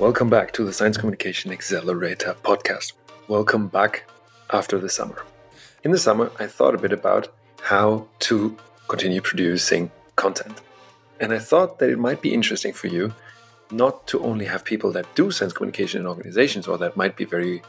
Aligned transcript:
Welcome 0.00 0.30
back 0.30 0.52
to 0.52 0.64
the 0.64 0.72
Science 0.72 0.96
Communication 0.96 1.52
Accelerator 1.52 2.34
podcast. 2.42 2.94
Welcome 3.28 3.68
back 3.68 4.04
after 4.50 4.78
the 4.78 4.88
summer. 4.88 5.24
In 5.84 5.90
the 5.90 5.98
summer, 5.98 6.30
I 6.38 6.46
thought 6.46 6.74
a 6.74 6.78
bit 6.78 6.92
about 6.92 7.28
how 7.62 8.08
to 8.20 8.56
continue 8.88 9.20
producing 9.20 9.90
content. 10.16 10.60
And 11.20 11.32
I 11.32 11.38
thought 11.38 11.78
that 11.78 11.88
it 11.88 11.98
might 11.98 12.20
be 12.20 12.34
interesting 12.34 12.72
for 12.72 12.88
you 12.88 13.14
not 13.70 14.06
to 14.08 14.22
only 14.22 14.44
have 14.44 14.64
people 14.64 14.92
that 14.92 15.14
do 15.14 15.30
science 15.30 15.52
communication 15.52 16.00
in 16.00 16.06
organizations 16.06 16.66
or 16.68 16.76
that 16.78 16.96
might 16.96 17.16
be 17.16 17.24
very 17.24 17.62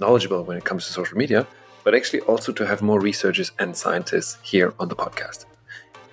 knowledgeable 0.00 0.44
when 0.44 0.56
it 0.56 0.64
comes 0.64 0.86
to 0.86 0.92
social 0.92 1.16
media, 1.16 1.46
but 1.84 1.94
actually 1.94 2.20
also 2.22 2.52
to 2.52 2.66
have 2.66 2.82
more 2.82 3.00
researchers 3.00 3.52
and 3.58 3.76
scientists 3.76 4.38
here 4.42 4.74
on 4.78 4.88
the 4.88 4.96
podcast. 4.96 5.46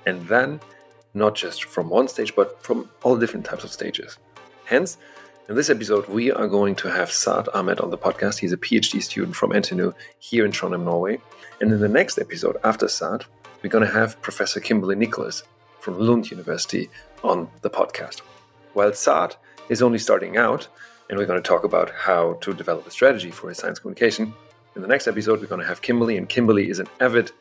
And 0.06 0.28
then 0.28 0.62
not 1.14 1.36
just 1.36 1.66
from 1.66 1.90
one 1.90 2.08
stage, 2.08 2.36
but 2.36 2.62
from 2.64 2.90
all 3.04 3.18
different 3.18 3.46
types 3.46 3.64
of 3.64 3.72
stages. 3.72 4.18
Hence, 4.66 4.98
in 5.50 5.56
this 5.56 5.70
episode, 5.70 6.08
we 6.08 6.32
are 6.32 6.48
going 6.48 6.76
to 6.76 6.90
have 6.90 7.12
Saad 7.12 7.50
Ahmed 7.54 7.80
on 7.80 7.90
the 7.90 7.98
podcast. 7.98 8.40
He's 8.40 8.54
a 8.54 8.58
PhD 8.58 9.04
student 9.04 9.36
from 9.36 9.52
NTNU 9.52 9.94
here 10.20 10.46
in 10.46 10.52
Trondheim, 10.52 10.84
Norway. 10.84 11.20
And 11.60 11.72
in 11.72 11.80
the 11.80 11.90
next 11.90 12.18
episode, 12.18 12.58
after 12.64 12.88
Saad, 12.88 13.26
we're 13.62 13.70
going 13.70 13.86
to 13.86 13.94
have 13.94 14.22
Professor 14.22 14.60
Kimberly 14.60 14.96
Nicholas 14.96 15.44
from 15.80 16.00
Lund 16.00 16.32
University 16.32 16.90
on 17.24 17.50
the 17.62 17.70
podcast. 17.70 18.22
While 18.74 18.94
Saad 18.94 19.36
is 19.70 19.82
only 19.82 20.00
starting 20.00 20.38
out, 20.38 20.68
and 21.10 21.20
we're 21.20 21.26
going 21.26 21.42
to 21.42 21.48
talk 21.48 21.64
about 21.64 21.92
how 21.92 22.34
to 22.42 22.54
develop 22.54 22.88
a 22.88 22.92
strategy 22.92 23.30
for 23.30 23.50
his 23.50 23.58
science 23.58 23.80
communication. 23.80 24.34
In 24.76 24.82
the 24.82 24.88
next 24.88 25.08
episode, 25.08 25.42
we're 25.42 25.48
going 25.48 25.62
to 25.62 25.68
have 25.68 25.82
Kimberly, 25.82 26.18
and 26.18 26.28
Kimberly 26.28 26.70
is 26.70 26.80
an 26.80 26.88
avid 27.00 27.32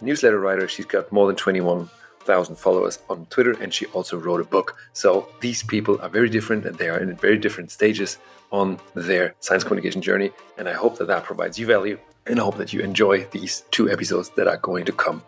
newsletter 0.00 0.38
writer. 0.38 0.68
She's 0.68 0.86
got 0.86 1.10
more 1.10 1.26
than 1.26 1.36
21 1.36 1.90
thousand 2.28 2.56
followers 2.56 2.98
on 3.08 3.24
Twitter, 3.34 3.54
and 3.62 3.72
she 3.72 3.86
also 3.86 4.16
wrote 4.18 4.42
a 4.42 4.44
book. 4.56 4.76
So 4.92 5.28
these 5.40 5.62
people 5.62 5.98
are 6.02 6.10
very 6.10 6.28
different, 6.28 6.66
and 6.66 6.76
they 6.76 6.90
are 6.90 7.00
in 7.00 7.16
very 7.16 7.38
different 7.38 7.70
stages 7.70 8.18
on 8.50 8.78
their 8.94 9.34
science 9.40 9.64
communication 9.64 10.02
journey. 10.02 10.30
And 10.58 10.68
I 10.68 10.74
hope 10.74 10.98
that 10.98 11.08
that 11.12 11.24
provides 11.24 11.58
you 11.58 11.66
value, 11.66 11.98
and 12.26 12.38
I 12.38 12.44
hope 12.44 12.58
that 12.58 12.72
you 12.74 12.80
enjoy 12.80 13.24
these 13.36 13.64
two 13.70 13.90
episodes 13.90 14.28
that 14.36 14.46
are 14.46 14.58
going 14.58 14.84
to 14.84 14.92
come 14.92 15.22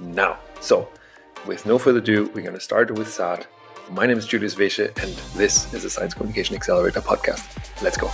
now. 0.00 0.32
So, 0.60 0.88
with 1.46 1.64
no 1.66 1.78
further 1.78 2.00
ado, 2.00 2.28
we're 2.34 2.48
going 2.48 2.60
to 2.62 2.68
start 2.70 2.90
with 2.90 3.08
Saad. 3.08 3.46
My 3.92 4.06
name 4.06 4.18
is 4.18 4.26
Julius 4.26 4.56
Vesche, 4.56 4.86
and 5.02 5.12
this 5.38 5.72
is 5.72 5.84
the 5.84 5.90
Science 5.90 6.14
Communication 6.14 6.56
Accelerator 6.56 7.00
podcast. 7.00 7.46
Let's 7.80 7.96
go. 7.96 8.08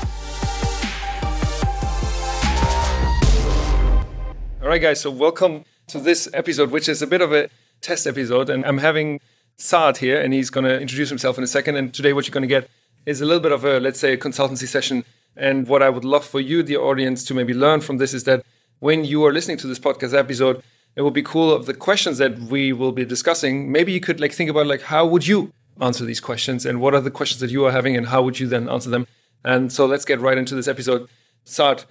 All 4.63 4.69
right, 4.73 4.83
guys. 4.83 5.01
So 5.01 5.11
welcome 5.11 5.65
to 5.87 5.99
this 5.99 6.29
episode, 6.35 6.71
which 6.71 6.89
is 6.89 7.01
a 7.01 7.07
bit 7.07 7.23
of 7.23 7.33
a 7.33 7.49
test 7.81 8.07
episode. 8.07 8.51
And 8.51 8.65
I'm 8.65 8.79
having 8.79 9.21
Saad 9.57 9.99
here, 9.99 10.21
and 10.21 10.35
he's 10.35 10.51
going 10.51 10.65
to 10.65 10.81
introduce 10.81 11.09
himself 11.09 11.39
in 11.39 11.45
a 11.45 11.47
second. 11.47 11.77
And 11.77 11.93
today, 11.93 12.13
what 12.13 12.27
you're 12.27 12.33
going 12.33 12.43
to 12.43 12.49
get 12.49 12.69
is 13.07 13.21
a 13.21 13.25
little 13.25 13.43
bit 13.43 13.53
of 13.53 13.65
a, 13.65 13.81
let's 13.81 14.01
say, 14.01 14.13
a 14.13 14.19
consultancy 14.19 14.67
session. 14.67 15.05
And 15.37 15.69
what 15.69 15.83
I 15.83 15.91
would 15.91 16.05
love 16.05 16.25
for 16.25 16.41
you, 16.41 16.63
the 16.63 16.77
audience, 16.77 17.25
to 17.27 17.35
maybe 17.35 17.55
learn 17.55 17.81
from 17.81 17.99
this 17.99 18.13
is 18.15 18.25
that 18.25 18.45
when 18.81 19.05
you 19.05 19.25
are 19.25 19.33
listening 19.33 19.57
to 19.59 19.67
this 19.67 19.79
podcast 19.79 20.17
episode, 20.17 20.63
it 20.97 21.03
would 21.03 21.15
be 21.15 21.23
cool 21.23 21.53
of 21.53 21.67
the 21.67 21.75
questions 21.75 22.19
that 22.19 22.39
we 22.39 22.73
will 22.73 22.93
be 22.93 23.05
discussing. 23.05 23.71
Maybe 23.71 23.93
you 23.93 24.01
could 24.01 24.21
like 24.21 24.33
think 24.33 24.51
about 24.51 24.67
like 24.67 24.83
how 24.83 25.07
would 25.07 25.27
you 25.27 25.53
answer 25.81 26.05
these 26.05 26.21
questions 26.21 26.65
and 26.65 26.81
what 26.81 26.95
are 26.95 27.01
the 27.01 27.11
questions 27.11 27.41
that 27.41 27.51
you 27.51 27.65
are 27.67 27.73
having 27.73 27.97
and 27.97 28.07
how 28.07 28.23
would 28.23 28.41
you 28.41 28.47
then 28.47 28.69
answer 28.69 28.91
them? 28.91 29.07
And 29.45 29.71
so 29.71 29.87
let's 29.87 30.07
get 30.07 30.21
right 30.21 30.39
into 30.39 30.55
this 30.55 30.69
episode. 30.69 31.09
Saad, 31.45 31.85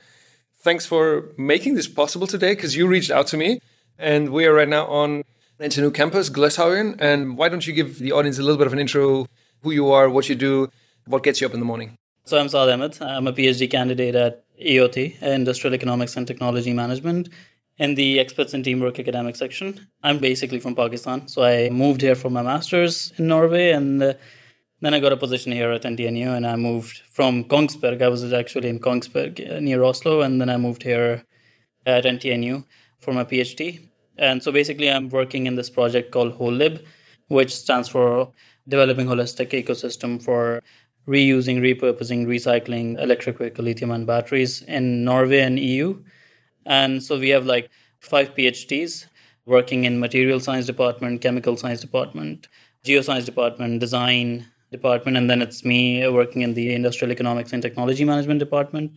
thanks 0.60 0.86
for 0.86 1.30
making 1.38 1.76
this 1.76 1.88
possible 1.88 2.28
today 2.28 2.56
because 2.56 2.76
you 2.76 2.88
reached 2.88 3.12
out 3.12 3.28
to 3.28 3.38
me 3.38 3.62
and 3.98 4.30
we 4.30 4.46
are 4.46 4.54
right 4.54 4.68
now 4.68 4.88
on 4.88 5.24
NTNU 5.60 5.94
campus, 5.94 6.30
Gløshaugen. 6.30 6.96
And 7.00 7.38
why 7.38 7.48
don't 7.48 7.66
you 7.66 7.74
give 7.74 8.00
the 8.00 8.12
audience 8.12 8.38
a 8.40 8.42
little 8.42 8.58
bit 8.58 8.68
of 8.68 8.74
an 8.74 8.80
intro, 8.80 9.28
who 9.62 9.72
you 9.72 9.90
are, 9.92 10.10
what 10.10 10.28
you 10.28 10.36
do, 10.36 10.70
what 11.08 11.24
gets 11.24 11.40
you 11.40 11.48
up 11.48 11.54
in 11.54 11.60
the 11.60 11.66
morning? 11.66 11.98
So 12.26 12.38
I'm 12.38 12.50
Saad 12.50 12.70
Ahmed. 12.70 13.02
I'm 13.02 13.28
a 13.28 13.34
PhD 13.34 13.70
candidate 13.70 14.16
at 14.16 14.44
EOT, 14.60 15.22
Industrial 15.22 15.74
Economics 15.74 16.18
and 16.18 16.28
Technology 16.28 16.74
Management, 16.74 17.30
in 17.78 17.96
the 17.96 18.20
experts 18.20 18.54
in 18.54 18.64
teamwork 18.64 19.00
academic 19.00 19.36
section. 19.36 19.88
I'm 20.04 20.20
basically 20.20 20.60
from 20.60 20.76
Pakistan, 20.76 21.28
so 21.28 21.44
I 21.44 21.70
moved 21.70 22.02
here 22.02 22.16
for 22.16 22.30
my 22.30 22.42
master's 22.42 23.14
in 23.18 23.28
Norway, 23.28 23.72
and 23.72 24.02
uh, 24.04 24.14
then 24.82 24.94
I 24.94 25.00
got 25.00 25.14
a 25.14 25.18
position 25.18 25.52
here 25.52 25.72
at 25.72 25.84
NTNU, 25.84 26.36
and 26.36 26.46
I 26.46 26.56
moved 26.56 27.02
from 27.12 27.46
Kongsberg. 27.46 28.02
I 28.02 28.10
was 28.10 28.34
actually 28.34 28.70
in 28.70 28.80
Kongsberg 28.80 29.40
uh, 29.40 29.60
near 29.60 29.84
Oslo, 29.84 30.22
and 30.22 30.42
then 30.42 30.50
I 30.50 30.58
moved 30.58 30.84
here 30.84 31.24
at 31.86 32.04
NTNU 32.04 32.66
for 33.00 33.14
my 33.14 33.24
PhD. 33.24 33.88
And 34.18 34.42
so 34.42 34.52
basically, 34.52 34.90
I'm 34.90 35.10
working 35.10 35.46
in 35.46 35.56
this 35.56 35.70
project 35.70 36.12
called 36.12 36.38
HoLib, 36.38 36.84
which 37.28 37.56
stands 37.56 37.90
for 37.90 38.32
Developing 38.68 39.08
Holistic 39.08 39.50
Ecosystem 39.52 40.22
for 40.24 40.62
Reusing, 41.08 41.60
Repurposing, 41.60 42.26
Recycling 42.26 43.00
Electric 43.00 43.38
Vehicle 43.38 43.66
Lithium 43.66 43.92
ion 43.92 44.06
batteries 44.06 44.62
in 44.64 45.04
Norway 45.04 45.42
and 45.42 45.60
EU. 45.60 46.02
And 46.66 47.04
so 47.04 47.20
we 47.20 47.30
have 47.30 47.46
like 47.46 47.70
five 48.00 48.34
PhDs 48.34 49.06
working 49.46 49.84
in 49.84 50.00
material 50.00 50.40
science 50.40 50.66
department, 50.66 51.22
chemical 51.22 51.58
science 51.58 51.82
department, 51.82 52.48
geoscience 52.84 53.26
department, 53.26 53.80
design 53.80 54.48
department, 54.72 55.18
and 55.18 55.30
then 55.30 55.42
it's 55.42 55.64
me 55.64 56.08
working 56.08 56.42
in 56.42 56.54
the 56.56 56.74
industrial 56.74 57.12
economics 57.12 57.54
and 57.54 57.62
technology 57.62 58.04
management 58.04 58.40
department. 58.40 58.92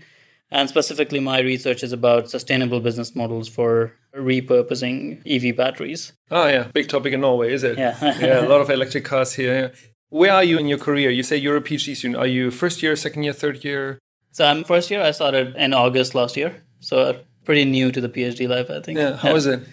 And 0.51 0.69
specifically, 0.69 1.21
my 1.21 1.41
research 1.41 1.83
is 1.83 1.93
about 1.93 2.31
sustainable 2.31 2.81
business 2.81 3.15
models 3.15 3.49
for 3.49 3.95
repurposing 4.17 5.21
EV 5.27 5.55
batteries. 5.55 6.13
Oh, 6.31 6.47
yeah. 6.49 6.69
Big 6.73 6.89
topic 6.89 7.13
in 7.13 7.21
Norway, 7.21 7.53
is 7.53 7.65
it? 7.65 7.77
Yeah. 7.77 7.97
yeah, 8.21 8.41
a 8.41 8.49
lot 8.49 8.61
of 8.61 8.71
electric 8.71 9.05
cars 9.05 9.35
here. 9.35 9.73
Where 10.09 10.33
are 10.33 10.45
you 10.45 10.59
in 10.59 10.67
your 10.67 10.79
career? 10.79 11.11
You 11.11 11.23
say 11.23 11.37
you're 11.37 11.57
a 11.57 11.61
PhD 11.61 11.95
student. 11.95 12.17
Are 12.17 12.27
you 12.27 12.51
first 12.51 12.83
year, 12.83 12.97
second 12.97 13.25
year, 13.25 13.35
third 13.35 13.63
year? 13.63 13.99
So 14.33 14.47
I'm 14.47 14.65
first 14.65 14.91
year. 14.91 15.03
I 15.03 15.11
started 15.11 15.55
in 15.57 15.75
August 15.75 16.15
last 16.15 16.35
year. 16.35 16.63
So 16.81 17.21
pretty 17.45 17.67
new 17.67 17.93
to 17.93 18.01
the 18.01 18.09
PhD 18.09 18.49
life, 18.49 18.71
I 18.71 18.81
think. 18.81 18.99
Yeah. 18.99 19.17
How 19.17 19.35
is 19.35 19.47
it? 19.47 19.61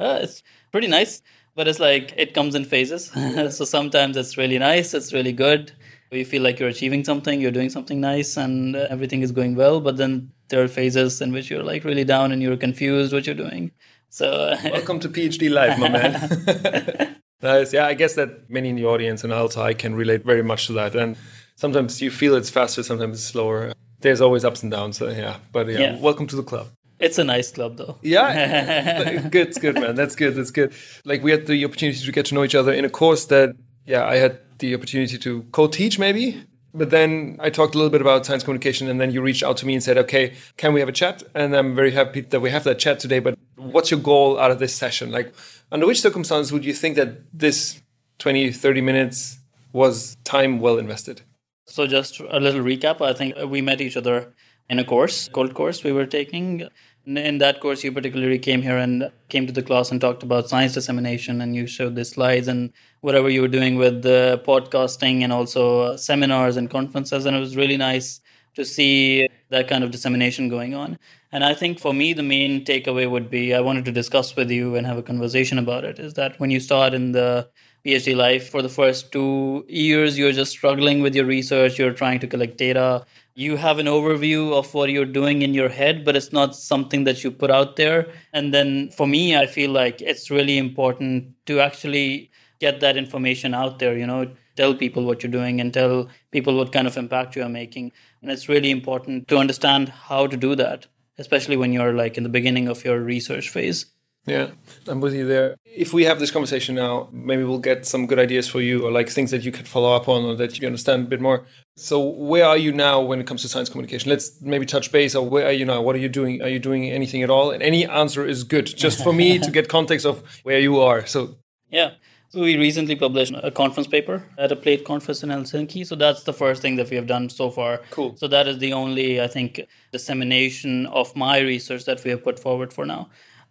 Uh, 0.00 0.20
it's 0.22 0.44
pretty 0.70 0.86
nice, 0.86 1.22
but 1.56 1.66
it's 1.66 1.80
like 1.80 2.14
it 2.16 2.32
comes 2.32 2.54
in 2.54 2.64
phases. 2.64 3.06
so 3.56 3.64
sometimes 3.64 4.16
it's 4.16 4.36
really 4.38 4.60
nice, 4.60 4.94
it's 4.94 5.12
really 5.12 5.32
good. 5.32 5.72
You 6.10 6.24
feel 6.24 6.42
like 6.42 6.58
you're 6.58 6.70
achieving 6.70 7.04
something, 7.04 7.40
you're 7.40 7.50
doing 7.50 7.68
something 7.68 8.00
nice, 8.00 8.36
and 8.36 8.74
uh, 8.74 8.86
everything 8.88 9.22
is 9.22 9.30
going 9.30 9.56
well. 9.56 9.80
But 9.80 9.98
then 9.98 10.32
there 10.48 10.62
are 10.62 10.68
phases 10.68 11.20
in 11.20 11.32
which 11.32 11.50
you're 11.50 11.62
like 11.62 11.84
really 11.84 12.04
down 12.04 12.32
and 12.32 12.42
you're 12.42 12.56
confused 12.56 13.12
what 13.12 13.26
you're 13.26 13.34
doing. 13.34 13.72
So 14.10 14.56
welcome 14.64 15.00
to 15.00 15.08
PhD 15.08 15.50
life, 15.50 15.78
my 15.78 15.88
man. 15.90 17.16
nice. 17.42 17.72
Yeah, 17.72 17.86
I 17.86 17.94
guess 17.94 18.14
that 18.14 18.48
many 18.48 18.70
in 18.70 18.76
the 18.76 18.86
audience 18.86 19.22
and 19.22 19.32
also 19.32 19.62
I 19.62 19.74
can 19.74 19.94
relate 19.94 20.24
very 20.24 20.42
much 20.42 20.66
to 20.68 20.72
that. 20.74 20.94
And 20.94 21.16
sometimes 21.56 22.00
you 22.00 22.10
feel 22.10 22.34
it's 22.34 22.50
faster, 22.50 22.82
sometimes 22.82 23.16
it's 23.16 23.24
slower. 23.24 23.72
There's 24.00 24.20
always 24.20 24.44
ups 24.44 24.62
and 24.62 24.72
downs. 24.72 24.96
So 24.96 25.08
yeah, 25.08 25.36
but 25.52 25.68
yeah, 25.68 25.78
yeah. 25.78 25.98
welcome 25.98 26.26
to 26.28 26.36
the 26.36 26.42
club. 26.42 26.68
It's 27.00 27.18
a 27.18 27.24
nice 27.24 27.52
club, 27.52 27.76
though. 27.76 27.96
Yeah, 28.02 29.28
good, 29.30 29.48
it's 29.48 29.58
good, 29.58 29.76
man. 29.76 29.94
That's 29.94 30.16
good. 30.16 30.34
That's 30.34 30.50
good. 30.50 30.72
Like 31.04 31.22
we 31.22 31.30
had 31.30 31.46
the 31.46 31.64
opportunity 31.64 32.04
to 32.04 32.12
get 32.12 32.26
to 32.26 32.34
know 32.34 32.42
each 32.42 32.56
other 32.56 32.72
in 32.72 32.84
a 32.84 32.90
course 32.90 33.26
that, 33.26 33.54
yeah, 33.86 34.04
I 34.04 34.16
had 34.16 34.40
the 34.58 34.74
opportunity 34.74 35.18
to 35.18 35.42
co-teach 35.52 35.98
maybe. 35.98 36.44
But 36.74 36.90
then 36.90 37.38
I 37.40 37.50
talked 37.50 37.74
a 37.74 37.78
little 37.78 37.90
bit 37.90 38.00
about 38.00 38.26
science 38.26 38.44
communication, 38.44 38.88
and 38.88 39.00
then 39.00 39.10
you 39.10 39.22
reached 39.22 39.42
out 39.42 39.56
to 39.58 39.66
me 39.66 39.74
and 39.74 39.82
said, 39.82 39.96
"Okay, 39.96 40.34
can 40.56 40.72
we 40.74 40.80
have 40.80 40.88
a 40.88 40.92
chat?" 40.92 41.22
And 41.34 41.56
I'm 41.56 41.74
very 41.74 41.92
happy 41.92 42.20
that 42.20 42.40
we 42.40 42.50
have 42.50 42.64
that 42.64 42.78
chat 42.78 43.00
today. 43.00 43.20
But 43.20 43.38
what's 43.56 43.90
your 43.90 44.00
goal 44.00 44.38
out 44.38 44.50
of 44.50 44.58
this 44.58 44.74
session? 44.74 45.10
Like, 45.10 45.32
under 45.72 45.86
which 45.86 46.00
circumstances 46.00 46.52
would 46.52 46.64
you 46.64 46.74
think 46.74 46.96
that 46.96 47.10
this 47.32 47.80
20, 48.18 48.52
30 48.52 48.80
minutes 48.82 49.38
was 49.72 50.16
time 50.24 50.60
well 50.60 50.78
invested? 50.78 51.22
So, 51.66 51.86
just 51.86 52.20
a 52.20 52.38
little 52.38 52.62
recap. 52.62 53.00
I 53.00 53.14
think 53.14 53.34
we 53.46 53.62
met 53.62 53.80
each 53.80 53.96
other 53.96 54.34
in 54.70 54.78
a 54.78 54.84
course, 54.84 55.28
cold 55.28 55.54
course 55.54 55.82
we 55.82 55.92
were 55.92 56.06
taking 56.06 56.68
in 57.16 57.38
that 57.38 57.60
course 57.60 57.82
you 57.82 57.90
particularly 57.90 58.38
came 58.38 58.62
here 58.62 58.76
and 58.76 59.10
came 59.28 59.46
to 59.46 59.52
the 59.52 59.62
class 59.62 59.90
and 59.90 60.00
talked 60.00 60.22
about 60.22 60.48
science 60.48 60.74
dissemination 60.74 61.40
and 61.40 61.56
you 61.56 61.66
showed 61.66 61.94
the 61.94 62.04
slides 62.04 62.48
and 62.48 62.70
whatever 63.00 63.28
you 63.28 63.40
were 63.40 63.48
doing 63.48 63.76
with 63.76 64.02
the 64.02 64.42
podcasting 64.46 65.22
and 65.22 65.32
also 65.32 65.80
uh, 65.80 65.96
seminars 65.96 66.56
and 66.56 66.70
conferences 66.70 67.26
and 67.26 67.36
it 67.36 67.40
was 67.40 67.56
really 67.56 67.76
nice 67.76 68.20
to 68.54 68.64
see 68.64 69.28
that 69.50 69.68
kind 69.68 69.84
of 69.84 69.90
dissemination 69.90 70.48
going 70.48 70.74
on 70.74 70.98
and 71.32 71.44
i 71.44 71.54
think 71.54 71.78
for 71.78 71.94
me 71.94 72.12
the 72.12 72.22
main 72.22 72.64
takeaway 72.64 73.08
would 73.08 73.30
be 73.30 73.54
i 73.54 73.60
wanted 73.60 73.84
to 73.84 73.92
discuss 73.92 74.34
with 74.36 74.50
you 74.50 74.74
and 74.74 74.86
have 74.86 74.98
a 74.98 75.02
conversation 75.02 75.58
about 75.58 75.84
it 75.84 75.98
is 75.98 76.14
that 76.14 76.38
when 76.40 76.50
you 76.50 76.60
start 76.60 76.92
in 76.92 77.12
the 77.12 77.48
phd 77.84 78.16
life 78.16 78.50
for 78.50 78.62
the 78.62 78.68
first 78.68 79.12
two 79.12 79.64
years 79.68 80.18
you're 80.18 80.32
just 80.32 80.50
struggling 80.50 81.00
with 81.00 81.14
your 81.14 81.24
research 81.24 81.78
you're 81.78 81.92
trying 81.92 82.18
to 82.18 82.26
collect 82.26 82.56
data 82.56 83.04
you 83.38 83.56
have 83.56 83.78
an 83.78 83.86
overview 83.86 84.52
of 84.52 84.74
what 84.74 84.90
you're 84.90 85.04
doing 85.04 85.42
in 85.42 85.54
your 85.54 85.68
head, 85.68 86.04
but 86.04 86.16
it's 86.16 86.32
not 86.32 86.56
something 86.56 87.04
that 87.04 87.22
you 87.22 87.30
put 87.30 87.52
out 87.52 87.76
there. 87.76 88.08
And 88.32 88.52
then 88.52 88.90
for 88.90 89.06
me, 89.06 89.36
I 89.36 89.46
feel 89.46 89.70
like 89.70 90.02
it's 90.02 90.28
really 90.28 90.58
important 90.58 91.34
to 91.46 91.60
actually 91.60 92.32
get 92.60 92.80
that 92.80 92.96
information 92.96 93.54
out 93.54 93.78
there, 93.78 93.96
you 93.96 94.06
know, 94.06 94.30
tell 94.56 94.74
people 94.74 95.04
what 95.04 95.22
you're 95.22 95.32
doing 95.32 95.60
and 95.60 95.72
tell 95.72 96.08
people 96.32 96.56
what 96.56 96.72
kind 96.72 96.86
of 96.86 96.96
impact 96.96 97.36
you 97.36 97.42
are 97.42 97.48
making. 97.48 97.92
And 98.22 98.30
it's 98.30 98.48
really 98.48 98.70
important 98.70 99.28
to 99.28 99.38
understand 99.38 99.88
how 99.88 100.26
to 100.26 100.36
do 100.36 100.54
that, 100.56 100.86
especially 101.16 101.56
when 101.56 101.72
you're 101.72 101.92
like 101.92 102.16
in 102.16 102.24
the 102.24 102.28
beginning 102.28 102.68
of 102.68 102.84
your 102.84 103.00
research 103.00 103.48
phase. 103.48 103.86
Yeah, 104.26 104.50
I'm 104.86 105.00
with 105.00 105.14
you 105.14 105.26
there. 105.26 105.56
If 105.64 105.94
we 105.94 106.04
have 106.04 106.18
this 106.20 106.30
conversation 106.30 106.74
now, 106.74 107.08
maybe 107.12 107.44
we'll 107.44 107.60
get 107.60 107.86
some 107.86 108.06
good 108.06 108.18
ideas 108.18 108.46
for 108.46 108.60
you 108.60 108.86
or 108.86 108.90
like 108.90 109.08
things 109.08 109.30
that 109.30 109.42
you 109.42 109.50
could 109.50 109.66
follow 109.66 109.94
up 109.94 110.06
on 110.06 110.24
or 110.24 110.34
that 110.36 110.58
you 110.58 110.66
understand 110.66 111.06
a 111.06 111.08
bit 111.08 111.20
more. 111.20 111.46
So, 111.76 111.98
where 112.00 112.44
are 112.44 112.58
you 112.58 112.72
now 112.72 113.00
when 113.00 113.20
it 113.20 113.26
comes 113.26 113.40
to 113.42 113.48
science 113.48 113.70
communication? 113.70 114.10
Let's 114.10 114.42
maybe 114.42 114.66
touch 114.66 114.92
base 114.92 115.14
or 115.14 115.26
where 115.26 115.46
are 115.46 115.52
you 115.52 115.64
now? 115.64 115.80
What 115.80 115.96
are 115.96 116.00
you 116.00 116.10
doing? 116.10 116.42
Are 116.42 116.48
you 116.48 116.58
doing 116.58 116.90
anything 116.90 117.22
at 117.22 117.30
all? 117.30 117.50
And 117.50 117.62
any 117.62 117.86
answer 117.86 118.26
is 118.26 118.44
good, 118.44 118.66
just 118.66 119.02
for 119.02 119.14
me 119.14 119.38
to 119.44 119.50
get 119.50 119.68
context 119.68 120.04
of 120.04 120.22
where 120.42 120.58
you 120.58 120.78
are. 120.78 121.06
So, 121.06 121.36
yeah. 121.70 121.92
So 122.30 122.42
we 122.42 122.58
recently 122.58 122.94
published 122.94 123.32
a 123.42 123.50
conference 123.50 123.86
paper 123.86 124.22
at 124.36 124.52
a 124.52 124.56
PLATE 124.56 124.84
conference 124.84 125.22
in 125.22 125.30
Helsinki. 125.30 125.86
So 125.86 125.94
that's 125.94 126.24
the 126.24 126.34
first 126.34 126.60
thing 126.60 126.76
that 126.76 126.90
we 126.90 126.96
have 126.96 127.06
done 127.06 127.30
so 127.30 127.50
far. 127.50 127.80
Cool. 127.90 128.16
So 128.16 128.28
that 128.28 128.46
is 128.46 128.58
the 128.58 128.74
only, 128.74 129.18
I 129.18 129.26
think, 129.28 129.62
dissemination 129.92 130.84
of 130.86 131.16
my 131.16 131.38
research 131.38 131.86
that 131.86 132.04
we 132.04 132.10
have 132.10 132.22
put 132.22 132.38
forward 132.38 132.70
for 132.70 132.84
now. 132.84 133.08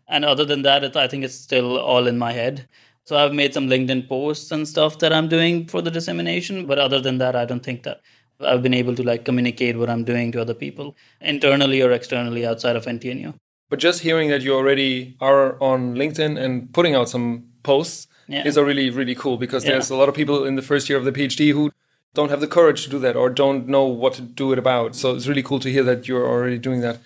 And 0.07 0.23
other 0.23 0.45
than 0.45 0.61
that, 0.61 0.83
it, 0.83 0.95
I 0.95 1.07
think 1.07 1.23
it's 1.23 1.33
still 1.33 1.79
all 1.79 2.05
in 2.05 2.19
my 2.19 2.33
head. 2.33 2.67
So 3.03 3.17
I've 3.17 3.33
made 3.33 3.51
some 3.51 3.67
LinkedIn 3.67 4.07
posts 4.07 4.51
and 4.51 4.67
stuff 4.67 4.99
that 4.99 5.11
I'm 5.11 5.27
doing 5.27 5.65
for 5.65 5.81
the 5.81 5.89
dissemination. 5.89 6.67
But 6.67 6.77
other 6.77 7.01
than 7.01 7.17
that, 7.17 7.35
I 7.35 7.45
don't 7.45 7.63
think 7.63 7.81
that 7.81 8.01
I've 8.39 8.61
been 8.61 8.75
able 8.75 8.93
to 8.93 9.01
like 9.01 9.25
communicate 9.25 9.79
what 9.79 9.89
I'm 9.89 10.03
doing 10.03 10.31
to 10.33 10.41
other 10.41 10.53
people 10.53 10.95
internally 11.19 11.81
or 11.81 11.91
externally 11.91 12.45
outside 12.45 12.75
of 12.75 12.85
NTNU. 12.85 13.33
But 13.71 13.79
just 13.79 14.01
hearing 14.01 14.29
that 14.29 14.43
you 14.43 14.53
already 14.53 15.17
are 15.19 15.61
on 15.61 15.95
LinkedIn 15.95 16.39
and 16.39 16.71
putting 16.71 16.93
out 16.93 17.09
some 17.09 17.47
posts 17.63 18.06
yeah. 18.27 18.45
is 18.45 18.57
really, 18.57 18.89
really 18.89 19.15
cool 19.15 19.37
because 19.37 19.63
yeah. 19.63 19.71
there's 19.71 19.89
a 19.89 19.95
lot 19.95 20.09
of 20.09 20.15
people 20.15 20.45
in 20.45 20.55
the 20.55 20.61
first 20.61 20.89
year 20.89 20.97
of 20.97 21.05
the 21.05 21.11
PhD 21.11 21.51
who 21.51 21.71
don't 22.13 22.29
have 22.29 22.41
the 22.41 22.47
courage 22.47 22.83
to 22.83 22.89
do 22.89 22.99
that 22.99 23.15
or 23.15 23.29
don't 23.29 23.67
know 23.67 23.85
what 23.85 24.13
to 24.13 24.21
do 24.21 24.51
it 24.51 24.59
about. 24.59 24.95
So 24.95 25.15
it's 25.15 25.27
really 25.27 25.43
cool 25.43 25.59
to 25.59 25.71
hear 25.71 25.83
that 25.83 26.07
you're 26.07 26.27
already 26.27 26.57
doing 26.57 26.81
that. 26.81 26.99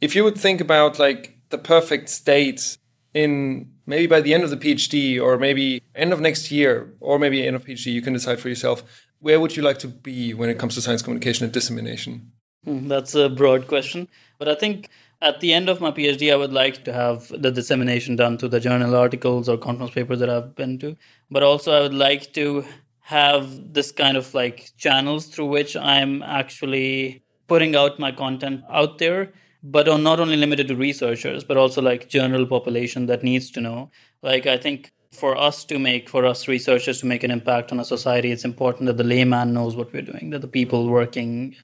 If 0.00 0.14
you 0.14 0.24
would 0.24 0.36
think 0.36 0.60
about 0.60 0.98
like 0.98 1.38
the 1.50 1.58
perfect 1.58 2.08
state 2.08 2.78
in 3.14 3.70
maybe 3.86 4.06
by 4.06 4.20
the 4.20 4.34
end 4.34 4.44
of 4.44 4.50
the 4.50 4.56
PhD 4.56 5.20
or 5.20 5.38
maybe 5.38 5.82
end 5.94 6.12
of 6.12 6.20
next 6.20 6.50
year 6.50 6.92
or 7.00 7.18
maybe 7.18 7.46
end 7.46 7.56
of 7.56 7.64
PhD, 7.64 7.92
you 7.92 8.02
can 8.02 8.12
decide 8.12 8.38
for 8.40 8.48
yourself. 8.48 8.82
Where 9.20 9.40
would 9.40 9.56
you 9.56 9.62
like 9.62 9.78
to 9.80 9.88
be 9.88 10.34
when 10.34 10.48
it 10.48 10.58
comes 10.58 10.74
to 10.76 10.80
science 10.80 11.02
communication 11.02 11.44
and 11.44 11.52
dissemination? 11.52 12.30
Hmm, 12.64 12.86
that's 12.86 13.14
a 13.14 13.28
broad 13.28 13.66
question. 13.66 14.06
But 14.38 14.48
I 14.48 14.54
think 14.54 14.90
at 15.20 15.40
the 15.40 15.52
end 15.52 15.68
of 15.68 15.80
my 15.80 15.90
PhD, 15.90 16.32
I 16.32 16.36
would 16.36 16.52
like 16.52 16.84
to 16.84 16.92
have 16.92 17.28
the 17.28 17.50
dissemination 17.50 18.16
done 18.16 18.38
to 18.38 18.48
the 18.48 18.60
journal 18.60 18.94
articles 18.94 19.48
or 19.48 19.56
conference 19.56 19.92
papers 19.92 20.20
that 20.20 20.30
I've 20.30 20.54
been 20.54 20.78
to. 20.80 20.96
But 21.30 21.42
also, 21.42 21.72
I 21.72 21.80
would 21.80 21.94
like 21.94 22.32
to 22.34 22.64
have 23.02 23.72
this 23.72 23.90
kind 23.90 24.16
of 24.16 24.34
like 24.34 24.70
channels 24.76 25.26
through 25.26 25.46
which 25.46 25.76
I'm 25.76 26.22
actually 26.22 27.24
putting 27.46 27.74
out 27.74 27.98
my 27.98 28.12
content 28.12 28.62
out 28.70 28.98
there 28.98 29.32
but 29.62 29.88
are 29.88 29.98
not 29.98 30.20
only 30.20 30.36
limited 30.36 30.68
to 30.68 30.76
researchers, 30.76 31.44
but 31.44 31.56
also 31.56 31.82
like 31.82 32.08
general 32.08 32.46
population 32.46 33.06
that 33.06 33.22
needs 33.22 33.50
to 33.50 33.60
know. 33.60 33.90
Like 34.22 34.46
I 34.46 34.56
think 34.56 34.92
for 35.12 35.36
us 35.36 35.64
to 35.64 35.78
make, 35.78 36.08
for 36.08 36.24
us 36.24 36.46
researchers 36.46 37.00
to 37.00 37.06
make 37.06 37.24
an 37.24 37.30
impact 37.30 37.72
on 37.72 37.80
a 37.80 37.84
society, 37.84 38.30
it's 38.30 38.44
important 38.44 38.86
that 38.86 38.96
the 38.96 39.04
layman 39.04 39.52
knows 39.52 39.74
what 39.74 39.92
we're 39.92 40.02
doing, 40.02 40.30
that 40.30 40.42
the 40.42 40.48
people 40.48 40.88
working 40.88 41.56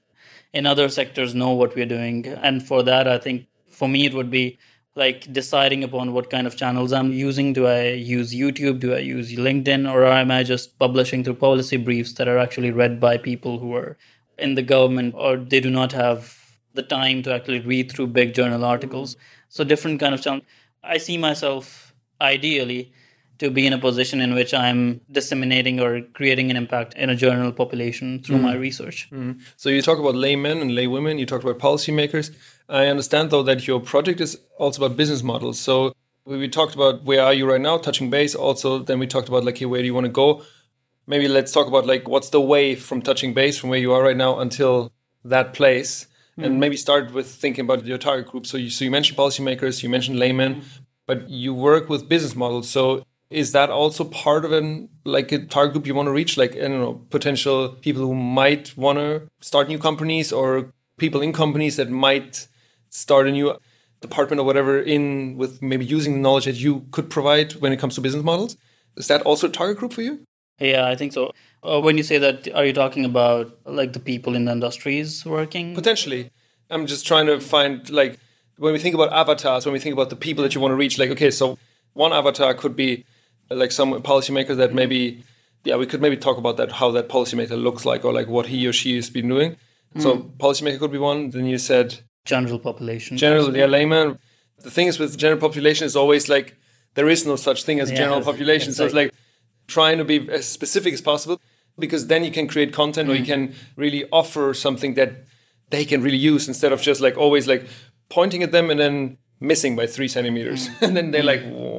in 0.55 0.65
other 0.65 0.87
sectors 0.87 1.35
know 1.35 1.51
what 1.51 1.75
we're 1.75 1.85
doing. 1.85 2.25
And 2.27 2.65
for 2.65 2.81
that, 2.83 3.07
I 3.07 3.17
think 3.17 3.47
for 3.69 3.89
me, 3.89 4.05
it 4.05 4.13
would 4.13 4.31
be 4.31 4.57
like 4.95 5.31
deciding 5.33 5.83
upon 5.83 6.13
what 6.13 6.29
kind 6.29 6.47
of 6.47 6.55
channels 6.55 6.93
I'm 6.93 7.11
using. 7.11 7.51
Do 7.51 7.67
I 7.67 7.89
use 7.89 8.33
YouTube? 8.33 8.79
Do 8.79 8.93
I 8.95 8.99
use 8.99 9.33
LinkedIn? 9.33 9.91
Or 9.91 10.05
am 10.05 10.31
I 10.31 10.43
just 10.43 10.79
publishing 10.79 11.25
through 11.25 11.35
policy 11.35 11.75
briefs 11.75 12.13
that 12.13 12.29
are 12.29 12.37
actually 12.37 12.71
read 12.71 13.01
by 13.01 13.17
people 13.17 13.59
who 13.59 13.75
are 13.75 13.97
in 14.37 14.55
the 14.55 14.61
government 14.61 15.13
or 15.17 15.35
they 15.35 15.59
do 15.59 15.69
not 15.69 15.91
have 15.91 16.37
the 16.73 16.83
time 16.83 17.21
to 17.23 17.33
actually 17.33 17.59
read 17.59 17.91
through 17.91 18.07
big 18.07 18.33
journal 18.33 18.63
articles. 18.63 19.17
So 19.49 19.63
different 19.65 19.99
kind 19.99 20.13
of 20.13 20.21
challenge. 20.21 20.43
I 20.83 20.97
see 20.97 21.17
myself 21.17 21.93
ideally 22.21 22.93
to 23.39 23.49
be 23.49 23.65
in 23.67 23.73
a 23.73 23.77
position 23.77 24.21
in 24.21 24.33
which 24.33 24.53
I'm 24.53 25.01
disseminating 25.11 25.79
or 25.79 26.01
creating 26.13 26.49
an 26.51 26.57
impact 26.57 26.93
in 26.95 27.09
a 27.09 27.15
journal 27.15 27.51
population 27.51 28.21
through 28.21 28.37
mm. 28.37 28.43
my 28.43 28.55
research. 28.55 29.09
Mm. 29.11 29.41
So 29.57 29.69
you 29.69 29.81
talk 29.81 29.99
about 29.99 30.15
laymen 30.15 30.59
and 30.59 30.71
laywomen, 30.71 31.19
you 31.19 31.25
talk 31.25 31.43
about 31.43 31.59
policymakers. 31.59 32.35
I 32.69 32.87
understand 32.87 33.31
though 33.31 33.43
that 33.43 33.67
your 33.67 33.79
project 33.79 34.21
is 34.21 34.39
also 34.57 34.85
about 34.85 34.97
business 34.97 35.23
models. 35.23 35.59
So 35.59 35.93
we 36.25 36.47
talked 36.47 36.73
about 36.73 37.03
where 37.03 37.23
are 37.23 37.33
you 37.33 37.47
right 37.47 37.61
now, 37.61 37.77
touching 37.77 38.09
base. 38.09 38.33
Also, 38.33 38.79
then 38.79 38.99
we 38.99 39.07
talked 39.07 39.27
about 39.27 39.43
like, 39.43 39.57
hey, 39.57 39.65
where 39.65 39.81
do 39.81 39.85
you 39.85 39.93
want 39.93 40.05
to 40.05 40.11
go? 40.11 40.43
Maybe 41.07 41.27
let's 41.27 41.51
talk 41.51 41.67
about 41.67 41.85
like 41.85 42.07
what's 42.07 42.29
the 42.29 42.41
way 42.41 42.75
from 42.75 43.01
touching 43.01 43.33
base 43.33 43.57
from 43.57 43.69
where 43.69 43.79
you 43.79 43.93
are 43.93 44.01
right 44.01 44.17
now 44.17 44.39
until 44.39 44.91
that 45.23 45.53
place 45.53 46.07
mm. 46.37 46.45
and 46.45 46.59
maybe 46.59 46.77
start 46.77 47.13
with 47.13 47.27
thinking 47.27 47.65
about 47.65 47.85
your 47.85 47.97
target 47.97 48.27
group. 48.27 48.47
So 48.47 48.57
you, 48.57 48.69
so 48.69 48.85
you 48.85 48.91
mentioned 48.91 49.17
policymakers, 49.17 49.83
you 49.83 49.89
mentioned 49.89 50.17
laymen, 50.17 50.63
but 51.05 51.29
you 51.29 51.53
work 51.53 51.89
with 51.89 52.09
business 52.09 52.35
models. 52.35 52.69
So 52.69 53.05
is 53.29 53.51
that 53.53 53.69
also 53.69 54.03
part 54.03 54.45
of 54.45 54.51
an 54.51 54.89
like 55.03 55.31
a 55.31 55.39
target 55.45 55.73
group 55.73 55.87
you 55.87 55.95
want 55.95 56.07
to 56.07 56.11
reach? 56.11 56.37
Like 56.37 56.55
I 56.55 56.67
don't 56.67 56.79
know, 56.79 57.05
potential 57.09 57.69
people 57.69 58.01
who 58.03 58.15
might 58.15 58.75
want 58.77 58.99
to 58.99 59.23
start 59.41 59.67
new 59.67 59.79
companies 59.79 60.31
or 60.31 60.71
people 60.97 61.21
in 61.21 61.33
companies 61.33 61.75
that 61.77 61.89
might 61.89 62.47
start 62.89 63.27
a 63.27 63.31
new 63.31 63.57
department 64.01 64.39
or 64.39 64.45
whatever 64.45 64.79
in 64.79 65.37
with 65.37 65.61
maybe 65.61 65.85
using 65.85 66.13
the 66.13 66.19
knowledge 66.19 66.45
that 66.45 66.55
you 66.55 66.85
could 66.91 67.09
provide 67.09 67.53
when 67.53 67.73
it 67.73 67.77
comes 67.77 67.95
to 67.95 68.01
business 68.01 68.23
models. 68.23 68.57
Is 68.95 69.07
that 69.07 69.21
also 69.23 69.47
a 69.47 69.51
target 69.51 69.77
group 69.77 69.93
for 69.93 70.01
you? 70.01 70.21
Yeah, 70.59 70.87
I 70.87 70.95
think 70.95 71.11
so. 71.11 71.31
Uh, 71.63 71.81
when 71.81 71.97
you 71.97 72.03
say 72.03 72.17
that, 72.17 72.47
are 72.53 72.63
you 72.63 72.71
talking 72.71 73.03
about 73.03 73.57
like 73.65 73.93
the 73.93 73.99
people 73.99 74.35
in 74.35 74.45
the 74.45 74.51
industries 74.51 75.25
working? 75.25 75.75
Potentially. 75.75 76.29
I'm 76.69 76.85
just 76.87 77.05
trying 77.05 77.25
to 77.25 77.39
find 77.39 77.89
like 77.89 78.19
when 78.57 78.71
we 78.71 78.79
think 78.79 78.95
about 78.95 79.11
avatars, 79.11 79.65
when 79.65 79.73
we 79.73 79.79
think 79.79 79.93
about 79.93 80.09
the 80.09 80.15
people 80.15 80.43
that 80.43 80.55
you 80.55 80.61
want 80.61 80.71
to 80.71 80.75
reach, 80.75 80.97
like 80.97 81.09
okay, 81.09 81.31
so 81.31 81.57
one 81.93 82.13
avatar 82.13 82.53
could 82.53 82.75
be 82.75 83.05
like 83.49 83.71
some 83.71 83.93
policymaker 84.01 84.55
that 84.57 84.73
maybe 84.73 85.23
yeah, 85.63 85.77
we 85.77 85.85
could 85.85 86.01
maybe 86.01 86.17
talk 86.17 86.37
about 86.37 86.57
that 86.57 86.73
how 86.73 86.91
that 86.91 87.09
policymaker 87.09 87.61
looks 87.61 87.85
like 87.85 88.05
or 88.05 88.13
like 88.13 88.27
what 88.27 88.47
he 88.47 88.65
or 88.67 88.73
she 88.73 88.95
has 88.95 89.09
been 89.09 89.27
doing. 89.27 89.57
Mm. 89.95 90.01
So 90.01 90.17
policymaker 90.37 90.79
could 90.79 90.91
be 90.91 90.97
one. 90.97 91.31
Then 91.31 91.45
you 91.45 91.57
said 91.57 91.99
general 92.23 92.59
population. 92.59 93.17
General, 93.17 93.55
yeah, 93.55 93.65
layman. 93.65 94.19
The 94.59 94.71
thing 94.71 94.87
is 94.87 94.99
with 94.99 95.17
general 95.17 95.39
population 95.39 95.85
is 95.85 95.95
always 95.95 96.29
like 96.29 96.57
there 96.93 97.09
is 97.09 97.25
no 97.25 97.35
such 97.35 97.63
thing 97.63 97.79
as 97.79 97.91
yeah, 97.91 97.97
general 97.97 98.21
population. 98.21 98.73
So 98.73 98.85
it's 98.85 98.93
like 98.93 99.13
trying 99.67 99.97
to 99.97 100.05
be 100.05 100.29
as 100.29 100.45
specific 100.45 100.93
as 100.93 101.01
possible 101.01 101.41
because 101.77 102.07
then 102.07 102.23
you 102.23 102.31
can 102.31 102.47
create 102.47 102.73
content 102.73 103.09
mm. 103.09 103.13
or 103.13 103.15
you 103.15 103.23
mm. 103.23 103.27
can 103.27 103.55
really 103.75 104.05
offer 104.11 104.53
something 104.53 104.93
that 104.95 105.25
they 105.69 105.85
can 105.85 106.01
really 106.01 106.17
use 106.17 106.47
instead 106.47 106.71
of 106.71 106.81
just 106.81 107.01
like 107.01 107.17
always 107.17 107.47
like 107.47 107.67
pointing 108.09 108.43
at 108.43 108.51
them 108.51 108.69
and 108.69 108.79
then 108.79 109.17
missing 109.39 109.75
by 109.75 109.85
three 109.85 110.07
centimeters 110.07 110.69
mm. 110.69 110.81
and 110.81 110.95
then 110.95 111.11
they're 111.11 111.23
like 111.23 111.41
oh, 111.41 111.74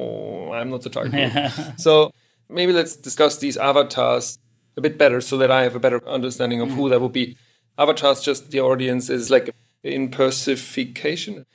i'm 0.57 0.69
not 0.69 0.81
the 0.81 0.89
target 0.89 1.51
so 1.77 2.11
maybe 2.49 2.73
let's 2.73 2.95
discuss 2.95 3.37
these 3.37 3.57
avatars 3.57 4.39
a 4.75 4.81
bit 4.81 4.97
better 4.97 5.21
so 5.21 5.37
that 5.37 5.51
i 5.51 5.63
have 5.63 5.75
a 5.75 5.79
better 5.79 6.07
understanding 6.07 6.61
of 6.61 6.69
mm. 6.69 6.75
who 6.75 6.89
that 6.89 7.01
would 7.01 7.13
be 7.13 7.37
avatars 7.77 8.21
just 8.21 8.51
the 8.51 8.59
audience 8.59 9.09
is 9.09 9.29
like 9.29 9.53
in 9.83 10.09
persification 10.09 11.45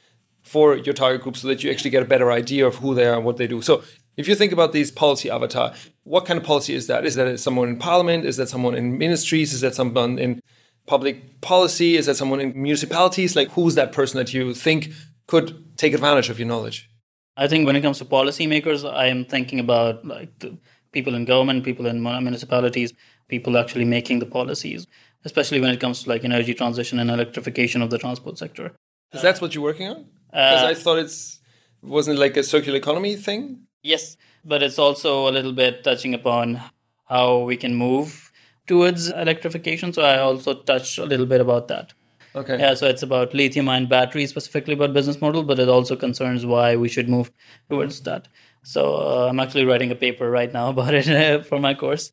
for 0.43 0.77
your 0.77 0.95
target 0.95 1.23
group 1.23 1.37
so 1.37 1.47
that 1.47 1.63
you 1.63 1.71
actually 1.71 1.91
get 1.91 2.03
a 2.03 2.07
better 2.07 2.33
idea 2.33 2.67
of 2.67 2.77
who 2.77 2.95
they 2.95 3.07
are 3.07 3.15
and 3.15 3.25
what 3.25 3.37
they 3.37 3.47
do 3.47 3.63
so 3.63 3.83
if 4.17 4.29
you 4.29 4.35
think 4.35 4.53
about 4.53 4.73
these 4.73 4.91
policy 4.91 5.31
avatar, 5.31 5.73
what 6.05 6.27
kind 6.27 6.39
of 6.39 6.45
policy 6.45 6.75
is 6.75 6.87
that? 6.87 7.07
Is 7.07 7.15
that 7.15 7.41
someone 7.41 7.69
in 7.69 7.79
parliament? 7.79 8.25
Is 8.27 8.37
that 8.37 8.49
someone 8.49 8.75
in 8.75 8.99
ministries? 8.99 9.53
Is 9.53 9.63
that 9.63 9.75
someone 9.75 10.19
in 10.19 10.41
public 10.87 11.41
policy? 11.41 11.97
Is 11.97 12.07
that 12.07 12.17
someone 12.17 12.41
in 12.41 12.53
municipalities? 12.55 13.35
Like, 13.35 13.51
who's 13.53 13.75
that 13.77 13.93
person 13.93 14.19
that 14.19 14.35
you 14.35 14.53
think 14.53 14.93
could 15.27 15.77
take 15.79 15.95
advantage 15.95 16.29
of 16.29 16.39
your 16.39 16.49
knowledge? 16.49 16.91
I 17.37 17.49
think 17.49 17.67
when 17.67 17.77
it 17.77 17.81
comes 17.81 17.99
to 17.99 18.05
policymakers, 18.05 18.91
I 18.91 19.07
am 19.07 19.25
thinking 19.25 19.59
about 19.59 20.05
like 20.05 20.39
the 20.41 20.59
people 20.93 21.15
in 21.15 21.25
government, 21.25 21.65
people 21.65 21.87
in 21.87 22.03
municipalities, 22.03 22.93
people 23.29 23.57
actually 23.57 23.87
making 23.87 24.19
the 24.19 24.27
policies, 24.27 24.87
especially 25.25 25.61
when 25.61 25.71
it 25.71 25.81
comes 25.81 26.03
to 26.03 26.09
like 26.11 26.25
energy 26.25 26.55
transition 26.55 26.99
and 26.99 27.11
electrification 27.11 27.81
of 27.81 27.91
the 27.91 27.99
transport 27.99 28.39
sector. 28.39 28.73
Is 29.13 29.23
that 29.23 29.41
what 29.41 29.55
you're 29.55 29.65
working 29.65 29.89
on? 29.89 30.07
Because 30.27 30.63
uh, 30.63 30.67
I 30.67 30.75
thought 30.75 30.99
it's 30.99 31.41
wasn't 31.83 32.19
it 32.19 32.21
like 32.21 32.37
a 32.37 32.43
circular 32.43 32.79
economy 32.79 33.17
thing. 33.17 33.67
Yes, 33.83 34.17
but 34.45 34.63
it's 34.63 34.79
also 34.79 35.29
a 35.29 35.33
little 35.33 35.53
bit 35.53 35.83
touching 35.85 36.15
upon 36.15 36.61
how 37.07 37.39
we 37.41 37.57
can 37.57 37.75
move 37.75 38.31
towards 38.67 39.11
electrification. 39.11 39.93
So 39.93 40.03
I 40.03 40.19
also 40.19 40.55
touched 40.55 40.99
a 40.99 41.05
little 41.05 41.27
bit 41.27 41.41
about 41.41 41.69
that. 41.69 41.95
Okay. 42.35 42.59
Yeah, 42.59 42.75
so 42.75 42.87
it's 42.87 43.03
about 43.03 43.35
lithium 43.35 43.69
ion 43.69 43.87
batteries, 43.87 44.31
specifically 44.31 44.75
about 44.75 44.93
business 44.93 45.21
model, 45.21 45.43
but 45.43 45.59
it 45.59 45.69
also 45.69 45.97
concerns 45.97 46.47
why 46.47 46.77
we 46.77 46.89
should 46.89 47.09
move 47.09 47.31
towards 47.69 48.01
that. 48.03 48.29
So 48.63 48.95
uh, 48.97 49.29
I'm 49.29 49.41
actually 49.41 49.65
writing 49.65 49.91
a 49.91 49.95
paper 49.95 50.31
right 50.31 50.53
now 50.53 50.69
about 50.75 50.95
it 50.95 51.47
for 51.47 51.59
my 51.59 51.75
course. 51.75 52.13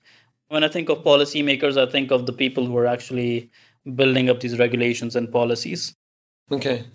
When 0.50 0.64
I 0.64 0.68
think 0.68 0.90
of 0.90 1.04
policymakers, 1.04 1.78
I 1.78 1.90
think 1.90 2.12
of 2.12 2.26
the 2.26 2.34
people 2.34 2.66
who 2.66 2.76
are 2.78 2.88
actually 2.88 3.52
building 3.96 4.30
up 4.30 4.40
these 4.40 4.58
regulations 4.58 5.16
and 5.16 5.32
policies. 5.32 5.96
Okay. 6.52 6.86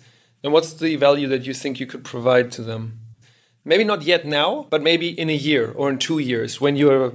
And 0.43 0.53
what's 0.53 0.73
the 0.73 0.95
value 0.97 1.27
that 1.29 1.45
you 1.45 1.53
think 1.53 1.79
you 1.79 1.87
could 1.87 2.03
provide 2.03 2.51
to 2.53 2.61
them? 2.61 2.99
maybe 3.65 3.83
not 3.83 4.03
yet 4.03 4.25
now, 4.25 4.67
but 4.69 4.81
maybe 4.81 5.09
in 5.09 5.29
a 5.29 5.35
year 5.35 5.73
or 5.75 5.89
in 5.89 5.97
two 5.97 6.19
years 6.19 6.61
when 6.61 6.77
you're 6.77 7.13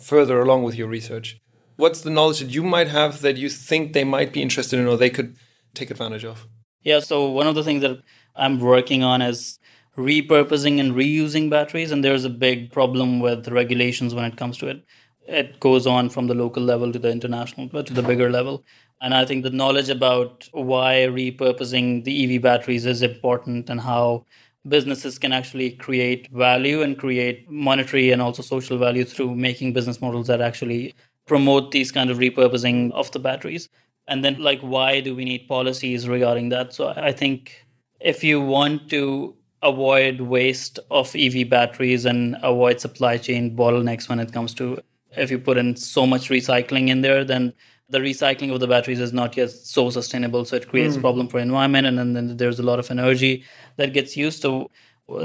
further 0.00 0.40
along 0.40 0.64
with 0.64 0.74
your 0.74 0.88
research? 0.88 1.38
What's 1.76 2.00
the 2.00 2.10
knowledge 2.10 2.40
that 2.40 2.50
you 2.50 2.62
might 2.62 2.88
have 2.88 3.20
that 3.20 3.36
you 3.36 3.48
think 3.48 3.92
they 3.92 4.04
might 4.04 4.32
be 4.32 4.42
interested 4.42 4.80
in 4.80 4.86
or 4.86 4.96
they 4.96 5.10
could 5.10 5.36
take 5.74 5.90
advantage 5.90 6.24
of? 6.24 6.46
Yeah, 6.82 7.00
so 7.00 7.28
one 7.28 7.46
of 7.46 7.54
the 7.54 7.64
things 7.64 7.82
that 7.82 8.00
I'm 8.34 8.58
working 8.58 9.02
on 9.02 9.20
is 9.22 9.58
repurposing 9.96 10.80
and 10.80 10.92
reusing 10.92 11.50
batteries. 11.50 11.90
And 11.90 12.04
there's 12.04 12.24
a 12.24 12.30
big 12.30 12.72
problem 12.72 13.20
with 13.20 13.48
regulations 13.48 14.14
when 14.14 14.24
it 14.24 14.36
comes 14.36 14.56
to 14.58 14.68
it. 14.68 14.84
It 15.26 15.60
goes 15.60 15.86
on 15.86 16.08
from 16.10 16.26
the 16.26 16.34
local 16.34 16.62
level 16.62 16.90
to 16.92 16.98
the 16.98 17.10
international, 17.10 17.68
but 17.68 17.86
to 17.86 17.94
the 17.94 18.02
bigger 18.02 18.30
level. 18.30 18.64
And 19.00 19.14
I 19.14 19.24
think 19.24 19.42
the 19.42 19.50
knowledge 19.50 19.88
about 19.88 20.48
why 20.52 21.06
repurposing 21.08 22.04
the 22.04 22.36
EV 22.36 22.42
batteries 22.42 22.86
is 22.86 23.02
important 23.02 23.70
and 23.70 23.80
how 23.80 24.26
businesses 24.68 25.18
can 25.18 25.32
actually 25.32 25.70
create 25.70 26.28
value 26.32 26.82
and 26.82 26.98
create 26.98 27.48
monetary 27.50 28.10
and 28.10 28.20
also 28.20 28.42
social 28.42 28.76
value 28.76 29.04
through 29.04 29.34
making 29.34 29.72
business 29.72 30.00
models 30.00 30.26
that 30.26 30.40
actually 30.40 30.94
promote 31.26 31.70
these 31.70 31.90
kind 31.90 32.10
of 32.10 32.18
repurposing 32.18 32.92
of 32.92 33.10
the 33.12 33.18
batteries 33.18 33.68
and 34.08 34.24
then 34.24 34.40
like 34.40 34.60
why 34.60 35.00
do 35.00 35.14
we 35.14 35.24
need 35.24 35.46
policies 35.48 36.08
regarding 36.08 36.48
that 36.48 36.72
so 36.72 36.92
i 36.96 37.12
think 37.12 37.64
if 38.00 38.24
you 38.24 38.40
want 38.40 38.88
to 38.90 39.34
avoid 39.62 40.20
waste 40.20 40.78
of 40.90 41.14
ev 41.14 41.48
batteries 41.48 42.04
and 42.04 42.36
avoid 42.42 42.80
supply 42.80 43.16
chain 43.16 43.56
bottlenecks 43.56 44.08
when 44.08 44.18
it 44.18 44.32
comes 44.32 44.54
to 44.54 44.78
if 45.16 45.30
you 45.30 45.38
put 45.38 45.58
in 45.58 45.76
so 45.76 46.06
much 46.06 46.30
recycling 46.30 46.88
in 46.88 47.02
there 47.02 47.24
then 47.24 47.52
the 47.88 47.98
recycling 47.98 48.52
of 48.52 48.60
the 48.60 48.68
batteries 48.68 49.00
is 49.00 49.12
not 49.12 49.36
yet 49.36 49.50
so 49.50 49.90
sustainable 49.90 50.44
so 50.44 50.56
it 50.56 50.68
creates 50.68 50.96
mm. 50.96 51.00
problem 51.00 51.28
for 51.28 51.38
environment 51.38 51.86
and 51.86 51.98
then, 51.98 52.12
then 52.12 52.36
there's 52.36 52.58
a 52.58 52.62
lot 52.62 52.78
of 52.78 52.90
energy 52.90 53.44
that 53.76 53.92
gets 53.92 54.16
used 54.16 54.40
so 54.40 54.70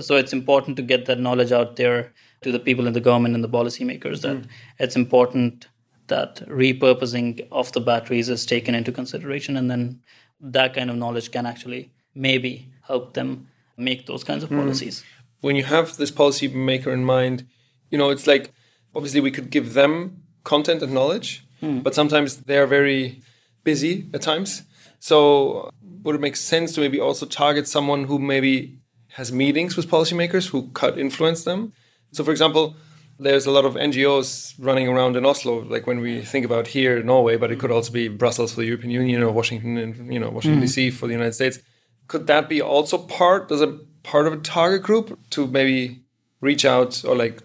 so 0.01 0.15
it's 0.15 0.33
important 0.33 0.75
to 0.75 0.81
get 0.81 1.05
that 1.05 1.19
knowledge 1.19 1.51
out 1.51 1.75
there 1.75 2.11
to 2.41 2.51
the 2.51 2.59
people 2.59 2.87
in 2.87 2.93
the 2.93 2.99
government 2.99 3.35
and 3.35 3.43
the 3.43 3.49
policymakers 3.49 4.21
that 4.21 4.35
mm. 4.35 4.47
it's 4.79 4.95
important 4.95 5.67
that 6.07 6.47
repurposing 6.47 7.47
of 7.51 7.71
the 7.71 7.81
batteries 7.81 8.29
is 8.29 8.45
taken 8.45 8.75
into 8.75 8.91
consideration 8.91 9.57
and 9.57 9.69
then 9.69 10.01
that 10.39 10.73
kind 10.73 10.89
of 10.89 10.95
knowledge 10.95 11.31
can 11.31 11.45
actually 11.45 11.91
maybe 12.13 12.71
help 12.83 13.13
them 13.13 13.47
make 13.77 14.05
those 14.05 14.23
kinds 14.23 14.43
of 14.43 14.49
mm. 14.49 14.57
policies 14.57 15.03
when 15.41 15.55
you 15.55 15.63
have 15.63 15.97
this 15.97 16.11
policy 16.11 16.47
maker 16.47 16.91
in 16.91 17.03
mind 17.03 17.45
you 17.89 17.97
know 17.97 18.09
it's 18.09 18.27
like 18.27 18.51
obviously 18.95 19.19
we 19.19 19.31
could 19.31 19.49
give 19.49 19.73
them 19.73 20.23
content 20.43 20.81
and 20.81 20.93
knowledge 20.93 21.45
mm. 21.61 21.81
but 21.83 21.93
sometimes 21.93 22.37
they're 22.37 22.67
very 22.67 23.21
busy 23.65 24.07
at 24.13 24.21
times. 24.21 24.63
So 24.99 25.69
would 26.03 26.15
it 26.15 26.21
make 26.21 26.37
sense 26.37 26.73
to 26.75 26.81
maybe 26.81 27.01
also 27.01 27.25
target 27.25 27.67
someone 27.67 28.05
who 28.05 28.17
maybe 28.17 28.79
has 29.09 29.33
meetings 29.33 29.75
with 29.75 29.89
policymakers 29.89 30.49
who 30.49 30.69
could 30.73 30.97
influence 30.97 31.43
them? 31.43 31.73
So, 32.13 32.23
for 32.23 32.31
example, 32.31 32.75
there's 33.17 33.45
a 33.45 33.51
lot 33.51 33.65
of 33.65 33.75
NGOs 33.75 34.55
running 34.59 34.87
around 34.87 35.15
in 35.15 35.25
Oslo, 35.25 35.63
like 35.63 35.87
when 35.87 35.99
we 36.01 36.21
think 36.21 36.45
about 36.45 36.67
here, 36.67 36.97
in 36.97 37.05
Norway, 37.05 37.37
but 37.37 37.51
it 37.51 37.59
could 37.59 37.71
also 37.71 37.91
be 37.91 38.07
Brussels 38.07 38.53
for 38.53 38.61
the 38.61 38.67
European 38.67 38.91
Union 38.91 39.23
or 39.23 39.31
Washington, 39.31 39.77
and 39.77 40.13
you 40.13 40.19
know, 40.19 40.29
Washington 40.29 40.59
mm. 40.59 40.65
D.C. 40.65 40.91
for 40.91 41.07
the 41.07 41.13
United 41.13 41.33
States. 41.33 41.59
Could 42.07 42.27
that 42.27 42.49
be 42.49 42.61
also 42.61 42.97
part? 42.97 43.47
Does 43.47 43.61
a 43.61 43.79
part 44.03 44.27
of 44.27 44.33
a 44.33 44.37
target 44.37 44.83
group 44.83 45.17
to 45.31 45.47
maybe 45.47 46.03
reach 46.41 46.65
out 46.65 47.03
or 47.05 47.15
like 47.15 47.41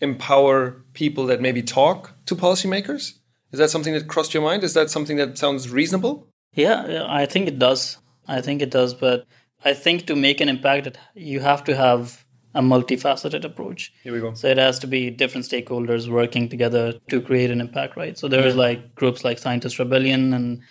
empower 0.00 0.82
people 0.92 1.26
that 1.26 1.40
maybe 1.40 1.62
talk 1.62 2.12
to 2.26 2.36
policymakers? 2.36 3.14
Is 3.50 3.58
that 3.58 3.70
something 3.70 3.94
that 3.94 4.08
crossed 4.08 4.34
your 4.34 4.42
mind? 4.42 4.64
Is 4.64 4.74
that 4.74 4.90
something 4.90 5.16
that 5.16 5.38
sounds 5.38 5.70
reasonable? 5.70 6.28
Yeah, 6.52 7.06
I 7.08 7.26
think 7.26 7.48
it 7.48 7.58
does. 7.58 7.98
I 8.28 8.40
think 8.40 8.62
it 8.62 8.70
does. 8.70 8.94
But 8.94 9.26
I 9.64 9.74
think 9.74 10.06
to 10.06 10.16
make 10.16 10.40
an 10.40 10.48
impact, 10.48 10.98
you 11.14 11.40
have 11.40 11.64
to 11.64 11.76
have 11.76 12.23
a 12.54 12.62
multifaceted 12.62 13.44
approach. 13.44 13.92
Here 14.02 14.12
we 14.12 14.20
go. 14.20 14.34
So 14.34 14.48
it 14.48 14.58
has 14.58 14.78
to 14.80 14.86
be 14.86 15.10
different 15.10 15.46
stakeholders 15.46 16.08
working 16.08 16.48
together 16.48 16.94
to 17.10 17.20
create 17.20 17.50
an 17.50 17.60
impact, 17.60 17.96
right? 17.96 18.16
So 18.16 18.28
there's 18.28 18.56
like 18.56 18.94
groups 18.94 19.24
like 19.24 19.38
Scientist 19.38 19.78
Rebellion 19.78 20.32
and 20.32 20.62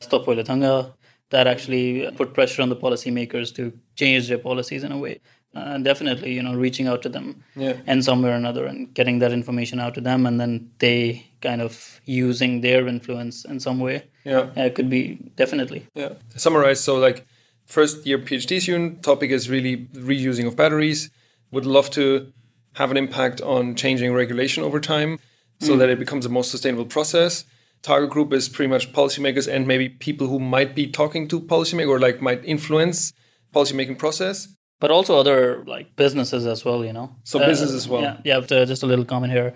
Stopp 0.00 0.26
oljeletinga 0.26 0.92
that 1.30 1.46
actually 1.46 2.10
put 2.16 2.34
pressure 2.34 2.62
on 2.62 2.68
the 2.68 2.76
policymakers 2.76 3.54
to 3.56 3.72
change 3.96 4.28
their 4.28 4.38
policies 4.38 4.84
in 4.84 4.92
a 4.92 4.98
way 4.98 5.20
uh, 5.54 5.78
definitely 5.78 6.32
you 6.32 6.42
know 6.42 6.54
reaching 6.54 6.86
out 6.86 7.02
to 7.02 7.08
them 7.08 7.44
yeah. 7.56 7.76
in 7.86 8.02
some 8.02 8.22
way 8.22 8.30
or 8.30 8.34
another 8.34 8.66
and 8.66 8.92
getting 8.94 9.18
that 9.20 9.32
information 9.32 9.80
out 9.80 9.94
to 9.94 10.00
them 10.00 10.26
and 10.26 10.40
then 10.40 10.70
they 10.78 11.26
kind 11.40 11.60
of 11.62 12.00
using 12.04 12.60
their 12.60 12.86
influence 12.86 13.44
in 13.44 13.60
some 13.60 13.78
way 13.78 14.04
yeah 14.24 14.50
uh, 14.56 14.68
could 14.74 14.90
be 14.90 15.18
definitely 15.36 15.86
yeah 15.94 16.14
summarize 16.36 16.80
so 16.80 16.96
like 16.96 17.26
first 17.66 18.06
year 18.06 18.18
phd 18.18 18.60
student 18.60 19.02
topic 19.02 19.30
is 19.30 19.48
really 19.48 19.86
reusing 19.94 20.46
of 20.46 20.56
batteries 20.56 21.10
would 21.54 21.66
love 21.66 21.90
to 21.90 22.32
have 22.74 22.90
an 22.90 22.96
impact 22.96 23.40
on 23.40 23.74
changing 23.74 24.12
regulation 24.12 24.62
over 24.62 24.80
time 24.80 25.18
so 25.60 25.74
mm. 25.74 25.78
that 25.78 25.88
it 25.88 25.98
becomes 25.98 26.26
a 26.26 26.28
more 26.28 26.44
sustainable 26.44 26.84
process. 26.84 27.44
Target 27.82 28.10
group 28.10 28.32
is 28.32 28.48
pretty 28.48 28.70
much 28.70 28.92
policymakers 28.92 29.52
and 29.52 29.66
maybe 29.66 29.88
people 29.88 30.26
who 30.26 30.38
might 30.38 30.74
be 30.74 30.86
talking 30.86 31.28
to 31.28 31.40
policymakers 31.40 31.88
or 31.88 31.98
like 31.98 32.20
might 32.20 32.44
influence 32.44 33.12
policymaking 33.54 33.98
process. 33.98 34.48
But 34.80 34.90
also 34.90 35.18
other 35.18 35.64
like 35.66 35.94
businesses 35.96 36.46
as 36.46 36.64
well 36.64 36.84
you 36.84 36.92
know? 36.92 37.14
So 37.24 37.40
uh, 37.40 37.46
business 37.46 37.72
as 37.72 37.88
well. 37.88 38.02
yeah, 38.02 38.16
yeah 38.24 38.38
uh, 38.38 38.64
just 38.66 38.82
a 38.82 38.86
little 38.86 39.04
comment 39.04 39.32
here. 39.32 39.54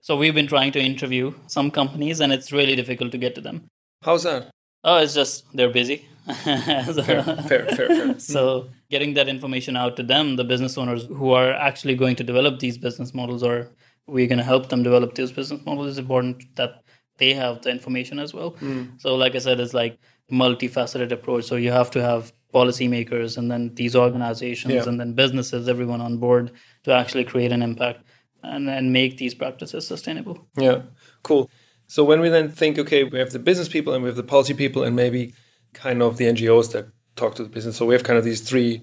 So 0.00 0.16
we've 0.16 0.34
been 0.34 0.46
trying 0.46 0.72
to 0.72 0.80
interview 0.80 1.34
some 1.46 1.70
companies 1.70 2.20
and 2.20 2.32
it's 2.32 2.52
really 2.52 2.76
difficult 2.76 3.12
to 3.12 3.18
get 3.18 3.34
to 3.34 3.40
them. 3.40 3.64
How's 4.02 4.22
that? 4.22 4.50
Oh 4.82 4.98
it's 4.98 5.14
just 5.14 5.44
they're 5.54 5.70
busy 5.70 6.08
so, 6.44 7.02
fair, 7.02 7.22
fair, 7.22 7.66
fair, 7.66 7.88
fair. 7.88 8.18
so 8.34 8.68
getting 8.90 9.14
that 9.14 9.28
information 9.28 9.76
out 9.76 9.96
to 9.96 10.02
them 10.02 10.36
the 10.36 10.44
business 10.44 10.78
owners 10.78 11.06
who 11.06 11.32
are 11.32 11.50
actually 11.50 11.94
going 11.94 12.16
to 12.16 12.24
develop 12.24 12.60
these 12.60 12.78
business 12.78 13.12
models 13.12 13.42
or 13.42 13.70
we're 14.06 14.26
going 14.26 14.38
to 14.38 14.44
help 14.44 14.68
them 14.68 14.82
develop 14.82 15.14
these 15.14 15.32
business 15.32 15.64
models 15.64 15.88
is 15.88 15.98
important 15.98 16.44
that 16.56 16.82
they 17.18 17.34
have 17.34 17.62
the 17.62 17.70
information 17.70 18.18
as 18.18 18.32
well 18.32 18.52
mm. 18.52 18.88
so 19.00 19.14
like 19.14 19.34
i 19.34 19.38
said 19.38 19.60
it's 19.60 19.74
like 19.74 19.98
multifaceted 20.32 21.12
approach 21.12 21.44
so 21.44 21.56
you 21.56 21.70
have 21.70 21.90
to 21.90 22.00
have 22.00 22.32
policymakers 22.54 23.36
and 23.36 23.50
then 23.50 23.74
these 23.74 23.96
organizations 23.96 24.72
yeah. 24.72 24.88
and 24.88 25.00
then 25.00 25.12
businesses, 25.12 25.68
everyone 25.68 26.00
on 26.00 26.18
board 26.18 26.52
to 26.84 26.92
actually 26.92 27.24
create 27.24 27.52
an 27.52 27.62
impact 27.62 28.04
and, 28.42 28.70
and 28.70 28.92
make 28.92 29.18
these 29.18 29.34
practices 29.34 29.86
sustainable. 29.86 30.46
Yeah, 30.56 30.82
cool. 31.22 31.50
So 31.88 32.04
when 32.04 32.20
we 32.20 32.28
then 32.28 32.50
think, 32.50 32.78
okay, 32.78 33.02
we 33.04 33.18
have 33.18 33.30
the 33.30 33.38
business 33.38 33.68
people 33.68 33.92
and 33.92 34.02
we 34.02 34.08
have 34.08 34.16
the 34.16 34.22
policy 34.22 34.54
people 34.54 34.84
and 34.84 34.94
maybe 34.94 35.34
kind 35.74 36.02
of 36.02 36.16
the 36.16 36.24
NGOs 36.24 36.72
that 36.72 36.86
talk 37.16 37.34
to 37.36 37.42
the 37.42 37.48
business. 37.48 37.76
So 37.76 37.86
we 37.86 37.94
have 37.94 38.04
kind 38.04 38.18
of 38.18 38.24
these 38.24 38.40
three 38.40 38.82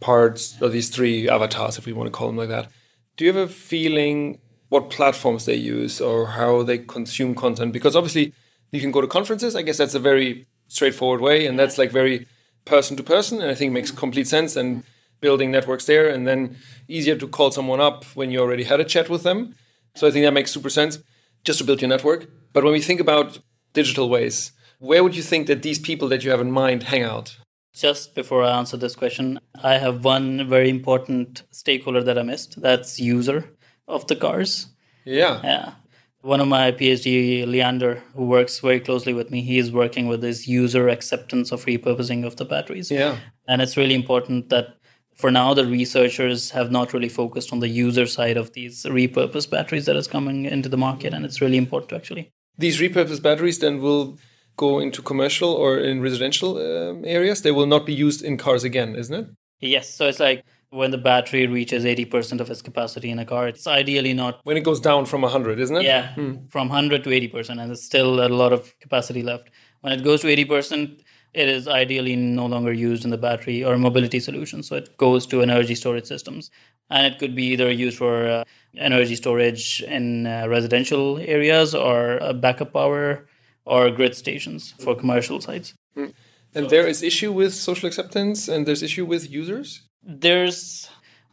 parts 0.00 0.60
or 0.60 0.68
these 0.68 0.88
three 0.88 1.28
avatars, 1.28 1.78
if 1.78 1.86
we 1.86 1.92
want 1.92 2.06
to 2.08 2.10
call 2.10 2.26
them 2.26 2.36
like 2.36 2.48
that. 2.48 2.68
Do 3.16 3.24
you 3.24 3.32
have 3.32 3.48
a 3.48 3.52
feeling 3.52 4.40
what 4.68 4.90
platforms 4.90 5.44
they 5.44 5.54
use 5.54 6.00
or 6.00 6.28
how 6.28 6.62
they 6.62 6.78
consume 6.78 7.34
content? 7.34 7.72
Because 7.72 7.94
obviously 7.94 8.32
you 8.72 8.80
can 8.80 8.90
go 8.90 9.00
to 9.00 9.06
conferences. 9.06 9.54
I 9.54 9.62
guess 9.62 9.76
that's 9.76 9.94
a 9.94 10.00
very 10.00 10.46
straightforward 10.68 11.20
way, 11.20 11.46
and 11.46 11.58
that's 11.58 11.76
like 11.76 11.90
very 11.90 12.26
person 12.64 12.96
to 12.96 13.02
person, 13.02 13.40
and 13.40 13.50
I 13.50 13.54
think 13.54 13.72
makes 13.72 13.90
complete 13.90 14.28
sense. 14.28 14.56
And 14.56 14.84
building 15.20 15.50
networks 15.50 15.86
there, 15.86 16.08
and 16.08 16.26
then 16.26 16.56
easier 16.88 17.16
to 17.16 17.28
call 17.28 17.50
someone 17.50 17.80
up 17.80 18.04
when 18.16 18.30
you 18.30 18.40
already 18.40 18.64
had 18.64 18.80
a 18.80 18.84
chat 18.84 19.08
with 19.08 19.22
them. 19.22 19.54
So 19.94 20.06
I 20.06 20.10
think 20.10 20.24
that 20.24 20.32
makes 20.32 20.50
super 20.50 20.70
sense 20.70 20.98
just 21.44 21.58
to 21.58 21.64
build 21.64 21.80
your 21.80 21.88
network. 21.88 22.28
But 22.52 22.64
when 22.64 22.72
we 22.72 22.80
think 22.80 23.00
about 23.00 23.38
digital 23.72 24.08
ways, 24.08 24.52
where 24.80 25.04
would 25.04 25.14
you 25.14 25.22
think 25.22 25.46
that 25.46 25.62
these 25.62 25.78
people 25.78 26.08
that 26.08 26.24
you 26.24 26.30
have 26.32 26.40
in 26.40 26.50
mind 26.50 26.82
hang 26.82 27.04
out? 27.04 27.38
Just 27.72 28.16
before 28.16 28.42
I 28.42 28.58
answer 28.58 28.76
this 28.76 28.96
question, 28.96 29.38
I 29.62 29.74
have 29.74 30.04
one 30.04 30.48
very 30.48 30.68
important 30.68 31.44
stakeholder 31.52 32.02
that 32.02 32.18
I 32.18 32.22
missed. 32.22 32.60
That's 32.60 32.98
user 32.98 33.56
of 33.86 34.08
the 34.08 34.16
cars. 34.16 34.66
Yeah. 35.04 35.40
Yeah 35.44 35.74
one 36.22 36.40
of 36.40 36.48
my 36.48 36.70
PhD, 36.72 37.46
Leander, 37.46 38.02
who 38.14 38.26
works 38.26 38.58
very 38.60 38.80
closely 38.80 39.14
with 39.14 39.30
me, 39.30 39.40
he 39.40 39.58
is 39.58 39.72
working 39.72 40.06
with 40.06 40.20
this 40.20 40.46
user 40.46 40.88
acceptance 40.88 41.50
of 41.50 41.64
repurposing 41.64 42.26
of 42.26 42.36
the 42.36 42.44
batteries. 42.44 42.90
Yeah. 42.90 43.18
And 43.48 43.62
it's 43.62 43.76
really 43.76 43.94
important 43.94 44.50
that 44.50 44.76
for 45.14 45.30
now 45.30 45.54
the 45.54 45.64
researchers 45.64 46.50
have 46.50 46.70
not 46.70 46.92
really 46.92 47.08
focused 47.08 47.52
on 47.52 47.60
the 47.60 47.68
user 47.68 48.06
side 48.06 48.36
of 48.36 48.52
these 48.52 48.84
repurposed 48.84 49.50
batteries 49.50 49.86
that 49.86 49.96
is 49.96 50.06
coming 50.06 50.44
into 50.44 50.68
the 50.68 50.76
market. 50.76 51.14
And 51.14 51.24
it's 51.24 51.40
really 51.40 51.56
important 51.56 51.90
to 51.90 51.96
actually. 51.96 52.30
These 52.58 52.80
repurposed 52.80 53.22
batteries 53.22 53.58
then 53.58 53.80
will 53.80 54.18
go 54.66 54.78
into 54.78 55.00
commercial 55.10 55.50
or 55.62 55.78
in 55.90 55.96
residential 56.08 56.50
um, 56.58 57.02
areas. 57.18 57.42
They 57.42 57.54
will 57.58 57.70
not 57.74 57.84
be 57.90 57.94
used 58.06 58.20
in 58.28 58.36
cars 58.36 58.62
again, 58.70 58.90
isn't 59.02 59.16
it? 59.20 59.26
Yes. 59.60 59.94
So 59.96 60.02
it's 60.10 60.20
like 60.20 60.44
when 60.70 60.92
the 60.92 60.98
battery 60.98 61.46
reaches 61.46 61.84
80% 61.84 62.40
of 62.40 62.48
its 62.50 62.62
capacity 62.62 63.10
in 63.10 63.18
a 63.18 63.24
car 63.24 63.48
it's 63.48 63.66
ideally 63.66 64.14
not 64.14 64.40
when 64.44 64.56
it 64.56 64.64
goes 64.70 64.80
down 64.80 65.04
from 65.04 65.22
100 65.22 65.58
isn't 65.58 65.76
it 65.76 65.82
yeah 65.82 66.14
hmm. 66.14 66.34
from 66.48 66.68
100 66.68 67.02
to 67.04 67.10
80% 67.10 67.50
and 67.50 67.70
there's 67.70 67.82
still 67.82 68.24
a 68.24 68.28
lot 68.28 68.52
of 68.52 68.78
capacity 68.78 69.22
left 69.30 69.50
when 69.80 69.92
it 69.92 70.04
goes 70.04 70.20
to 70.20 70.28
80% 70.28 71.00
it 71.34 71.48
is 71.48 71.66
ideally 71.66 72.14
no 72.14 72.46
longer 72.46 72.72
used 72.72 73.04
in 73.04 73.10
the 73.10 73.18
battery 73.18 73.64
or 73.64 73.76
mobility 73.78 74.20
solution 74.20 74.62
so 74.62 74.76
it 74.76 74.96
goes 74.96 75.26
to 75.26 75.42
energy 75.42 75.74
storage 75.74 76.06
systems 76.06 76.52
and 76.88 77.04
it 77.04 77.18
could 77.18 77.34
be 77.34 77.46
either 77.52 77.70
used 77.70 77.98
for 77.98 78.14
uh, 78.28 78.44
energy 78.76 79.16
storage 79.16 79.82
in 79.82 80.26
uh, 80.26 80.46
residential 80.48 81.18
areas 81.18 81.74
or 81.74 82.22
uh, 82.22 82.32
backup 82.32 82.72
power 82.72 83.26
or 83.72 83.90
grid 83.98 84.14
stations 84.22 84.62
for 84.84 84.92
commercial 85.02 85.38
sites 85.40 85.68
hmm. 85.94 86.10
and 86.56 86.64
so, 86.64 86.70
there 86.74 86.86
is 86.92 87.02
issue 87.10 87.32
with 87.40 87.52
social 87.54 87.86
acceptance 87.90 88.48
and 88.48 88.66
there's 88.66 88.82
issue 88.82 89.06
with 89.12 89.30
users 89.40 89.68
there's 90.02 90.88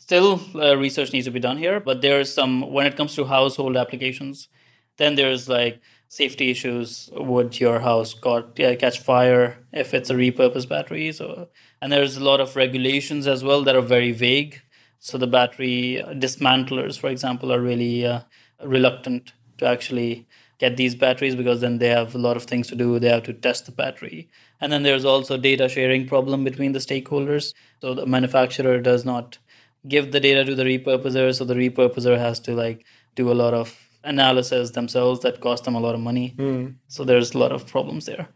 still 0.07 0.39
uh, 0.55 0.77
research 0.77 1.11
needs 1.11 1.25
to 1.25 1.31
be 1.31 1.39
done 1.39 1.57
here, 1.57 1.81
but 1.81 2.01
there's 2.01 2.33
some 2.33 2.71
when 2.71 2.85
it 2.85 2.95
comes 2.95 3.13
to 3.15 3.25
household 3.25 3.75
applications. 3.75 4.47
Then 4.97 5.15
there's 5.15 5.49
like 5.49 5.81
safety 6.07 6.49
issues. 6.49 7.09
Would 7.13 7.59
your 7.59 7.79
house 7.79 8.13
got 8.13 8.57
yeah, 8.57 8.75
catch 8.75 8.99
fire 8.99 9.57
if 9.73 9.93
it's 9.93 10.09
a 10.09 10.15
repurposed 10.15 10.69
battery? 10.69 11.11
So 11.11 11.49
and 11.81 11.91
there's 11.91 12.15
a 12.17 12.23
lot 12.23 12.39
of 12.39 12.55
regulations 12.55 13.27
as 13.27 13.43
well 13.43 13.63
that 13.63 13.75
are 13.75 13.81
very 13.81 14.13
vague. 14.13 14.61
So 14.99 15.17
the 15.17 15.27
battery 15.27 16.01
dismantlers, 16.17 16.97
for 16.97 17.09
example, 17.09 17.51
are 17.53 17.61
really 17.61 18.05
uh, 18.05 18.21
reluctant 18.63 19.33
to 19.57 19.65
actually 19.65 20.25
get 20.59 20.77
these 20.77 20.95
batteries 20.95 21.35
because 21.35 21.61
then 21.61 21.77
they 21.77 21.89
have 21.89 22.15
a 22.15 22.17
lot 22.17 22.35
of 22.35 22.43
things 22.43 22.67
to 22.67 22.75
do. 22.75 22.99
They 22.99 23.09
have 23.09 23.23
to 23.23 23.33
test 23.33 23.65
the 23.65 23.71
battery. 23.71 24.29
And 24.59 24.71
then 24.71 24.83
there's 24.83 25.05
also 25.05 25.37
data 25.37 25.69
sharing 25.69 26.07
problem 26.07 26.43
between 26.43 26.71
the 26.71 26.79
stakeholders. 26.79 27.53
So 27.81 27.93
the 27.93 28.05
manufacturer 28.05 28.79
does 28.79 29.05
not 29.05 29.37
give 29.87 30.11
the 30.11 30.19
data 30.19 30.43
to 30.43 30.55
the 30.55 30.63
repurposer, 30.63 31.33
so 31.35 31.45
the 31.45 31.53
repurposer 31.53 32.17
has 32.17 32.39
to 32.41 32.53
like 32.53 32.85
do 33.15 33.31
a 33.31 33.33
lot 33.33 33.53
of 33.53 33.75
analysis 34.03 34.71
themselves 34.71 35.19
that 35.21 35.41
cost 35.41 35.65
them 35.65 35.75
a 35.75 35.79
lot 35.79 35.95
of 35.95 36.01
money. 36.01 36.33
Mm. 36.37 36.75
So 36.87 37.03
there's 37.03 37.33
a 37.33 37.37
lot 37.37 37.51
of 37.51 37.67
problems 37.67 38.05
there. 38.05 38.29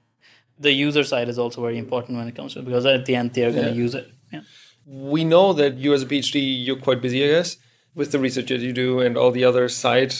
The 0.59 0.71
user 0.71 1.03
side 1.03 1.29
is 1.29 1.39
also 1.39 1.61
very 1.61 1.77
important 1.77 2.17
when 2.17 2.27
it 2.27 2.35
comes 2.35 2.53
to 2.53 2.59
it 2.59 2.65
because 2.65 2.85
at 2.85 3.05
the 3.05 3.15
end 3.15 3.33
they're 3.33 3.51
going 3.51 3.65
to 3.65 3.71
yeah. 3.71 3.75
use 3.75 3.95
it. 3.95 4.11
Yeah. 4.31 4.41
We 4.85 5.23
know 5.23 5.53
that 5.53 5.77
you 5.77 5.93
as 5.93 6.03
a 6.03 6.05
PhD, 6.05 6.65
you're 6.65 6.79
quite 6.79 7.01
busy, 7.01 7.23
I 7.23 7.27
guess, 7.27 7.57
with 7.95 8.11
the 8.11 8.19
research 8.19 8.49
that 8.49 8.59
you 8.59 8.73
do 8.73 8.99
and 8.99 9.17
all 9.17 9.31
the 9.31 9.43
other 9.43 9.67
side 9.69 10.13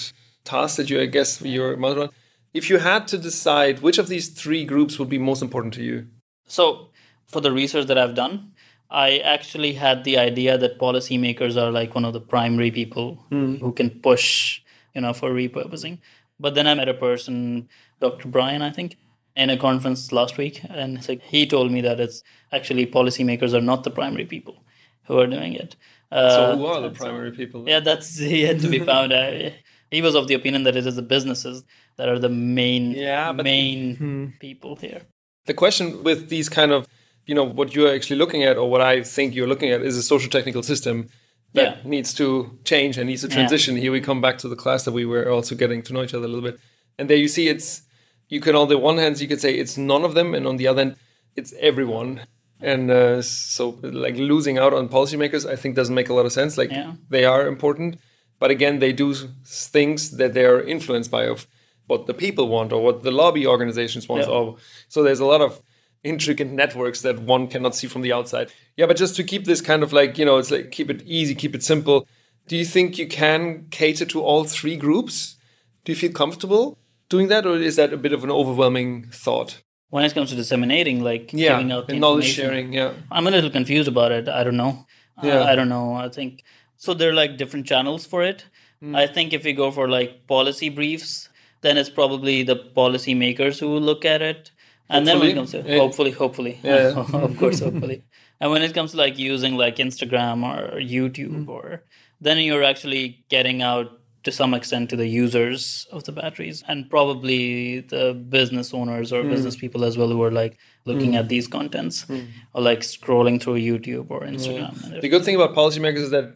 tasks 0.44 0.78
that 0.78 0.90
you, 0.90 1.00
I 1.02 1.06
guess, 1.06 1.42
you're 1.42 1.84
on. 1.84 2.10
If 2.54 2.70
you 2.70 2.80
had 2.80 3.08
to 3.10 3.18
decide 3.18 3.82
which 3.82 3.98
of 3.98 4.08
these 4.08 4.30
three 4.30 4.66
groups 4.66 5.00
would 5.00 5.10
be 5.10 5.18
most 5.18 5.42
important 5.42 5.74
to 5.76 5.84
you? 5.84 6.08
So, 6.48 6.90
for 7.28 7.40
the 7.40 7.52
research 7.52 7.88
that 7.88 7.98
I've 7.98 8.16
done, 8.16 8.52
I 8.90 9.20
actually 9.20 9.74
had 9.74 10.04
the 10.04 10.18
idea 10.18 10.58
that 10.58 10.78
policymakers 10.78 11.56
are 11.56 11.72
like 11.72 11.96
one 11.96 12.04
of 12.04 12.12
the 12.12 12.20
primary 12.20 12.72
people 12.72 13.26
mm. 13.32 13.60
who 13.60 13.72
can 13.72 13.90
push, 13.90 14.62
you 14.94 15.02
know, 15.02 15.14
for 15.14 15.32
repurposing. 15.32 16.00
But 16.40 16.56
then 16.56 16.68
I 16.68 16.74
met 16.74 16.90
a 16.90 16.94
person, 16.94 17.70
Dr. 18.02 18.28
Brian, 18.28 18.62
I 18.62 18.72
think, 18.72 18.98
in 19.36 19.50
a 19.50 19.58
conference 19.58 20.12
last 20.12 20.38
week, 20.38 20.62
and 20.70 21.08
like 21.08 21.22
he 21.22 21.48
told 21.48 21.72
me 21.72 21.80
that 21.82 22.00
it's 22.02 22.22
actually 22.52 22.86
policymakers 22.86 23.54
are 23.54 23.62
not 23.62 23.84
the 23.84 23.92
primary 23.92 24.26
people 24.26 24.62
who 25.06 25.20
are 25.20 25.28
doing 25.28 25.54
it. 25.54 25.78
Uh, 26.12 26.30
so 26.30 26.58
who 26.58 26.66
are 26.66 26.82
the 26.82 26.90
primary 26.90 27.32
people? 27.32 27.68
Yeah, 27.68 27.80
that's 27.80 28.20
yet 28.20 28.60
to 28.60 28.68
be 28.68 28.80
found. 28.80 29.14
Uh, 29.14 29.52
he 29.92 30.02
was 30.02 30.16
of 30.16 30.28
the 30.28 30.34
opinion 30.34 30.64
that 30.64 30.76
it 30.76 30.88
is 30.88 30.96
the 30.96 31.02
businesses 31.02 31.64
that 31.98 32.10
are 32.10 32.18
the 32.18 32.30
main 32.30 32.92
yeah, 32.92 33.32
main 33.32 33.96
hmm. 33.98 34.26
people 34.40 34.76
here. 34.78 35.02
The 35.46 35.54
question 35.54 36.04
with 36.04 36.30
these 36.30 36.50
kind 36.50 36.72
of 36.72 36.88
you 37.26 37.36
know 37.36 37.44
what 37.44 37.76
you're 37.76 37.94
actually 37.94 38.18
looking 38.18 38.44
at 38.44 38.58
or 38.58 38.70
what 38.70 38.82
i 38.82 39.02
think 39.02 39.36
you're 39.36 39.48
looking 39.48 39.72
at 39.72 39.82
is 39.82 39.98
a 39.98 40.04
social 40.04 40.30
technical 40.30 40.64
system 40.64 41.10
that 41.54 41.78
yeah. 41.78 41.90
needs 41.90 42.14
to 42.14 42.58
change 42.64 42.98
and 42.98 43.08
needs 43.08 43.22
to 43.22 43.28
transition 43.28 43.76
yeah. 43.76 43.82
here 43.84 43.92
we 43.92 44.02
come 44.02 44.22
back 44.22 44.38
to 44.38 44.48
the 44.48 44.56
class 44.56 44.84
that 44.86 44.92
we 44.92 45.06
were 45.06 45.30
also 45.30 45.56
getting 45.56 45.82
to 45.82 45.94
know 45.94 46.04
each 46.04 46.14
other 46.14 46.26
a 46.26 46.28
little 46.28 46.50
bit 46.50 46.60
and 46.98 47.10
there 47.10 47.18
you 47.18 47.28
see 47.28 47.48
it's 47.48 47.84
you 48.28 48.40
can 48.40 48.56
on 48.56 48.68
the 48.70 48.78
one 48.78 48.98
hand 48.98 49.20
you 49.20 49.28
could 49.28 49.42
say 49.42 49.54
it's 49.54 49.78
none 49.78 50.04
of 50.04 50.14
them 50.14 50.34
and 50.34 50.48
on 50.48 50.58
the 50.58 50.68
other 50.68 50.84
hand 50.84 50.96
it's 51.36 51.54
everyone 51.60 52.22
and 52.60 52.92
uh, 52.92 53.22
so 53.22 53.80
like 53.82 54.16
losing 54.16 54.58
out 54.58 54.74
on 54.74 54.90
policymakers 54.90 55.50
i 55.50 55.56
think 55.56 55.76
doesn't 55.76 55.96
make 55.96 56.10
a 56.10 56.14
lot 56.14 56.26
of 56.26 56.32
sense 56.32 56.58
like 56.58 56.72
yeah. 56.72 56.94
they 57.10 57.26
are 57.26 57.48
important 57.48 57.98
but 58.42 58.52
again 58.52 58.80
they 58.80 58.92
do 58.92 59.14
things 59.46 60.00
that 60.20 60.34
they're 60.34 60.62
influenced 60.76 61.10
by 61.10 61.24
of 61.34 61.48
what 61.88 62.08
the 62.08 62.14
people 62.14 62.50
want 62.50 62.74
or 62.74 62.84
what 62.84 63.04
the 63.04 63.12
lobby 63.12 63.46
organizations 63.48 64.10
want 64.10 64.28
or 64.28 64.58
so 64.90 65.02
there's 65.04 65.22
a 65.22 65.32
lot 65.34 65.42
of 65.42 65.62
intricate 66.04 66.48
networks 66.48 67.02
that 67.02 67.20
one 67.20 67.48
cannot 67.48 67.76
see 67.76 67.88
from 67.88 68.02
the 68.02 68.14
outside. 68.14 68.52
Yeah, 68.76 68.88
but 68.88 68.98
just 68.98 69.16
to 69.18 69.24
keep 69.24 69.46
this 69.46 69.62
kind 69.62 69.84
of 69.84 69.94
like, 69.94 70.18
you 70.18 70.26
know, 70.26 70.38
it's 70.38 70.52
like 70.52 70.72
keep 70.72 70.90
it 70.90 71.02
easy, 71.06 71.36
keep 71.36 71.56
it 71.56 71.64
simple. 71.64 72.08
Do 72.48 72.58
you 72.58 72.66
think 72.66 72.98
you 72.98 73.08
can 73.08 73.68
cater 73.70 74.06
to 74.06 74.22
all 74.22 74.44
three 74.44 74.76
groups? 74.76 75.36
Do 75.84 75.92
you 75.92 75.96
feel 75.96 76.12
comfortable 76.12 76.78
doing 77.10 77.28
that, 77.28 77.46
or 77.46 77.56
is 77.56 77.76
that 77.76 77.94
a 77.94 77.98
bit 77.98 78.14
of 78.14 78.24
an 78.24 78.32
overwhelming 78.32 79.10
thought? 79.12 79.62
When 79.90 80.06
it 80.06 80.14
comes 80.14 80.30
to 80.30 80.36
disseminating, 80.36 81.04
like 81.04 81.32
yeah, 81.34 81.58
giving 81.58 81.72
out 81.72 81.90
knowledge 81.90 82.26
sharing, 82.26 82.74
yeah, 82.74 82.94
I'm 83.12 83.28
a 83.28 83.32
little 83.32 83.50
confused 83.50 83.88
about 83.88 84.12
it. 84.12 84.28
I 84.28 84.44
don't 84.44 84.58
know. 84.58 84.86
Yeah. 85.22 85.40
Uh, 85.40 85.46
I 85.46 85.56
don't 85.56 85.70
know. 85.70 85.94
I 85.94 86.10
think 86.10 86.44
so. 86.82 86.94
There 86.94 87.12
are 87.12 87.20
like 87.24 87.38
different 87.38 87.66
channels 87.66 88.06
for 88.06 88.24
it. 88.24 88.46
Mm. 88.84 88.96
I 88.96 89.08
think 89.08 89.34
if 89.34 89.44
we 89.44 89.54
go 89.54 89.72
for 89.72 89.88
like 89.88 90.28
policy 90.28 90.70
briefs, 90.70 91.30
then 91.62 91.78
it's 91.78 91.90
probably 91.90 92.44
the 92.44 92.56
policymakers 92.56 93.60
who 93.60 93.78
look 93.78 94.06
at 94.06 94.22
it 94.22 94.52
and 94.92 95.08
then 95.08 95.20
when 95.20 95.30
it 95.30 95.36
comes 95.36 95.52
to 95.52 95.62
hopefully 95.78 96.12
hopefully 96.12 96.60
yeah. 96.64 96.94
of 97.14 97.38
course 97.38 97.60
hopefully 97.60 98.04
and 98.40 98.52
when 98.52 98.62
it 98.62 98.74
comes 98.74 98.92
to 98.92 98.98
like 98.98 99.18
using 99.18 99.56
like 99.56 99.78
instagram 99.78 100.44
or 100.44 100.80
youtube 100.80 101.46
mm. 101.46 101.48
or 101.48 101.84
then 102.20 102.38
you're 102.40 102.64
actually 102.64 103.24
getting 103.30 103.62
out 103.62 103.98
to 104.24 104.32
some 104.32 104.54
extent 104.54 104.90
to 104.90 104.96
the 104.96 105.08
users 105.08 105.88
of 105.92 106.04
the 106.04 106.12
batteries 106.12 106.64
and 106.68 106.90
probably 106.90 107.80
the 107.80 108.14
business 108.14 108.74
owners 108.74 109.12
or 109.12 109.24
mm. 109.24 109.30
business 109.30 109.56
people 109.56 109.84
as 109.84 109.98
well 109.98 110.10
who 110.10 110.22
are 110.22 110.32
like 110.32 110.58
looking 110.86 111.14
mm. 111.14 111.20
at 111.20 111.30
these 111.30 111.48
contents 111.48 112.06
mm. 112.06 112.28
or 112.54 112.62
like 112.62 112.82
scrolling 112.82 113.42
through 113.42 113.56
youtube 113.56 114.08
or 114.10 114.22
instagram 114.22 114.76
yeah. 114.92 115.00
the 115.00 115.10
good 115.10 115.26
thing 115.26 115.36
about 115.36 115.56
policymakers 115.56 116.08
is 116.08 116.12
that 116.12 116.36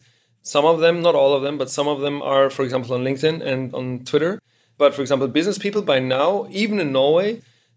some 0.52 0.64
of 0.64 0.76
them 0.84 1.02
not 1.06 1.14
all 1.14 1.32
of 1.34 1.42
them 1.42 1.56
but 1.60 1.70
some 1.70 1.88
of 1.94 1.98
them 2.04 2.16
are 2.22 2.48
for 2.56 2.62
example 2.66 2.94
on 2.94 3.02
linkedin 3.08 3.36
and 3.50 3.74
on 3.74 3.86
twitter 4.10 4.32
but 4.78 4.94
for 4.94 5.02
example 5.04 5.26
business 5.38 5.58
people 5.58 5.82
by 5.92 5.98
now 5.98 6.46
even 6.50 6.78
in 6.80 6.92
norway 6.92 7.30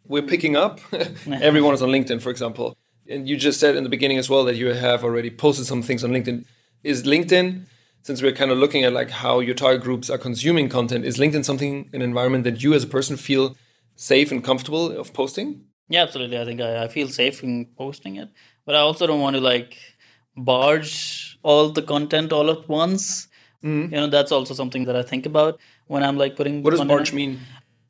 we're 0.10 0.24
picking 0.24 0.58
up. 0.58 0.82
Everyone 1.32 1.74
is 1.74 1.82
on 1.82 1.90
LinkedIn, 1.90 2.22
for 2.22 2.30
example. 2.32 2.76
And 3.08 3.30
you 3.30 3.38
just 3.38 3.60
said 3.60 3.78
in 3.78 3.84
the 3.84 3.90
beginning 3.90 4.18
as 4.18 4.30
well 4.30 4.44
that 4.44 4.58
you 4.58 4.74
have 4.74 5.04
already 5.06 5.30
posted 5.30 5.66
some 5.66 5.82
things 5.82 6.04
on 6.04 6.12
LinkedIn. 6.12 6.44
Is 6.84 7.04
LinkedIn, 7.04 7.66
since 8.02 8.22
we're 8.22 8.34
kind 8.34 8.52
of 8.52 8.58
looking 8.58 8.84
at 8.84 8.92
like 8.92 9.10
how 9.10 9.40
your 9.40 9.56
target 9.56 9.82
groups 9.82 10.10
are 10.10 10.18
consuming 10.18 10.68
content, 10.68 11.06
is 11.06 11.18
LinkedIn 11.18 11.46
something, 11.46 11.90
an 11.94 12.02
environment 12.02 12.44
that 12.44 12.62
you 12.62 12.74
as 12.74 12.84
a 12.84 12.88
person 12.88 13.16
feel 13.16 13.56
safe 13.96 14.32
and 14.32 14.44
comfortable 14.44 14.92
of 14.92 15.14
posting? 15.14 15.66
Yeah, 15.88 16.04
absolutely. 16.04 16.40
I 16.40 16.46
think 16.46 16.62
I, 16.62 16.84
I 16.84 16.88
feel 16.88 17.08
safe 17.08 17.44
in 17.44 17.66
posting 17.78 18.16
it. 18.18 18.30
But 18.66 18.76
I 18.76 18.80
also 18.80 19.08
don't 19.08 19.22
want 19.22 19.36
to 19.36 19.42
like 19.42 19.78
barge 20.44 21.38
all 21.44 21.70
the 21.70 21.82
content 21.82 22.32
all 22.32 22.50
at 22.50 22.68
once. 22.68 23.28
Mm-hmm. 23.64 23.94
You 23.94 24.02
know, 24.02 24.08
that's 24.08 24.32
also 24.32 24.54
something 24.54 24.86
that 24.86 24.96
I 24.96 25.04
think 25.04 25.26
about 25.26 25.60
when 25.88 26.04
I'm 26.04 26.18
like 26.18 26.36
putting. 26.36 26.64
What 26.64 26.72
does 26.72 26.84
barge 26.84 27.14
mean? 27.14 27.40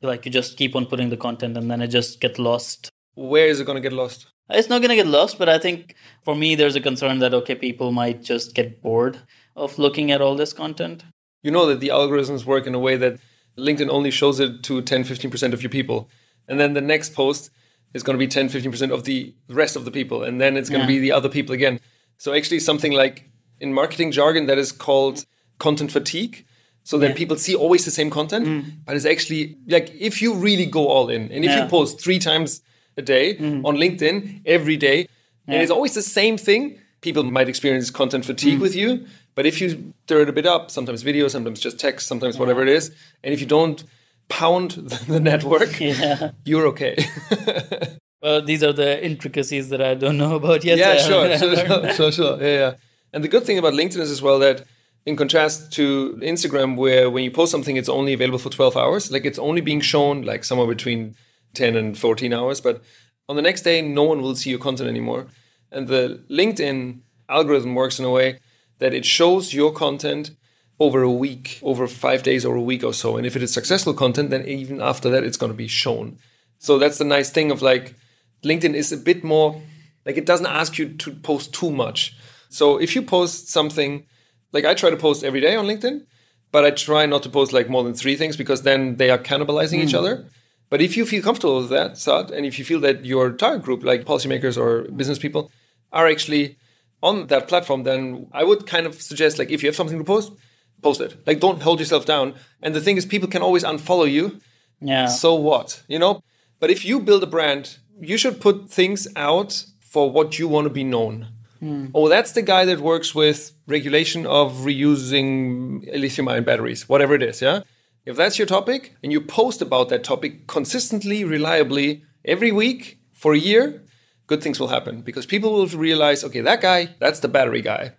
like 0.02 0.24
you 0.24 0.30
just 0.30 0.56
keep 0.56 0.74
on 0.74 0.86
putting 0.86 1.10
the 1.10 1.16
content 1.16 1.56
and 1.56 1.70
then 1.70 1.82
it 1.82 1.88
just 1.88 2.20
gets 2.20 2.38
lost 2.38 2.90
where 3.14 3.46
is 3.46 3.60
it 3.60 3.64
going 3.64 3.76
to 3.76 3.82
get 3.82 3.92
lost 3.92 4.26
it's 4.50 4.68
not 4.68 4.80
going 4.80 4.90
to 4.90 4.96
get 4.96 5.06
lost 5.06 5.38
but 5.38 5.48
i 5.48 5.58
think 5.58 5.94
for 6.22 6.34
me 6.34 6.54
there's 6.54 6.76
a 6.76 6.80
concern 6.80 7.18
that 7.18 7.34
okay 7.34 7.54
people 7.54 7.92
might 7.92 8.22
just 8.22 8.54
get 8.54 8.82
bored 8.82 9.18
of 9.56 9.78
looking 9.78 10.10
at 10.10 10.20
all 10.20 10.34
this 10.34 10.52
content 10.52 11.04
you 11.42 11.50
know 11.50 11.66
that 11.66 11.80
the 11.80 11.88
algorithms 11.88 12.44
work 12.44 12.66
in 12.66 12.74
a 12.74 12.78
way 12.78 12.96
that 12.96 13.18
linkedin 13.58 13.90
only 13.90 14.10
shows 14.10 14.40
it 14.40 14.62
to 14.62 14.80
10 14.80 15.04
15% 15.04 15.52
of 15.52 15.62
your 15.62 15.70
people 15.70 16.08
and 16.48 16.58
then 16.58 16.74
the 16.74 16.80
next 16.80 17.14
post 17.14 17.50
is 17.92 18.02
going 18.02 18.14
to 18.14 18.18
be 18.18 18.28
10 18.28 18.48
15% 18.48 18.92
of 18.92 19.04
the 19.04 19.34
rest 19.48 19.76
of 19.76 19.84
the 19.84 19.90
people 19.90 20.22
and 20.22 20.40
then 20.40 20.56
it's 20.56 20.70
going 20.70 20.80
yeah. 20.80 20.86
to 20.86 20.92
be 20.92 20.98
the 20.98 21.12
other 21.12 21.28
people 21.28 21.54
again 21.54 21.78
so 22.20 22.34
actually 22.34 22.60
something 22.60 22.92
like 22.92 23.30
in 23.60 23.72
marketing 23.72 24.12
jargon 24.12 24.44
that 24.44 24.58
is 24.58 24.72
called 24.72 25.24
content 25.58 25.90
fatigue 25.90 26.44
so 26.84 26.98
that 26.98 27.10
yeah. 27.10 27.16
people 27.16 27.36
see 27.38 27.54
always 27.54 27.86
the 27.86 27.90
same 27.90 28.10
content. 28.10 28.46
Mm. 28.46 28.64
But 28.84 28.94
it's 28.96 29.06
actually 29.06 29.56
like 29.66 29.90
if 29.98 30.20
you 30.20 30.34
really 30.34 30.66
go 30.66 30.86
all 30.88 31.08
in 31.08 31.32
and 31.32 31.46
if 31.46 31.50
yeah. 31.50 31.64
you 31.64 31.70
post 31.70 31.98
three 31.98 32.18
times 32.18 32.60
a 32.98 33.02
day 33.02 33.36
mm. 33.36 33.64
on 33.64 33.76
LinkedIn 33.76 34.42
every 34.44 34.76
day, 34.76 34.98
yeah. 34.98 35.54
and 35.54 35.62
it's 35.62 35.70
always 35.70 35.94
the 35.94 36.02
same 36.02 36.36
thing, 36.36 36.78
people 37.00 37.22
might 37.22 37.48
experience 37.48 37.90
content 37.90 38.26
fatigue 38.26 38.58
mm. 38.58 38.62
with 38.62 38.76
you. 38.76 39.06
But 39.34 39.46
if 39.46 39.58
you 39.58 39.94
stir 40.04 40.20
it 40.20 40.28
a 40.28 40.32
bit 40.32 40.44
up, 40.44 40.70
sometimes 40.70 41.00
video, 41.00 41.26
sometimes 41.28 41.58
just 41.58 41.80
text, 41.80 42.06
sometimes 42.06 42.38
whatever 42.38 42.60
it 42.60 42.68
is, 42.68 42.94
and 43.24 43.32
if 43.32 43.40
you 43.40 43.46
don't 43.46 43.82
pound 44.28 44.70
the 45.08 45.20
network, 45.20 45.80
you're 46.44 46.66
okay. 46.66 47.02
well, 48.22 48.42
these 48.42 48.62
are 48.62 48.72
the 48.72 49.02
intricacies 49.04 49.68
that 49.70 49.80
I 49.80 49.94
don't 49.94 50.18
know 50.18 50.36
about 50.36 50.64
yet. 50.64 50.78
Yeah, 50.78 50.96
sure, 50.98 51.38
sure, 51.38 51.56
sure, 51.56 51.92
sure, 51.92 52.12
sure. 52.12 52.40
Yeah, 52.40 52.58
yeah. 52.58 52.74
And 53.12 53.24
the 53.24 53.28
good 53.28 53.44
thing 53.44 53.58
about 53.58 53.74
LinkedIn 53.74 53.98
is 53.98 54.10
as 54.10 54.22
well 54.22 54.38
that 54.40 54.64
in 55.06 55.16
contrast 55.16 55.72
to 55.72 56.18
Instagram, 56.22 56.76
where 56.76 57.10
when 57.10 57.24
you 57.24 57.30
post 57.30 57.50
something, 57.50 57.76
it's 57.76 57.88
only 57.88 58.12
available 58.12 58.38
for 58.38 58.50
12 58.50 58.76
hours. 58.76 59.10
Like 59.10 59.24
it's 59.24 59.38
only 59.38 59.60
being 59.60 59.80
shown 59.80 60.22
like 60.22 60.44
somewhere 60.44 60.68
between 60.68 61.16
10 61.54 61.76
and 61.76 61.98
14 61.98 62.32
hours. 62.32 62.60
But 62.60 62.82
on 63.28 63.36
the 63.36 63.42
next 63.42 63.62
day, 63.62 63.82
no 63.82 64.02
one 64.02 64.20
will 64.20 64.36
see 64.36 64.50
your 64.50 64.58
content 64.58 64.88
anymore. 64.88 65.26
And 65.72 65.88
the 65.88 66.22
LinkedIn 66.30 67.00
algorithm 67.28 67.74
works 67.74 67.98
in 67.98 68.04
a 68.04 68.10
way 68.10 68.40
that 68.78 68.92
it 68.92 69.04
shows 69.04 69.54
your 69.54 69.72
content 69.72 70.32
over 70.78 71.02
a 71.02 71.10
week, 71.10 71.58
over 71.62 71.86
five 71.86 72.22
days 72.22 72.44
or 72.44 72.56
a 72.56 72.62
week 72.62 72.82
or 72.82 72.94
so. 72.94 73.16
And 73.16 73.26
if 73.26 73.36
it 73.36 73.42
is 73.42 73.52
successful 73.52 73.94
content, 73.94 74.30
then 74.30 74.46
even 74.46 74.80
after 74.80 75.10
that, 75.10 75.24
it's 75.24 75.36
going 75.36 75.52
to 75.52 75.56
be 75.56 75.68
shown. 75.68 76.18
So 76.58 76.78
that's 76.78 76.98
the 76.98 77.04
nice 77.04 77.30
thing 77.30 77.50
of 77.50 77.62
like 77.62 77.94
LinkedIn 78.42 78.74
is 78.74 78.92
a 78.92 78.96
bit 78.96 79.24
more 79.24 79.60
like 80.06 80.16
it 80.16 80.26
doesn't 80.26 80.46
ask 80.46 80.78
you 80.78 80.88
to 80.94 81.12
post 81.12 81.52
too 81.52 81.70
much. 81.70 82.16
So 82.48 82.78
if 82.78 82.94
you 82.94 83.02
post 83.02 83.48
something 83.48 84.06
like 84.52 84.64
I 84.64 84.74
try 84.74 84.90
to 84.90 84.96
post 84.96 85.22
every 85.24 85.40
day 85.40 85.54
on 85.54 85.66
LinkedIn, 85.66 86.06
but 86.52 86.64
I 86.64 86.70
try 86.70 87.06
not 87.06 87.22
to 87.22 87.28
post 87.28 87.52
like 87.52 87.68
more 87.68 87.84
than 87.84 87.94
three 87.94 88.16
things 88.16 88.36
because 88.36 88.62
then 88.62 88.96
they 88.96 89.10
are 89.10 89.18
cannibalizing 89.18 89.78
mm. 89.78 89.84
each 89.84 89.92
hmm. 89.92 89.98
other. 89.98 90.26
But 90.68 90.80
if 90.80 90.96
you 90.96 91.04
feel 91.04 91.22
comfortable 91.22 91.60
with 91.60 91.70
that, 91.70 91.98
Saad, 91.98 92.30
and 92.30 92.46
if 92.46 92.58
you 92.58 92.64
feel 92.64 92.80
that 92.80 93.04
your 93.04 93.32
target 93.32 93.62
group, 93.64 93.82
like 93.82 94.04
policymakers 94.04 94.56
or 94.56 94.90
business 94.90 95.18
people, 95.18 95.50
are 95.92 96.06
actually 96.06 96.56
on 97.02 97.26
that 97.26 97.48
platform, 97.48 97.82
then 97.82 98.28
I 98.32 98.44
would 98.44 98.66
kind 98.66 98.86
of 98.86 99.00
suggest 99.00 99.38
like 99.38 99.50
if 99.50 99.62
you 99.62 99.68
have 99.68 99.76
something 99.76 99.98
to 99.98 100.04
post, 100.04 100.32
post 100.80 101.00
it. 101.00 101.16
Like 101.26 101.40
don't 101.40 101.62
hold 101.62 101.80
yourself 101.80 102.06
down. 102.06 102.34
And 102.62 102.74
the 102.74 102.80
thing 102.80 102.96
is, 102.96 103.04
people 103.04 103.28
can 103.28 103.42
always 103.42 103.64
unfollow 103.64 104.10
you. 104.10 104.40
Yeah. 104.80 105.06
So 105.06 105.34
what? 105.34 105.82
You 105.88 105.98
know? 105.98 106.22
But 106.60 106.70
if 106.70 106.84
you 106.84 107.00
build 107.00 107.22
a 107.22 107.26
brand, 107.26 107.78
you 108.00 108.16
should 108.16 108.40
put 108.40 108.70
things 108.70 109.06
out 109.16 109.64
for 109.80 110.10
what 110.10 110.38
you 110.38 110.48
want 110.48 110.66
to 110.66 110.70
be 110.70 110.84
known. 110.84 111.28
Hmm. 111.58 111.88
Oh, 111.94 112.08
that's 112.08 112.32
the 112.32 112.42
guy 112.42 112.64
that 112.64 112.80
works 112.80 113.14
with 113.14 113.52
regulation 113.66 114.26
of 114.26 114.52
reusing 114.58 115.84
lithium 115.92 116.28
ion 116.28 116.44
batteries, 116.44 116.88
whatever 116.88 117.14
it 117.14 117.22
is. 117.22 117.42
Yeah. 117.42 117.62
If 118.06 118.16
that's 118.16 118.38
your 118.38 118.46
topic 118.46 118.96
and 119.02 119.12
you 119.12 119.20
post 119.20 119.60
about 119.60 119.90
that 119.90 120.02
topic 120.02 120.46
consistently, 120.46 121.22
reliably 121.22 122.02
every 122.24 122.50
week 122.50 122.98
for 123.12 123.34
a 123.34 123.38
year, 123.38 123.82
good 124.26 124.42
things 124.42 124.58
will 124.58 124.68
happen 124.68 125.02
because 125.02 125.26
people 125.26 125.52
will 125.52 125.66
realize, 125.66 126.24
okay, 126.24 126.40
that 126.40 126.62
guy, 126.62 126.94
that's 126.98 127.20
the 127.20 127.28
battery 127.28 127.60
guy. 127.60 127.92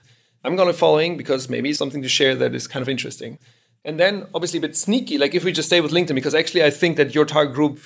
I'm 0.43 0.55
going 0.55 0.67
to 0.67 0.73
follow 0.73 0.93
following 0.93 1.17
because 1.17 1.49
maybe 1.49 1.71
something 1.71 2.01
to 2.01 2.09
share 2.09 2.35
that 2.35 2.55
is 2.55 2.67
kind 2.67 2.81
of 2.81 2.89
interesting. 2.89 3.37
And 3.85 3.99
then 3.99 4.27
obviously 4.33 4.57
a 4.57 4.61
bit 4.61 4.75
sneaky, 4.75 5.17
like 5.17 5.35
if 5.35 5.43
we 5.43 5.51
just 5.51 5.67
stay 5.67 5.81
with 5.81 5.91
LinkedIn, 5.91 6.15
because 6.15 6.33
actually 6.33 6.63
I 6.63 6.71
think 6.71 6.97
that 6.97 7.13
your 7.13 7.25
target 7.25 7.53
group, 7.53 7.79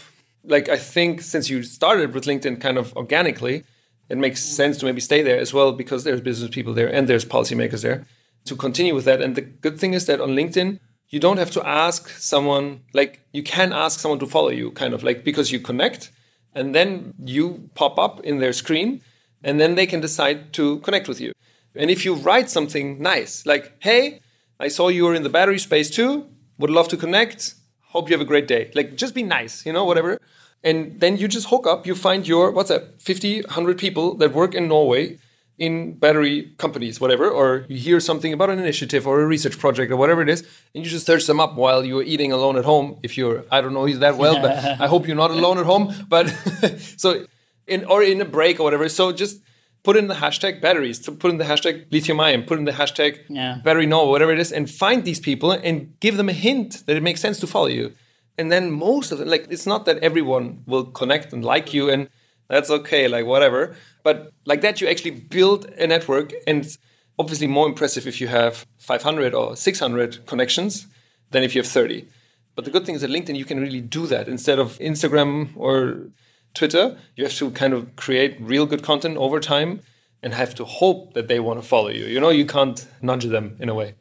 like 0.48 0.70
I 0.70 0.78
think 0.78 1.22
since 1.22 1.50
you 1.50 1.64
started 1.64 2.14
with 2.14 2.26
LinkedIn 2.26 2.62
kind 2.62 2.78
of 2.78 2.96
organically, 2.96 3.64
it 4.10 4.18
makes 4.18 4.44
sense 4.44 4.78
to 4.78 4.86
maybe 4.86 5.02
stay 5.02 5.22
there 5.22 5.40
as 5.40 5.54
well 5.54 5.72
because 5.72 6.04
there's 6.04 6.22
business 6.22 6.50
people 6.52 6.74
there 6.74 6.88
and 6.88 7.08
there's 7.08 7.26
policymakers 7.26 7.82
there 7.82 8.06
to 8.46 8.56
continue 8.56 8.94
with 8.94 9.06
that. 9.06 9.22
And 9.22 9.36
the 9.36 9.42
good 9.42 9.80
thing 9.80 9.94
is 9.94 10.06
that 10.06 10.22
on 10.22 10.30
LinkedIn, 10.30 10.80
you 11.10 11.20
don't 11.20 11.38
have 11.38 11.52
to 11.52 11.68
ask 11.68 12.10
someone, 12.10 12.82
like 12.94 13.22
you 13.32 13.44
can 13.44 13.74
ask 13.74 14.00
someone 14.00 14.20
to 14.20 14.28
follow 14.28 14.50
you, 14.50 14.72
kind 14.72 14.94
of 14.94 15.04
like 15.04 15.24
because 15.24 15.52
you 15.52 15.60
connect 15.60 16.12
and 16.54 16.74
then 16.74 17.14
you 17.24 17.70
pop 17.76 17.98
up 18.00 18.20
in 18.22 18.40
their 18.40 18.54
screen 18.54 19.02
and 19.44 19.60
then 19.60 19.76
they 19.76 19.86
can 19.86 20.02
decide 20.02 20.54
to 20.54 20.80
connect 20.80 21.08
with 21.08 21.20
you. 21.20 21.32
And 21.76 21.90
if 21.92 22.06
you 22.06 22.16
write 22.16 22.50
something 22.50 23.02
nice, 23.02 23.46
like, 23.46 23.74
hey, 23.80 24.22
I 24.60 24.70
saw 24.70 24.88
you 24.88 25.06
were 25.06 25.16
in 25.16 25.24
the 25.24 25.30
battery 25.30 25.60
space 25.60 25.90
too, 25.90 26.28
would 26.58 26.70
love 26.70 26.88
to 26.90 26.98
connect, 26.98 27.56
hope 27.96 28.10
you 28.10 28.14
have 28.14 28.22
a 28.22 28.32
great 28.34 28.48
day. 28.48 28.72
Like, 28.76 28.96
just 28.96 29.14
be 29.16 29.24
nice, 29.24 29.66
you 29.66 29.74
know, 29.74 29.86
whatever. 29.86 30.20
And 30.64 31.00
then 31.00 31.18
you 31.18 31.28
just 31.28 31.48
hook 31.50 31.66
up, 31.68 31.86
you 31.88 31.96
find 31.96 32.28
your, 32.28 32.52
what's 32.52 32.70
that, 32.70 33.02
50, 33.02 33.42
100 33.42 33.78
people 33.78 34.16
that 34.16 34.34
work 34.34 34.56
in 34.56 34.68
Norway 34.68 35.18
in 35.58 35.94
battery 35.94 36.54
companies, 36.58 37.00
whatever, 37.00 37.30
or 37.30 37.66
you 37.70 37.78
hear 37.78 38.00
something 38.00 38.34
about 38.34 38.50
an 38.50 38.60
initiative 38.60 39.08
or 39.08 39.22
a 39.22 39.26
research 39.26 39.58
project 39.58 39.92
or 39.92 39.96
whatever 39.96 40.22
it 40.22 40.28
is, 40.28 40.42
and 40.74 40.84
you 40.84 40.90
just 40.90 41.06
search 41.06 41.26
them 41.28 41.40
up 41.40 41.56
while 41.56 41.86
you're 41.86 42.04
eating 42.04 42.32
alone 42.32 42.58
at 42.58 42.66
home. 42.66 43.00
If 43.04 43.18
you're, 43.18 43.46
I 43.52 43.62
don't 43.62 43.74
know 43.74 43.86
you 43.86 43.98
that 44.00 44.18
well, 44.18 44.42
but 44.42 44.52
I 44.82 44.88
hope 44.88 45.08
you're 45.08 45.16
not 45.16 45.32
alone 45.32 45.58
at 45.58 45.66
home. 45.66 45.94
But 46.10 46.28
so, 46.98 47.26
in 47.68 47.86
or 47.86 48.04
in 48.04 48.20
a 48.22 48.26
break 48.26 48.60
or 48.60 48.64
whatever. 48.64 48.90
So 48.90 49.12
just 49.12 49.42
put 49.86 49.96
in 49.96 50.08
the 50.08 50.16
hashtag 50.16 50.60
batteries, 50.66 50.98
to 51.06 51.12
put 51.12 51.30
in 51.32 51.38
the 51.38 51.46
hashtag 51.52 51.76
lithium 51.92 52.20
ion, 52.20 52.44
put 52.44 52.58
in 52.58 52.66
the 52.66 52.78
hashtag 52.82 53.20
Yeah. 53.30 53.60
battery 53.64 53.86
no, 53.86 54.00
whatever 54.14 54.34
it 54.34 54.40
is, 54.40 54.52
and 54.52 54.70
find 54.70 55.00
these 55.06 55.20
people 55.20 55.52
and 55.52 55.76
give 56.06 56.18
them 56.18 56.28
a 56.28 56.38
hint 56.48 56.70
that 56.88 56.98
it 56.98 57.04
makes 57.04 57.22
sense 57.22 57.40
to 57.40 57.48
follow 57.48 57.72
you. 57.80 57.94
And 58.38 58.52
then 58.52 58.72
most 58.72 59.12
of 59.12 59.18
them, 59.20 59.30
like, 59.30 59.46
it's 59.56 59.68
not 59.74 59.86
that 59.86 59.98
everyone 60.00 60.46
will 60.66 60.86
connect 61.00 61.32
and 61.34 61.46
like 61.54 61.74
you, 61.74 61.90
and 61.94 62.10
that's 62.50 62.70
okay, 62.70 63.08
like, 63.08 63.26
whatever. 63.26 63.76
But 64.04 64.18
like 64.46 64.62
that, 64.62 64.82
you 64.82 64.88
actually 64.88 65.16
build 65.38 65.62
a 65.84 65.88
network, 65.88 66.34
and 66.48 66.66
it's 66.66 66.78
obviously 67.18 67.48
more 67.48 67.68
impressive 67.68 68.06
if 68.08 68.20
you 68.20 68.28
have 68.28 68.66
500 68.80 69.34
or 69.34 69.56
600 69.56 70.26
connections 70.26 70.88
than 71.32 71.44
if 71.44 71.56
you 71.56 71.62
have 71.62 71.72
30. 71.72 72.06
But 72.56 72.66
the 72.66 72.72
good 72.72 72.86
thing 72.86 72.96
is 72.96 73.02
that 73.02 73.12
LinkedIn, 73.12 73.38
you 73.38 73.46
can 73.46 73.60
really 73.60 73.82
do 73.82 74.08
that 74.08 74.28
instead 74.28 74.60
of 74.60 74.78
Instagram 74.80 75.50
or 75.56 75.76
Twitter. 76.56 76.98
You 77.16 77.26
have 77.26 77.34
to 77.36 77.52
kind 77.52 77.74
of 77.74 77.96
create 77.96 78.38
real 78.40 78.66
good 78.66 78.82
content 78.82 79.18
over 79.18 79.40
time 79.40 79.82
and 80.24 80.34
have 80.34 80.56
to 80.56 80.66
hope 80.66 81.14
that 81.14 81.28
they 81.28 81.40
want 81.40 81.62
to 81.62 81.68
follow 81.68 81.90
you. 81.90 82.06
You 82.06 82.20
know, 82.20 82.30
you 82.30 82.46
can't 82.46 82.88
nudge 83.02 83.26
them 83.26 83.58
in 83.60 83.70
a 83.70 83.76
way. 83.76 83.96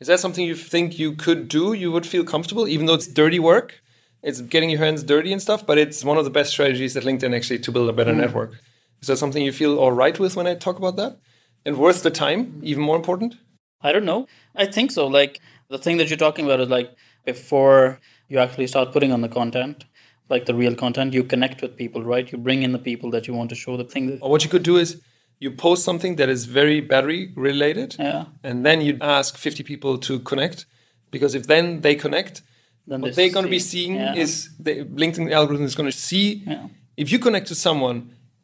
Is 0.00 0.08
that 0.08 0.18
something 0.18 0.44
you 0.44 0.56
think 0.56 0.98
you 0.98 1.12
could 1.12 1.46
do? 1.46 1.72
You 1.72 1.92
would 1.92 2.06
feel 2.06 2.24
comfortable, 2.24 2.66
even 2.66 2.86
though 2.86 2.94
it's 2.94 3.06
dirty 3.06 3.38
work. 3.38 3.80
It's 4.22 4.40
getting 4.40 4.70
your 4.70 4.80
hands 4.80 5.04
dirty 5.04 5.32
and 5.32 5.40
stuff, 5.40 5.64
but 5.64 5.78
it's 5.78 6.04
one 6.04 6.18
of 6.18 6.24
the 6.24 6.30
best 6.30 6.50
strategies 6.50 6.96
at 6.96 7.04
LinkedIn 7.04 7.36
actually 7.36 7.60
to 7.60 7.70
build 7.70 7.88
a 7.88 7.92
better 7.92 8.12
mm. 8.12 8.18
network. 8.18 8.54
Is 9.00 9.08
that 9.08 9.18
something 9.18 9.44
you 9.44 9.52
feel 9.52 9.78
all 9.78 9.92
right 9.92 10.18
with 10.18 10.34
when 10.34 10.46
I 10.46 10.54
talk 10.54 10.76
about 10.76 10.96
that? 10.96 11.18
And 11.64 11.76
worth 11.76 12.02
the 12.02 12.10
time, 12.10 12.60
even 12.64 12.82
more 12.82 12.96
important? 12.96 13.36
I 13.80 13.92
don't 13.92 14.04
know. 14.04 14.26
I 14.56 14.66
think 14.66 14.90
so. 14.90 15.06
Like 15.06 15.40
the 15.68 15.78
thing 15.78 15.96
that 15.98 16.08
you're 16.08 16.16
talking 16.16 16.44
about 16.44 16.60
is 16.60 16.68
like 16.68 16.94
before 17.24 18.00
you 18.28 18.38
actually 18.38 18.66
start 18.66 18.92
putting 18.92 19.12
on 19.12 19.20
the 19.20 19.28
content, 19.28 19.84
like 20.32 20.46
the 20.46 20.54
real 20.54 20.74
content, 20.74 21.12
you 21.12 21.22
connect 21.22 21.62
with 21.62 21.76
people, 21.76 22.02
right? 22.02 22.26
You 22.32 22.38
bring 22.38 22.62
in 22.66 22.72
the 22.72 22.84
people 22.90 23.08
that 23.14 23.28
you 23.28 23.34
want 23.34 23.50
to 23.50 23.58
show 23.64 23.76
the 23.76 23.84
thing. 23.84 24.04
That, 24.08 24.18
Or 24.22 24.30
what 24.30 24.42
you 24.44 24.50
could 24.50 24.64
do 24.72 24.76
is 24.84 25.00
you 25.38 25.50
post 25.50 25.84
something 25.84 26.16
that 26.16 26.28
is 26.28 26.40
very 26.60 26.80
battery 26.80 27.22
related, 27.36 27.96
yeah. 27.98 28.24
and 28.42 28.64
then 28.66 28.80
you 28.80 28.92
ask 29.00 29.36
50 29.36 29.62
people 29.62 29.98
to 29.98 30.18
connect. 30.30 30.66
Because 31.10 31.34
if 31.34 31.44
then 31.46 31.82
they 31.82 31.94
connect, 31.94 32.42
Then 32.86 33.00
what 33.00 33.14
they 33.14 33.16
they're 33.16 33.34
going 33.36 33.48
to 33.50 33.50
be 33.50 33.64
seeing 33.72 33.94
yeah. 33.96 34.14
is 34.24 34.30
the 34.58 34.74
LinkedIn 35.02 35.30
algorithm 35.38 35.66
is 35.66 35.76
going 35.80 35.90
to 35.90 35.98
see 36.10 36.26
Yeah. 36.46 36.68
if 36.96 37.12
you 37.12 37.18
connect 37.26 37.46
to 37.48 37.54
someone 37.54 37.98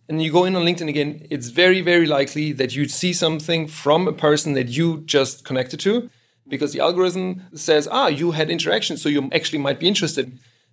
and 0.09 0.23
you 0.25 0.31
go 0.39 0.45
in 0.49 0.55
on 0.59 0.63
LinkedIn 0.69 0.89
again, 0.95 1.11
it's 1.35 1.49
very, 1.63 1.81
very 1.93 2.07
likely 2.19 2.53
that 2.61 2.71
you'd 2.77 2.95
see 3.03 3.13
something 3.25 3.69
from 3.83 4.01
a 4.09 4.13
person 4.27 4.55
that 4.59 4.69
you 4.77 4.87
just 5.17 5.35
connected 5.49 5.81
to 5.87 5.93
because 6.53 6.73
the 6.75 6.81
algorithm 6.81 7.29
says, 7.55 7.89
ah, 8.01 8.09
you 8.21 8.33
had 8.39 8.49
interaction, 8.51 8.97
so 8.97 9.09
you 9.15 9.21
actually 9.39 9.63
might 9.67 9.79
be 9.79 9.87
interested 9.87 10.27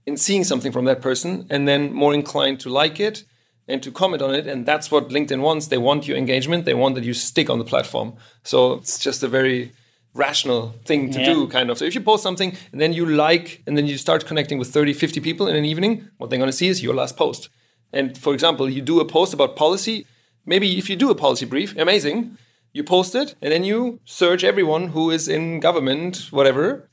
in 0.06 0.18
seeing 0.18 0.44
something 0.44 0.72
from 0.72 0.86
that 0.86 1.02
person 1.02 1.46
and 1.50 1.68
then 1.68 1.91
more 1.94 2.13
inclined 2.13 2.60
to 2.62 2.70
like 2.70 3.00
it 3.00 3.24
and 3.68 3.82
to 3.82 3.91
comment 3.91 4.22
on 4.22 4.36
it. 4.36 4.46
And 4.48 4.65
that's 4.65 4.91
what 4.91 5.10
LinkedIn 5.10 5.41
wants. 5.41 5.68
They 5.68 5.78
want 5.80 6.08
your 6.08 6.18
engagement, 6.18 6.65
they 6.65 6.76
want 6.76 6.96
that 6.96 7.04
you 7.04 7.13
stick 7.13 7.50
on 7.50 7.58
the 7.58 7.65
platform. 7.65 8.13
So 8.44 8.74
it's 8.74 9.00
just 9.00 9.24
a 9.24 9.28
very 9.28 9.72
rational 10.13 10.74
thing 10.86 11.12
to 11.12 11.20
Yeah. 11.20 11.34
do 11.34 11.48
kind 11.48 11.70
of 11.70 11.78
so 11.78 11.84
if 11.84 11.94
you 11.94 12.00
post 12.00 12.24
something 12.24 12.56
and 12.72 12.80
then 12.80 12.94
you 12.94 13.06
like 13.06 13.62
and 13.68 13.76
then 13.78 13.86
you 13.86 13.98
start 13.98 14.26
connecting 14.26 14.58
with 14.58 14.70
30 14.70 14.94
50 14.94 15.20
people 15.20 15.46
in 15.50 15.58
an 15.58 15.65
evening 15.65 16.08
what 16.18 16.30
they're 16.30 16.39
going 16.39 16.50
to 16.50 16.56
see 16.56 16.70
is 16.70 16.82
your 16.82 16.96
last 16.96 17.18
post 17.18 17.50
and 17.91 18.18
for 18.18 18.34
example 18.34 18.70
you 18.70 18.82
do 18.82 19.02
a 19.02 19.06
post 19.06 19.34
about 19.34 19.58
policy 19.58 20.06
maybe 20.46 20.78
if 20.78 20.89
you 20.89 20.96
do 20.96 21.10
a 21.10 21.15
policy 21.15 21.46
brief 21.46 21.76
amazing 21.78 22.38
you 22.72 22.82
post 22.82 23.13
it 23.13 23.36
and 23.41 23.52
then 23.52 23.65
you 23.65 24.00
search 24.06 24.41
everyone 24.46 24.88
who 24.94 25.12
is 25.12 25.28
in 25.28 25.60
government 25.60 26.30
whatever 26.32 26.88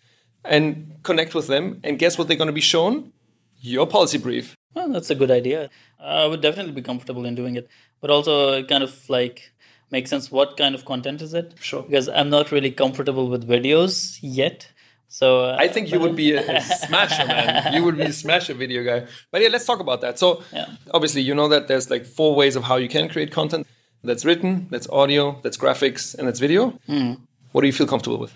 and 0.45 0.97
connect 1.03 1.35
with 1.35 1.47
them 1.47 1.81
and 1.85 1.99
guess 1.99 2.19
what 2.19 2.29
they're 2.29 2.37
going 2.37 2.47
to 2.49 2.53
be 2.53 2.61
shown 2.61 3.13
your 3.61 3.87
policy 3.87 4.19
brief 4.19 4.57
Well, 4.75 4.89
that's 4.89 5.11
a 5.11 5.15
good 5.15 5.31
idea. 5.31 5.71
I 6.01 6.27
would 6.27 6.41
definitely 6.41 6.73
be 6.73 6.83
comfortable 6.83 7.25
in 7.27 7.35
doing 7.35 7.55
it, 7.57 7.69
but 8.01 8.11
also 8.11 8.63
kind 8.65 8.83
of 8.83 8.93
like 9.09 9.53
makes 9.91 10.11
sense. 10.11 10.31
What 10.33 10.57
kind 10.57 10.75
of 10.75 10.85
content 10.85 11.21
is 11.23 11.33
it? 11.35 11.55
Sure. 11.61 11.83
Because 11.83 12.09
I'm 12.09 12.31
not 12.31 12.51
really 12.51 12.71
comfortable 12.73 13.29
with 13.29 13.47
videos 13.47 14.19
yet. 14.23 14.69
So 15.09 15.45
uh, 15.45 15.57
I 15.61 15.69
think 15.69 15.93
you 15.93 16.01
would 16.01 16.17
be 16.17 16.33
a, 16.33 16.57
a 16.57 16.61
smasher, 16.87 17.27
man. 17.27 17.75
You 17.75 17.85
would 17.85 17.99
be 17.99 18.05
a 18.05 18.13
smasher 18.13 18.55
video 18.55 18.83
guy. 18.83 19.07
But 19.31 19.43
yeah, 19.43 19.49
let's 19.49 19.67
talk 19.67 19.79
about 19.81 20.01
that. 20.01 20.19
So 20.19 20.43
Yeah. 20.53 20.67
obviously, 20.97 21.21
you 21.21 21.35
know 21.35 21.49
that 21.49 21.69
there's 21.69 21.91
like 21.91 22.05
four 22.07 22.35
ways 22.35 22.57
of 22.57 22.65
how 22.65 22.77
you 22.77 22.89
can 22.89 23.09
create 23.11 23.31
content. 23.31 23.67
That's 24.03 24.25
written, 24.25 24.67
that's 24.71 24.89
audio, 24.89 25.39
that's 25.43 25.59
graphics, 25.59 26.15
and 26.17 26.27
that's 26.27 26.41
video. 26.41 26.71
Hmm. 26.87 27.13
What 27.53 27.61
do 27.61 27.67
you 27.67 27.73
feel 27.75 27.87
comfortable 27.87 28.19
with? 28.19 28.33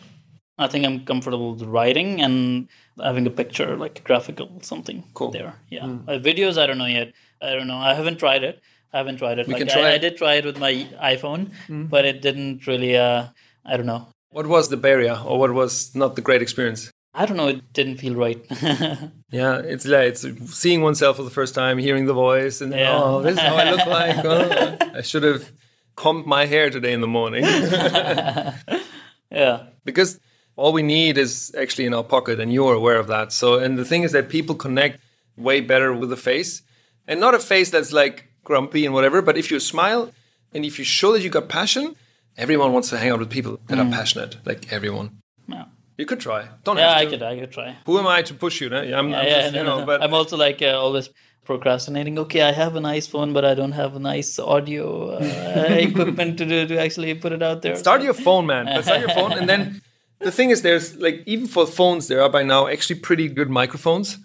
I 0.59 0.67
think 0.69 0.85
I'm 0.87 1.05
comfortable 1.05 1.53
with 1.53 1.63
writing 1.63 2.21
and 2.23 2.69
having 3.03 3.27
a 3.27 3.31
picture, 3.31 3.77
like 3.77 4.03
graphical 4.05 4.59
something 4.63 5.05
Cool. 5.15 5.31
there. 5.31 5.55
Yeah. 5.69 5.85
Uh, 5.85 6.19
videos, 6.19 6.57
I 6.59 6.67
don't 6.67 6.79
know 6.79 6.87
yet. 6.87 7.13
I 7.43 7.51
don't 7.55 7.67
know. 7.67 7.77
I 7.77 7.95
haven't 7.95 8.19
tried 8.19 8.43
it. 8.43 8.63
I 8.93 8.99
haven't 8.99 9.19
tried 9.19 9.39
it. 9.39 9.47
We 9.47 9.53
like, 9.55 9.61
can 9.61 9.69
try 9.69 9.83
I, 9.91 9.95
I 9.95 9.99
did 9.99 10.17
try 10.17 10.35
it 10.35 10.45
with 10.47 10.59
my 10.59 10.87
iPhone, 11.03 11.51
but 11.69 12.05
it 12.07 12.23
didn't 12.23 12.67
really. 12.67 12.97
Uh, 12.97 13.27
I 13.65 13.77
don't 13.77 13.87
know. 13.87 14.09
What 14.31 14.47
was 14.47 14.69
the 14.71 14.77
barrier, 14.79 15.21
or 15.27 15.39
what 15.39 15.53
was 15.53 15.95
not 15.95 16.15
the 16.17 16.23
great 16.23 16.41
experience? 16.41 16.91
I 17.13 17.27
don't 17.27 17.37
know. 17.37 17.49
It 17.49 17.73
didn't 17.73 17.97
feel 17.97 18.15
right. 18.15 18.45
Yeah, 19.31 19.59
it's 19.59 19.85
like 19.85 20.09
it's 20.11 20.25
seeing 20.57 20.83
oneself 20.83 21.17
for 21.17 21.25
the 21.25 21.31
first 21.31 21.55
time, 21.55 21.79
hearing 21.79 22.07
the 22.07 22.15
voice, 22.15 22.61
and 22.61 22.73
then, 22.73 22.79
Yeah. 22.79 23.03
oh, 23.03 23.23
this 23.23 23.35
is 23.35 23.41
how 23.41 23.57
I 23.57 23.71
look 23.71 23.87
like. 23.99 24.25
Oh, 24.25 24.77
I 24.99 25.03
should 25.03 25.25
have 25.25 25.51
combed 25.97 26.27
my 26.27 26.47
hair 26.47 26.71
today 26.71 26.93
in 26.93 27.01
the 27.01 27.07
morning. 27.09 27.43
yeah. 29.31 29.67
because 29.85 30.21
all 30.57 30.73
we 30.73 30.83
need 30.83 31.19
is 31.19 31.55
actually 31.63 31.87
in 31.87 31.95
our 31.95 32.05
pocket 32.05 32.41
and 32.41 32.53
you're 32.53 32.75
aware 32.75 32.99
of 32.99 33.07
that 33.09 33.33
so 33.33 33.59
and 33.59 33.79
the 33.79 33.85
thing 33.85 34.03
is 34.03 34.13
that 34.13 34.29
people 34.29 34.55
connect 34.55 34.99
way 35.37 35.61
better 35.61 35.93
with 35.93 36.11
a 36.13 36.17
face 36.17 36.63
and 37.07 37.21
not 37.21 37.35
a 37.35 37.39
face 37.39 37.71
that's 37.71 37.93
like 37.93 38.17
grumpy 38.45 38.85
and 38.87 38.95
whatever 38.95 39.21
but 39.23 39.37
if 39.37 39.51
you 39.51 39.59
smile 39.61 40.11
and 40.55 40.65
if 40.65 40.79
you 40.79 40.85
show 40.85 41.13
that 41.13 41.23
you 41.23 41.31
got 41.31 41.49
passion 41.49 41.95
everyone 42.37 42.73
wants 42.73 42.89
to 42.91 42.97
hang 42.99 43.11
out 43.11 43.19
with 43.19 43.31
people 43.31 43.61
that 43.69 43.79
are 43.79 43.91
passionate 43.91 44.37
like 44.45 44.73
everyone 44.73 45.09
Yeah. 45.49 45.65
you 45.99 46.07
could 46.07 46.21
try 46.21 46.41
don't 46.65 46.79
Yeah, 46.79 46.89
have 46.89 46.99
I 46.99 47.05
to 47.05 47.11
could. 47.11 47.23
I 47.23 47.39
could 47.41 47.53
try. 47.53 47.77
who 47.87 47.99
am 47.99 48.07
i 48.07 48.23
to 48.23 48.35
push 48.35 48.61
you 48.61 48.69
no? 48.71 48.79
I'm, 48.81 48.93
I'm 48.93 49.11
Yeah, 49.11 49.23
yeah, 49.25 49.41
just, 49.43 49.53
no, 49.55 49.59
you 49.61 49.65
know 49.71 49.79
no. 49.81 49.87
but 49.91 50.03
I'm 50.03 50.15
also 50.15 50.37
like 50.47 50.61
uh, 50.63 50.79
always 50.87 51.11
procrastinating. 51.51 52.19
Okay, 52.19 52.43
I 52.43 52.53
have 52.53 52.75
a 52.75 52.81
nice 52.81 53.07
phone, 53.07 53.33
but 53.33 53.45
I 53.45 53.55
don't 53.55 53.73
have 53.83 53.95
a 53.95 54.01
nice 54.01 54.37
audio 54.39 55.11
uh, 55.11 55.67
equipment 55.89 56.39
to 56.39 56.45
do, 56.45 56.67
to 56.67 56.77
actually 56.85 57.15
put 57.15 57.31
it 57.33 57.43
out 57.43 57.63
there. 57.63 57.77
Start 57.77 58.03
your 58.03 58.15
phone, 58.15 58.47
man. 58.47 58.65
But 58.67 58.83
Start 58.89 59.01
your 59.01 59.11
phone, 59.11 59.33
and 59.33 59.49
then 59.49 59.81
the 60.21 60.31
thing 60.33 60.51
is, 60.51 60.63
there's 60.63 60.97
like 60.97 61.23
even 61.27 61.47
for 61.47 61.67
phones, 61.67 62.09
there 62.09 62.23
are 62.23 62.29
by 62.29 62.43
now 62.43 62.67
actually 62.67 63.01
pretty 63.01 63.29
good 63.29 63.51
microphones 63.51 64.19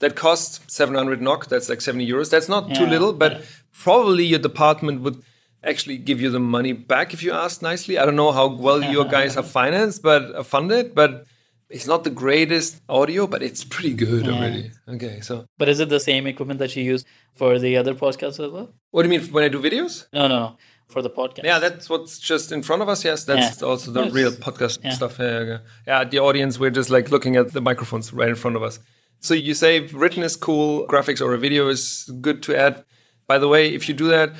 that 0.00 0.14
cost 0.16 0.70
700 0.70 1.20
NOK. 1.20 1.46
That's 1.48 1.68
like 1.68 1.80
70 1.80 2.08
euros. 2.08 2.30
That's 2.30 2.48
not 2.48 2.74
too 2.74 2.86
little, 2.86 3.12
but 3.12 3.44
probably 3.72 4.24
your 4.24 4.38
department 4.38 5.00
would 5.02 5.22
actually 5.64 5.98
give 5.98 6.20
you 6.20 6.30
the 6.30 6.38
money 6.38 6.72
back 6.72 7.12
if 7.12 7.22
you 7.22 7.32
asked 7.32 7.62
nicely. 7.62 7.98
I 7.98 8.04
don't 8.06 8.16
know 8.16 8.30
how 8.32 8.46
well 8.46 8.82
your 8.82 9.04
guys 9.16 9.36
are 9.36 9.42
financed, 9.42 10.02
but 10.02 10.34
are 10.34 10.44
funded, 10.44 10.94
but. 10.94 11.26
It's 11.70 11.86
not 11.86 12.02
the 12.02 12.08
greatest 12.08 12.80
audio, 12.88 13.26
but 13.26 13.42
it's 13.42 13.62
pretty 13.62 13.92
good 13.92 14.26
already. 14.26 14.70
Okay, 14.88 15.20
so 15.20 15.44
But 15.58 15.68
is 15.68 15.80
it 15.80 15.90
the 15.90 16.00
same 16.00 16.26
equipment 16.26 16.58
that 16.60 16.74
you 16.74 16.82
use 16.82 17.04
for 17.34 17.58
the 17.58 17.76
other 17.76 17.94
podcasts 17.94 18.42
as 18.42 18.50
well? 18.50 18.72
what 18.90 19.02
do 19.02 19.10
you 19.10 19.18
mean 19.18 19.28
when 19.30 19.44
I 19.44 19.48
do 19.48 19.60
videos? 19.60 20.06
No, 20.10 20.28
no, 20.28 20.38
no. 20.38 20.56
For 20.88 21.02
the 21.02 21.10
podcast. 21.10 21.44
Yeah, 21.44 21.58
that's 21.58 21.88
what's 21.88 22.18
just 22.18 22.50
in 22.50 22.62
front 22.62 22.82
of 22.82 22.88
us. 22.88 23.04
Yes, 23.04 23.24
that's 23.24 23.60
yeah. 23.60 23.68
also 23.68 23.90
the 23.90 24.04
yes. 24.04 24.12
real 24.12 24.32
podcast 24.32 24.78
yeah. 24.82 24.90
stuff. 24.90 25.18
Yeah, 25.18 25.58
yeah, 25.86 26.04
the 26.04 26.18
audience, 26.18 26.58
we're 26.58 26.70
just 26.70 26.90
like 26.90 27.10
looking 27.10 27.36
at 27.36 27.52
the 27.52 27.60
microphones 27.60 28.12
right 28.12 28.28
in 28.28 28.34
front 28.34 28.56
of 28.56 28.62
us. 28.62 28.80
So 29.20 29.34
you 29.34 29.54
say 29.54 29.80
written 29.80 30.22
is 30.22 30.36
cool, 30.36 30.86
graphics 30.86 31.20
or 31.20 31.34
a 31.34 31.38
video 31.38 31.68
is 31.68 32.10
good 32.20 32.42
to 32.44 32.56
add. 32.56 32.84
By 33.26 33.38
the 33.38 33.48
way, 33.48 33.74
if 33.74 33.88
you 33.88 33.94
do 33.94 34.08
that, 34.08 34.32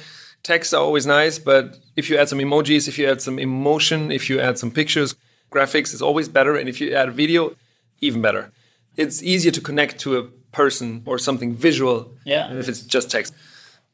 texts 0.43 0.73
are 0.73 0.83
always 0.83 1.07
nice, 1.07 1.39
but 1.39 1.79
if 1.97 2.09
you 2.09 2.17
add 2.17 2.29
some 2.29 2.39
emojis, 2.39 2.89
if 2.89 2.99
you 2.99 3.09
add 3.09 3.21
some 3.21 3.39
emotion, 3.39 4.11
if 4.11 4.31
you 4.31 4.41
add 4.41 4.59
some 4.59 4.71
pictures, 4.71 5.15
graphics 5.53 5.93
is 5.93 6.01
always 6.01 6.29
better. 6.29 6.57
And 6.57 6.69
if 6.69 6.81
you 6.81 6.95
add 6.95 7.09
a 7.09 7.13
video, 7.13 7.55
even 8.01 8.23
better. 8.23 8.53
It's 8.97 9.23
easier 9.23 9.53
to 9.53 9.61
connect 9.61 9.99
to 10.01 10.17
a 10.19 10.23
person 10.53 11.03
or 11.05 11.19
something 11.19 11.55
visual 11.55 12.15
yeah. 12.25 12.53
if 12.55 12.69
it's 12.69 12.81
just 12.81 13.11
text. 13.11 13.35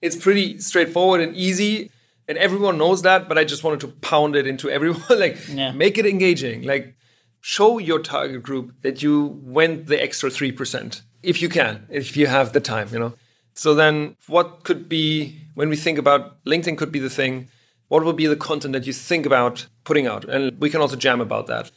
It's 0.00 0.16
pretty 0.16 0.58
straightforward 0.58 1.20
and 1.20 1.34
easy 1.34 1.90
and 2.28 2.38
everyone 2.38 2.78
knows 2.78 3.02
that 3.02 3.28
but 3.28 3.38
i 3.38 3.44
just 3.44 3.64
wanted 3.64 3.80
to 3.80 3.88
pound 3.88 4.36
it 4.36 4.46
into 4.46 4.70
everyone 4.76 5.02
like 5.10 5.38
yeah. 5.48 5.72
make 5.72 5.98
it 5.98 6.06
engaging. 6.06 6.62
Like 6.62 6.96
show 7.40 7.78
your 7.78 7.98
target 7.98 8.42
group 8.42 8.72
that 8.82 9.02
you 9.02 9.38
went 9.42 9.86
the 9.86 10.02
extra 10.02 10.30
3% 10.30 11.02
if 11.22 11.42
you 11.42 11.48
can 11.48 11.86
if 11.90 12.16
you 12.16 12.26
have 12.26 12.52
the 12.52 12.60
time 12.60 12.88
you 12.92 12.98
know? 12.98 13.12
So 13.54 13.74
then 13.74 14.16
what 14.26 14.64
could 14.64 14.88
be 14.88 15.40
when 15.54 15.68
we 15.68 15.76
think 15.76 15.98
about 15.98 16.42
linkedin 16.44 16.76
could 16.78 16.92
be 16.92 16.98
the 16.98 17.10
thing 17.10 17.48
what 17.88 18.04
would 18.04 18.16
be 18.16 18.26
the 18.26 18.36
content 18.36 18.72
that 18.72 18.86
you 18.86 18.92
think 18.92 19.26
about 19.26 19.66
putting 19.84 20.06
out? 20.06 20.24
And 20.24 20.58
we 20.58 20.70
can 20.70 20.80
also 20.80 20.96
jam 20.96 21.20
about 21.20 21.46
that. 21.46 21.70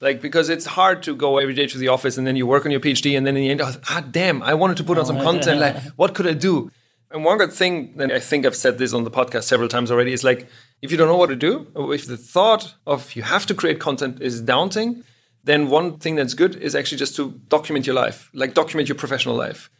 Like 0.00 0.22
because 0.22 0.48
it's 0.48 0.64
hard 0.64 1.02
to 1.02 1.14
go 1.14 1.38
every 1.38 1.54
day 1.54 1.66
to 1.66 1.78
the 1.78 1.88
office 1.88 2.16
and 2.16 2.26
then 2.26 2.34
you 2.34 2.46
work 2.46 2.64
on 2.64 2.72
your 2.72 2.80
phd 2.80 3.16
and 3.16 3.26
then 3.26 3.36
in 3.36 3.42
the 3.42 3.50
end 3.50 3.60
ah 3.90 4.02
damn 4.10 4.42
i 4.42 4.54
wanted 4.54 4.78
to 4.78 4.84
put 4.84 4.96
on 4.96 5.04
some 5.04 5.18
content 5.18 5.60
like 5.60 5.76
what 5.96 6.14
could 6.14 6.26
i 6.26 6.32
do 6.32 6.70
and 7.10 7.24
one 7.24 7.38
good 7.38 7.52
thing, 7.52 7.94
and 7.98 8.12
I 8.12 8.20
think 8.20 8.46
I've 8.46 8.56
said 8.56 8.78
this 8.78 8.92
on 8.92 9.04
the 9.04 9.10
podcast 9.10 9.44
several 9.44 9.68
times 9.68 9.90
already, 9.90 10.12
is 10.12 10.24
like 10.24 10.48
if 10.82 10.90
you 10.90 10.96
don't 10.96 11.08
know 11.08 11.16
what 11.16 11.28
to 11.28 11.36
do, 11.36 11.66
or 11.74 11.94
if 11.94 12.06
the 12.06 12.16
thought 12.16 12.74
of 12.86 13.14
you 13.16 13.22
have 13.22 13.46
to 13.46 13.54
create 13.54 13.80
content 13.80 14.20
is 14.20 14.40
daunting, 14.40 15.04
then 15.44 15.68
one 15.68 15.98
thing 15.98 16.16
that's 16.16 16.34
good 16.34 16.56
is 16.56 16.74
actually 16.74 16.98
just 16.98 17.16
to 17.16 17.32
document 17.48 17.86
your 17.86 17.94
life, 17.94 18.30
like 18.32 18.54
document 18.54 18.88
your 18.88 18.96
professional 18.96 19.34
life. 19.34 19.70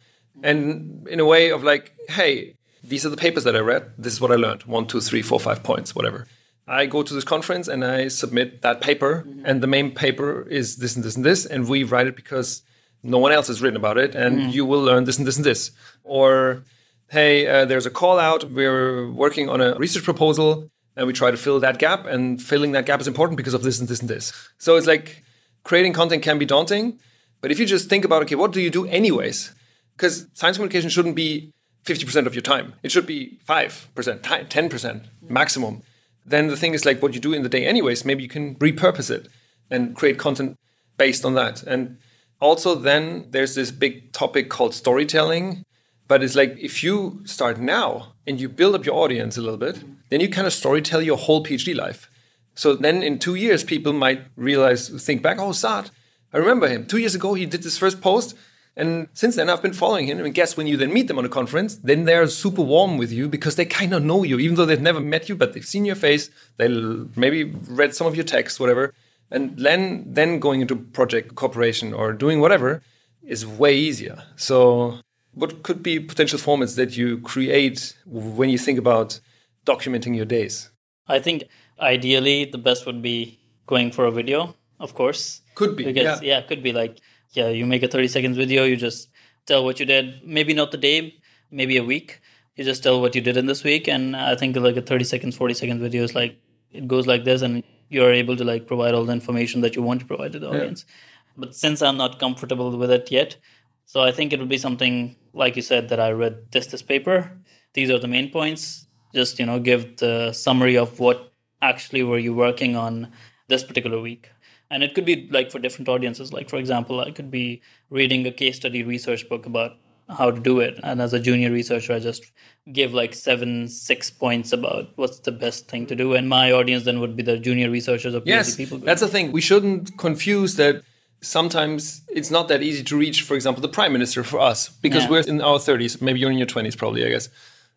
And 0.43 1.07
in 1.07 1.19
a 1.19 1.25
way 1.25 1.51
of 1.51 1.63
like, 1.63 1.93
hey, 2.09 2.55
these 2.83 3.05
are 3.05 3.09
the 3.09 3.17
papers 3.17 3.43
that 3.43 3.55
I 3.55 3.59
read. 3.59 3.91
This 3.97 4.13
is 4.13 4.21
what 4.21 4.31
I 4.31 4.35
learned. 4.35 4.63
One, 4.63 4.87
two, 4.87 5.01
three, 5.01 5.21
four, 5.21 5.39
five 5.39 5.61
points, 5.61 5.93
whatever. 5.95 6.27
I 6.67 6.85
go 6.85 7.03
to 7.03 7.13
this 7.13 7.23
conference 7.23 7.67
and 7.67 7.83
I 7.83 8.07
submit 8.07 8.61
that 8.61 8.81
paper, 8.81 9.25
mm-hmm. 9.27 9.45
and 9.45 9.61
the 9.61 9.67
main 9.67 9.91
paper 9.91 10.47
is 10.49 10.77
this 10.77 10.95
and 10.95 11.03
this 11.03 11.15
and 11.15 11.25
this, 11.25 11.45
and 11.45 11.67
we 11.67 11.83
write 11.83 12.07
it 12.07 12.15
because 12.15 12.63
no 13.03 13.17
one 13.17 13.31
else 13.31 13.47
has 13.47 13.61
written 13.61 13.77
about 13.77 13.97
it, 13.97 14.15
and 14.15 14.39
mm-hmm. 14.39 14.49
you 14.49 14.65
will 14.65 14.81
learn 14.81 15.03
this 15.05 15.17
and 15.17 15.27
this 15.27 15.37
and 15.37 15.45
this. 15.45 15.71
Or 16.03 16.63
hey, 17.11 17.45
uh, 17.45 17.65
there's 17.65 17.85
a 17.85 17.89
call 17.89 18.17
out. 18.19 18.45
We're 18.45 19.11
working 19.11 19.49
on 19.49 19.59
a 19.59 19.75
research 19.75 20.05
proposal 20.05 20.71
and 20.95 21.05
we 21.05 21.13
try 21.13 21.29
to 21.29 21.35
fill 21.35 21.59
that 21.59 21.77
gap. 21.77 22.05
And 22.05 22.41
filling 22.41 22.71
that 22.71 22.85
gap 22.85 23.01
is 23.01 23.07
important 23.07 23.35
because 23.35 23.53
of 23.53 23.63
this 23.63 23.79
and 23.79 23.89
this 23.89 23.99
and 23.99 24.09
this. 24.09 24.31
So 24.57 24.77
it's 24.77 24.87
like 24.87 25.21
creating 25.63 25.91
content 25.91 26.23
can 26.23 26.39
be 26.39 26.45
daunting. 26.45 26.99
But 27.41 27.51
if 27.51 27.59
you 27.59 27.65
just 27.65 27.89
think 27.89 28.05
about, 28.05 28.21
okay, 28.23 28.35
what 28.35 28.53
do 28.53 28.61
you 28.61 28.69
do 28.69 28.85
anyways? 28.85 29.53
Because 29.97 30.27
science 30.33 30.55
communication 30.55 30.89
shouldn't 30.89 31.17
be 31.17 31.51
50% 31.85 32.27
of 32.27 32.33
your 32.33 32.43
time, 32.43 32.75
it 32.81 32.91
should 32.91 33.07
be 33.07 33.39
5%, 33.45 34.21
10% 34.21 35.05
maximum. 35.21 35.81
Then 36.25 36.47
the 36.47 36.55
thing 36.55 36.73
is 36.73 36.85
like 36.85 37.01
what 37.01 37.13
you 37.13 37.19
do 37.19 37.33
in 37.33 37.43
the 37.43 37.49
day, 37.49 37.65
anyways, 37.65 38.05
maybe 38.05 38.23
you 38.23 38.29
can 38.29 38.55
repurpose 38.55 39.09
it 39.09 39.27
and 39.69 39.95
create 39.95 40.17
content 40.17 40.55
based 40.97 41.25
on 41.25 41.33
that. 41.33 41.63
And 41.63 41.97
also, 42.39 42.73
then 42.73 43.25
there's 43.31 43.55
this 43.55 43.71
big 43.71 44.13
topic 44.13 44.49
called 44.49 44.73
storytelling 44.73 45.65
but 46.11 46.21
it's 46.21 46.35
like 46.35 46.57
if 46.59 46.83
you 46.83 47.21
start 47.23 47.57
now 47.57 48.11
and 48.27 48.37
you 48.37 48.49
build 48.49 48.75
up 48.75 48.85
your 48.85 48.95
audience 48.95 49.37
a 49.37 49.41
little 49.41 49.63
bit, 49.67 49.81
then 50.09 50.19
you 50.19 50.27
kind 50.27 50.45
of 50.45 50.51
story 50.51 50.81
tell 50.81 51.01
your 51.01 51.15
whole 51.15 51.41
PhD 51.41 51.73
life. 51.73 52.09
So 52.53 52.75
then 52.75 53.01
in 53.01 53.17
two 53.17 53.35
years, 53.35 53.63
people 53.63 53.93
might 53.93 54.21
realize, 54.35 54.89
think 54.89 55.21
back, 55.21 55.37
oh, 55.39 55.53
Saad, 55.53 55.89
I 56.33 56.37
remember 56.37 56.67
him. 56.67 56.85
Two 56.85 56.97
years 56.97 57.15
ago, 57.15 57.33
he 57.33 57.45
did 57.45 57.63
this 57.63 57.77
first 57.77 58.01
post. 58.01 58.35
And 58.75 59.07
since 59.13 59.37
then, 59.37 59.49
I've 59.49 59.61
been 59.61 59.71
following 59.71 60.05
him. 60.05 60.19
And 60.19 60.33
guess 60.33 60.57
when 60.57 60.67
you 60.67 60.75
then 60.75 60.91
meet 60.91 61.07
them 61.07 61.17
on 61.17 61.23
a 61.23 61.29
conference, 61.29 61.75
then 61.75 62.03
they're 62.03 62.27
super 62.27 62.61
warm 62.61 62.97
with 62.97 63.13
you 63.13 63.29
because 63.29 63.55
they 63.55 63.63
kind 63.63 63.93
of 63.93 64.03
know 64.03 64.23
you, 64.23 64.37
even 64.37 64.57
though 64.57 64.65
they've 64.65 64.81
never 64.81 64.99
met 64.99 65.29
you, 65.29 65.35
but 65.37 65.53
they've 65.53 65.71
seen 65.73 65.85
your 65.85 65.95
face. 65.95 66.29
They 66.57 66.67
maybe 67.15 67.45
read 67.79 67.95
some 67.95 68.05
of 68.05 68.17
your 68.17 68.25
texts, 68.25 68.59
whatever. 68.59 68.93
And 69.35 69.57
then, 69.57 70.03
then 70.05 70.39
going 70.39 70.59
into 70.59 70.75
project 70.75 71.35
cooperation 71.35 71.93
or 71.93 72.11
doing 72.11 72.41
whatever 72.41 72.81
is 73.23 73.47
way 73.47 73.77
easier. 73.77 74.23
So 74.35 74.99
what 75.33 75.63
could 75.63 75.81
be 75.81 75.99
potential 75.99 76.39
formats 76.39 76.75
that 76.75 76.97
you 76.97 77.19
create 77.19 77.95
when 78.05 78.49
you 78.49 78.57
think 78.57 78.77
about 78.77 79.19
documenting 79.65 80.15
your 80.15 80.25
days? 80.25 80.69
I 81.07 81.19
think 81.19 81.43
ideally 81.79 82.45
the 82.45 82.57
best 82.57 82.85
would 82.85 83.01
be 83.01 83.39
going 83.65 83.91
for 83.91 84.05
a 84.05 84.11
video, 84.11 84.55
of 84.79 84.93
course. 84.93 85.41
Could 85.55 85.75
be. 85.75 85.85
Because, 85.85 86.21
yeah, 86.21 86.35
yeah 86.35 86.41
could 86.41 86.63
be 86.63 86.73
like, 86.73 86.99
yeah, 87.31 87.47
you 87.47 87.65
make 87.65 87.83
a 87.83 87.87
30 87.87 88.07
seconds 88.07 88.37
video, 88.37 88.63
you 88.65 88.75
just 88.75 89.09
tell 89.45 89.63
what 89.63 89.79
you 89.79 89.85
did, 89.85 90.21
maybe 90.25 90.53
not 90.53 90.71
the 90.71 90.77
day, 90.77 91.15
maybe 91.49 91.77
a 91.77 91.83
week. 91.83 92.19
You 92.55 92.65
just 92.65 92.83
tell 92.83 92.99
what 92.99 93.15
you 93.15 93.21
did 93.21 93.37
in 93.37 93.45
this 93.45 93.63
week. 93.63 93.87
And 93.87 94.15
I 94.15 94.35
think 94.35 94.55
like 94.57 94.75
a 94.75 94.81
30 94.81 95.05
seconds, 95.05 95.37
40 95.37 95.53
seconds 95.53 95.81
video 95.81 96.03
is 96.03 96.13
like, 96.13 96.37
it 96.71 96.87
goes 96.87 97.07
like 97.07 97.23
this 97.23 97.41
and 97.41 97.63
you're 97.89 98.13
able 98.13 98.35
to 98.35 98.43
like 98.43 98.67
provide 98.67 98.93
all 98.93 99.05
the 99.05 99.13
information 99.13 99.61
that 99.61 99.75
you 99.75 99.81
want 99.81 100.01
to 100.01 100.05
provide 100.05 100.33
to 100.33 100.39
the 100.39 100.49
audience. 100.49 100.85
Yeah. 100.87 100.93
But 101.37 101.55
since 101.55 101.81
I'm 101.81 101.97
not 101.97 102.19
comfortable 102.19 102.77
with 102.77 102.91
it 102.91 103.09
yet, 103.11 103.37
so 103.85 104.01
I 104.01 104.11
think 104.11 104.33
it 104.33 104.39
would 104.39 104.49
be 104.49 104.57
something 104.57 105.15
like 105.33 105.55
you 105.55 105.61
said 105.61 105.89
that 105.89 105.99
I 105.99 106.11
read 106.11 106.51
this 106.51 106.67
this 106.67 106.81
paper. 106.81 107.31
These 107.73 107.89
are 107.89 107.99
the 107.99 108.07
main 108.07 108.31
points. 108.31 108.87
Just 109.13 109.39
you 109.39 109.45
know, 109.45 109.59
give 109.59 109.97
the 109.97 110.33
summary 110.33 110.77
of 110.77 110.99
what 110.99 111.33
actually 111.61 112.03
were 112.03 112.19
you 112.19 112.33
working 112.33 112.75
on 112.75 113.11
this 113.47 113.63
particular 113.63 113.99
week. 113.99 114.29
And 114.69 114.83
it 114.83 114.95
could 114.95 115.05
be 115.05 115.27
like 115.31 115.51
for 115.51 115.59
different 115.59 115.89
audiences. 115.89 116.31
Like 116.31 116.49
for 116.49 116.57
example, 116.57 117.01
I 117.01 117.11
could 117.11 117.29
be 117.29 117.61
reading 117.89 118.25
a 118.25 118.31
case 118.31 118.55
study 118.55 118.83
research 118.83 119.27
book 119.27 119.45
about 119.45 119.77
how 120.09 120.31
to 120.31 120.39
do 120.39 120.59
it. 120.59 120.79
And 120.83 121.01
as 121.01 121.13
a 121.13 121.19
junior 121.19 121.51
researcher, 121.51 121.93
I 121.93 121.99
just 121.99 122.31
give 122.71 122.93
like 122.93 123.13
seven, 123.13 123.67
six 123.67 124.09
points 124.09 124.53
about 124.53 124.89
what's 124.95 125.19
the 125.19 125.31
best 125.31 125.67
thing 125.67 125.85
to 125.87 125.95
do. 125.95 126.13
And 126.13 126.27
my 126.29 126.51
audience 126.51 126.85
then 126.85 126.99
would 126.99 127.15
be 127.15 127.23
the 127.23 127.37
junior 127.37 127.69
researchers 127.69 128.15
or 128.15 128.21
PhD 128.21 128.27
yes, 128.27 128.55
people. 128.55 128.77
That's 128.77 129.01
the 129.01 129.07
thing. 129.07 129.31
We 129.31 129.41
shouldn't 129.41 129.97
confuse 129.97 130.55
that 130.55 130.83
sometimes 131.21 132.01
it's 132.09 132.31
not 132.31 132.47
that 132.47 132.61
easy 132.61 132.83
to 132.83 132.97
reach, 132.97 133.21
for 133.21 133.35
example, 133.35 133.61
the 133.61 133.69
prime 133.69 133.93
minister 133.93 134.23
for 134.23 134.39
us 134.39 134.69
because 134.69 135.03
yeah. 135.03 135.09
we're 135.09 135.21
in 135.21 135.41
our 135.41 135.59
30s, 135.59 136.01
maybe 136.01 136.19
you're 136.19 136.31
in 136.31 136.37
your 136.37 136.47
20s, 136.47 136.77
probably, 136.77 137.05
I 137.05 137.09
guess, 137.09 137.29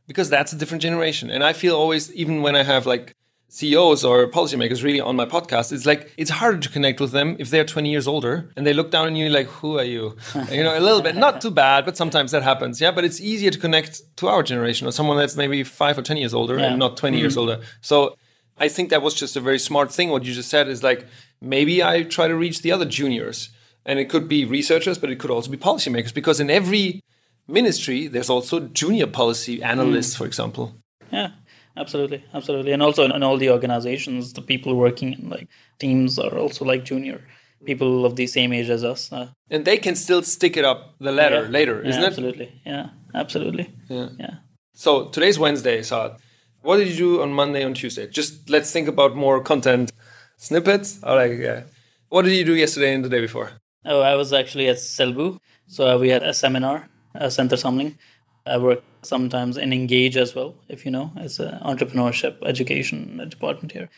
because 0.06 0.30
that's 0.30 0.52
a 0.52 0.56
different 0.56 0.82
generation. 0.82 1.30
And 1.30 1.44
I 1.44 1.52
feel 1.52 1.76
always, 1.76 2.12
even 2.14 2.42
when 2.42 2.56
I 2.56 2.62
have 2.62 2.86
like 2.86 3.14
CEOs 3.48 4.04
or 4.04 4.26
policymakers 4.28 4.82
really 4.82 5.00
on 5.00 5.14
my 5.14 5.26
podcast, 5.26 5.72
it's 5.72 5.86
like 5.86 6.12
it's 6.16 6.30
harder 6.30 6.58
to 6.58 6.68
connect 6.68 7.00
with 7.00 7.12
them 7.12 7.36
if 7.38 7.50
they're 7.50 7.64
20 7.64 7.90
years 7.90 8.08
older 8.08 8.50
and 8.56 8.66
they 8.66 8.72
look 8.72 8.90
down 8.90 9.06
on 9.06 9.14
you 9.14 9.28
like, 9.28 9.46
who 9.46 9.78
are 9.78 9.84
you? 9.84 10.16
you 10.50 10.62
know, 10.62 10.76
a 10.76 10.80
little 10.80 11.02
bit, 11.02 11.14
not 11.14 11.40
too 11.40 11.50
bad, 11.50 11.84
but 11.84 11.96
sometimes 11.96 12.32
that 12.32 12.42
happens. 12.42 12.80
Yeah. 12.80 12.90
But 12.90 13.04
it's 13.04 13.20
easier 13.20 13.50
to 13.50 13.58
connect 13.58 14.16
to 14.16 14.28
our 14.28 14.42
generation 14.42 14.88
or 14.88 14.90
someone 14.90 15.18
that's 15.18 15.36
maybe 15.36 15.62
five 15.62 15.98
or 15.98 16.02
10 16.02 16.16
years 16.16 16.34
older 16.34 16.58
yeah. 16.58 16.70
and 16.70 16.78
not 16.78 16.96
20 16.96 17.16
mm-hmm. 17.16 17.20
years 17.22 17.36
older. 17.36 17.60
So 17.80 18.16
I 18.56 18.68
think 18.68 18.90
that 18.90 19.02
was 19.02 19.14
just 19.14 19.36
a 19.36 19.40
very 19.40 19.58
smart 19.58 19.92
thing. 19.92 20.10
What 20.10 20.24
you 20.24 20.32
just 20.32 20.48
said 20.48 20.68
is 20.68 20.82
like, 20.82 21.06
maybe 21.40 21.82
I 21.82 22.02
try 22.02 22.28
to 22.28 22.36
reach 22.36 22.62
the 22.62 22.72
other 22.72 22.84
juniors. 22.84 23.50
And 23.86 23.98
it 23.98 24.08
could 24.08 24.28
be 24.28 24.46
researchers, 24.46 24.96
but 24.96 25.10
it 25.10 25.18
could 25.18 25.30
also 25.30 25.50
be 25.50 25.58
policymakers, 25.58 26.14
because 26.14 26.40
in 26.40 26.48
every 26.48 27.02
ministry, 27.46 28.06
there's 28.06 28.30
also 28.30 28.60
junior 28.60 29.06
policy 29.06 29.62
analysts, 29.62 30.14
mm. 30.14 30.18
for 30.18 30.26
example. 30.26 30.74
Yeah, 31.12 31.32
absolutely. 31.76 32.24
Absolutely. 32.32 32.72
And 32.72 32.82
also 32.82 33.04
in 33.04 33.22
all 33.22 33.36
the 33.36 33.50
organizations, 33.50 34.32
the 34.32 34.40
people 34.40 34.74
working 34.74 35.12
in 35.12 35.28
like 35.28 35.48
teams 35.78 36.18
are 36.18 36.38
also 36.38 36.64
like 36.64 36.84
junior 36.84 37.20
people 37.66 38.06
of 38.06 38.16
the 38.16 38.26
same 38.26 38.54
age 38.54 38.70
as 38.70 38.84
us. 38.84 39.12
Uh, 39.12 39.28
and 39.50 39.66
they 39.66 39.76
can 39.76 39.96
still 39.96 40.22
stick 40.22 40.56
it 40.56 40.64
up 40.64 40.94
the 40.98 41.12
ladder 41.12 41.42
yeah, 41.42 41.48
later, 41.48 41.82
yeah, 41.82 41.90
isn't 41.90 42.04
absolutely. 42.04 42.46
it? 42.46 42.52
Absolutely. 42.66 42.72
Yeah, 42.72 43.20
absolutely. 43.20 43.74
Yeah. 43.88 44.08
Yeah. 44.18 44.34
So 44.72 45.08
today's 45.08 45.38
Wednesday, 45.38 45.82
Saad. 45.82 46.16
What 46.62 46.78
did 46.78 46.88
you 46.88 46.96
do 46.96 47.22
on 47.22 47.34
Monday 47.34 47.62
and 47.62 47.76
Tuesday? 47.76 48.06
Just 48.06 48.48
let's 48.48 48.72
think 48.72 48.88
about 48.88 49.14
more 49.14 49.42
content 49.42 49.92
snippets. 50.36 50.98
Or 51.02 51.16
like, 51.16 51.38
yeah. 51.38 51.62
What 52.08 52.22
did 52.22 52.34
you 52.34 52.44
do 52.44 52.54
yesterday 52.54 52.94
and 52.94 53.04
the 53.04 53.08
day 53.08 53.20
before? 53.20 53.50
Oh, 53.84 54.00
I 54.00 54.14
was 54.14 54.32
actually 54.32 54.68
at 54.68 54.76
Selbu. 54.76 55.38
So 55.66 55.98
we 55.98 56.08
had 56.08 56.22
a 56.22 56.34
seminar, 56.34 56.88
a 57.14 57.30
center 57.30 57.56
something. 57.56 57.98
I 58.46 58.58
work 58.58 58.82
sometimes 59.02 59.56
in 59.56 59.72
Engage 59.72 60.16
as 60.16 60.34
well, 60.34 60.54
if 60.68 60.84
you 60.84 60.90
know, 60.90 61.12
as 61.16 61.38
an 61.38 61.58
entrepreneurship 61.60 62.36
education 62.44 63.26
department 63.28 63.72
here. 63.72 63.88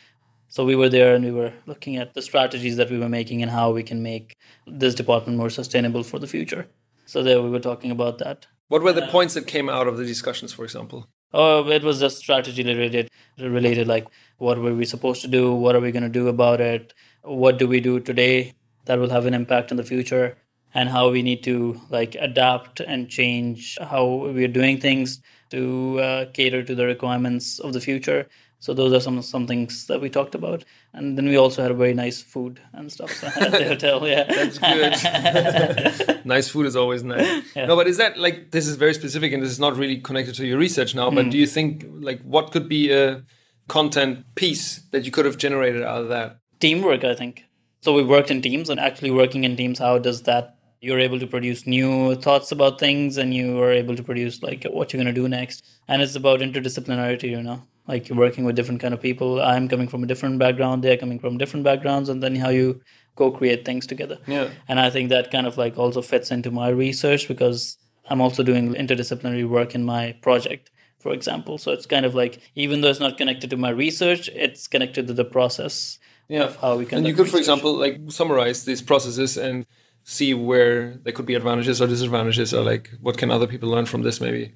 So 0.49 0.65
we 0.65 0.77
were 0.77 0.89
there 0.89 1.15
and 1.15 1.25
we 1.25 1.33
were 1.33 1.53
looking 1.67 1.97
at 1.97 2.15
the 2.15 2.23
strategies 2.23 2.77
that 2.77 2.91
we 2.91 2.99
were 2.99 3.09
making 3.09 3.43
and 3.43 3.51
how 3.51 3.73
we 3.73 3.83
can 3.83 4.03
make 4.03 4.37
this 4.67 4.95
department 4.95 5.37
more 5.37 5.51
sustainable 5.51 6.05
for 6.05 6.19
the 6.19 6.29
future. 6.29 6.69
So 7.05 7.23
there 7.23 7.43
we 7.43 7.51
were 7.51 7.61
talking 7.61 7.91
about 7.91 8.19
that. 8.19 8.47
What 8.69 8.83
were 8.83 8.93
the 8.93 9.05
uh, 9.05 9.11
points 9.11 9.35
that 9.35 9.47
came 9.47 9.69
out 9.69 9.87
of 9.87 9.97
the 9.97 10.05
discussions, 10.05 10.53
for 10.53 10.65
example? 10.65 11.09
Oh, 11.33 11.69
it 11.69 11.83
was 11.83 12.01
just 12.01 12.19
strategy 12.19 12.63
related, 12.63 13.09
related 13.39 13.87
like 13.87 14.07
what 14.39 14.59
were 14.59 14.75
we 14.75 14.85
supposed 14.85 15.23
to 15.23 15.29
do? 15.29 15.53
What 15.53 15.75
are 15.75 15.81
we 15.81 15.93
going 15.93 16.03
to 16.03 16.09
do 16.09 16.29
about 16.29 16.61
it? 16.61 16.93
What 17.23 17.59
do 17.59 17.67
we 17.67 17.81
do 17.81 18.01
today 18.01 18.55
that 18.85 18.99
will 18.99 19.11
have 19.11 19.27
an 19.27 19.35
impact 19.35 19.71
in 19.71 19.77
the 19.77 19.85
future? 19.85 20.37
And 20.75 20.91
how 20.91 21.11
we 21.11 21.23
need 21.23 21.43
to 21.45 21.81
like 21.89 22.17
adapt 22.17 22.81
and 22.81 23.09
change 23.09 23.79
how 23.81 24.05
we're 24.07 24.49
doing 24.49 24.79
things 24.79 25.23
to 25.51 26.01
uh, 26.01 26.25
cater 26.33 26.63
to 26.63 26.75
the 26.75 26.85
requirements 26.85 27.59
of 27.59 27.73
the 27.73 27.81
future. 27.81 28.29
So 28.59 28.75
those 28.75 28.93
are 28.93 29.01
some 29.01 29.23
some 29.23 29.47
things 29.47 29.87
that 29.87 30.01
we 30.01 30.11
talked 30.11 30.35
about, 30.35 30.65
and 30.93 31.17
then 31.17 31.27
we 31.27 31.37
also 31.37 31.63
had 31.63 31.71
a 31.71 31.75
very 31.75 31.95
nice 31.95 32.23
food 32.23 32.61
and 32.73 32.91
stuff 32.91 33.23
at 33.37 33.53
the 33.53 33.65
hotel. 33.65 34.07
Yeah, 34.07 34.25
that's 34.25 34.59
good. 34.59 36.25
nice 36.25 36.49
food 36.49 36.67
is 36.67 36.75
always 36.75 37.03
nice. 37.03 37.45
Yeah. 37.55 37.67
No, 37.67 37.77
but 37.77 37.87
is 37.87 37.99
that 37.99 38.19
like 38.19 38.51
this 38.51 38.67
is 38.67 38.77
very 38.77 38.95
specific 38.95 39.33
and 39.33 39.43
this 39.43 39.51
is 39.51 39.61
not 39.61 39.77
really 39.77 39.99
connected 39.99 40.35
to 40.37 40.47
your 40.47 40.59
research 40.59 40.95
now? 40.95 41.11
But 41.11 41.27
mm. 41.27 41.31
do 41.33 41.39
you 41.39 41.47
think 41.47 41.87
like 42.01 42.23
what 42.23 42.51
could 42.51 42.69
be 42.69 42.91
a 42.91 43.23
content 43.69 44.25
piece 44.35 44.81
that 44.91 45.05
you 45.05 45.11
could 45.11 45.25
have 45.25 45.39
generated 45.39 45.83
out 45.83 46.03
of 46.03 46.09
that? 46.09 46.39
Teamwork, 46.61 47.05
I 47.05 47.15
think. 47.15 47.45
So 47.81 47.93
we 47.93 48.03
worked 48.03 48.31
in 48.31 48.43
teams, 48.43 48.71
and 48.71 48.81
actually 48.81 49.11
working 49.11 49.45
in 49.45 49.57
teams, 49.57 49.79
how 49.79 49.99
does 49.99 50.23
that 50.23 50.57
you're 50.81 51.01
able 51.01 51.19
to 51.19 51.27
produce 51.27 51.67
new 51.67 52.15
thoughts 52.15 52.53
about 52.53 52.79
things 52.79 53.17
and 53.17 53.33
you 53.35 53.61
are 53.63 53.73
able 53.73 53.97
to 53.97 54.03
produce 54.03 54.43
like 54.43 54.65
what 54.65 54.93
you're 54.93 55.03
going 55.03 55.13
to 55.13 55.21
do 55.21 55.29
next. 55.29 55.65
And 55.89 56.03
it's 56.03 56.15
about 56.15 56.41
interdisciplinarity 56.41 57.31
you 57.31 57.43
know? 57.43 57.63
Like 57.89 58.09
you're 58.09 58.19
working 58.19 58.45
with 58.45 58.57
different 58.57 58.81
kind 58.81 58.93
of 58.93 59.01
people. 59.01 59.41
I'm 59.41 59.69
coming 59.69 59.89
from 59.89 60.05
a 60.05 60.07
different 60.07 60.39
background 60.39 60.85
they're 60.85 60.97
coming 60.97 61.19
from 61.19 61.39
different 61.39 61.65
backgrounds 61.65 62.09
and 62.09 62.23
then 62.23 62.37
how 62.37 62.51
you 62.51 62.83
co-create 63.17 63.65
things 63.65 63.87
together. 63.87 64.19
Yeah. 64.27 64.51
And 64.69 64.79
i 64.79 64.91
think 64.91 65.09
that 65.09 65.31
kind 65.31 65.47
of 65.47 65.59
like 65.59 65.79
also 65.79 66.03
fits 66.03 66.31
into 66.31 66.51
my 66.51 66.69
research 66.69 67.27
because 67.27 67.79
i'm 68.09 68.21
also 68.21 68.43
doing 68.43 68.75
interdisciplinary 68.75 69.49
work 69.49 69.75
in 69.75 69.85
my 69.85 70.13
project 70.21 70.71
for 71.07 71.13
example. 71.13 71.57
So 71.57 71.71
it's 71.71 71.87
kind 71.87 72.05
of 72.05 72.17
like 72.17 72.41
even 72.57 72.81
though 72.81 72.89
it's 72.89 73.05
not 73.07 73.17
connected 73.17 73.49
to 73.51 73.57
my 73.57 73.71
research 73.71 74.29
it's 74.35 74.67
connected 74.67 75.07
to 75.07 75.15
the 75.21 75.25
process 75.37 76.01
yeah. 76.29 76.53
how 76.61 76.77
we 76.79 76.85
can 76.85 76.99
and 76.99 77.07
you 77.07 77.15
could 77.15 77.27
research. 77.27 77.33
for 77.33 77.39
example 77.45 77.73
like 77.85 77.95
summarize 78.09 78.65
these 78.65 78.83
processes 78.83 79.37
and 79.37 79.67
see 80.03 80.35
where 80.35 80.97
there 81.05 81.13
could 81.13 81.29
be 81.33 81.37
advantages 81.37 81.81
or 81.81 81.87
disadvantages 81.87 82.53
or 82.53 82.63
like 82.73 82.91
what 83.01 83.17
can 83.19 83.31
other 83.31 83.47
people 83.47 83.69
learn 83.69 83.87
from 83.87 84.03
this 84.03 84.21
maybe 84.21 84.53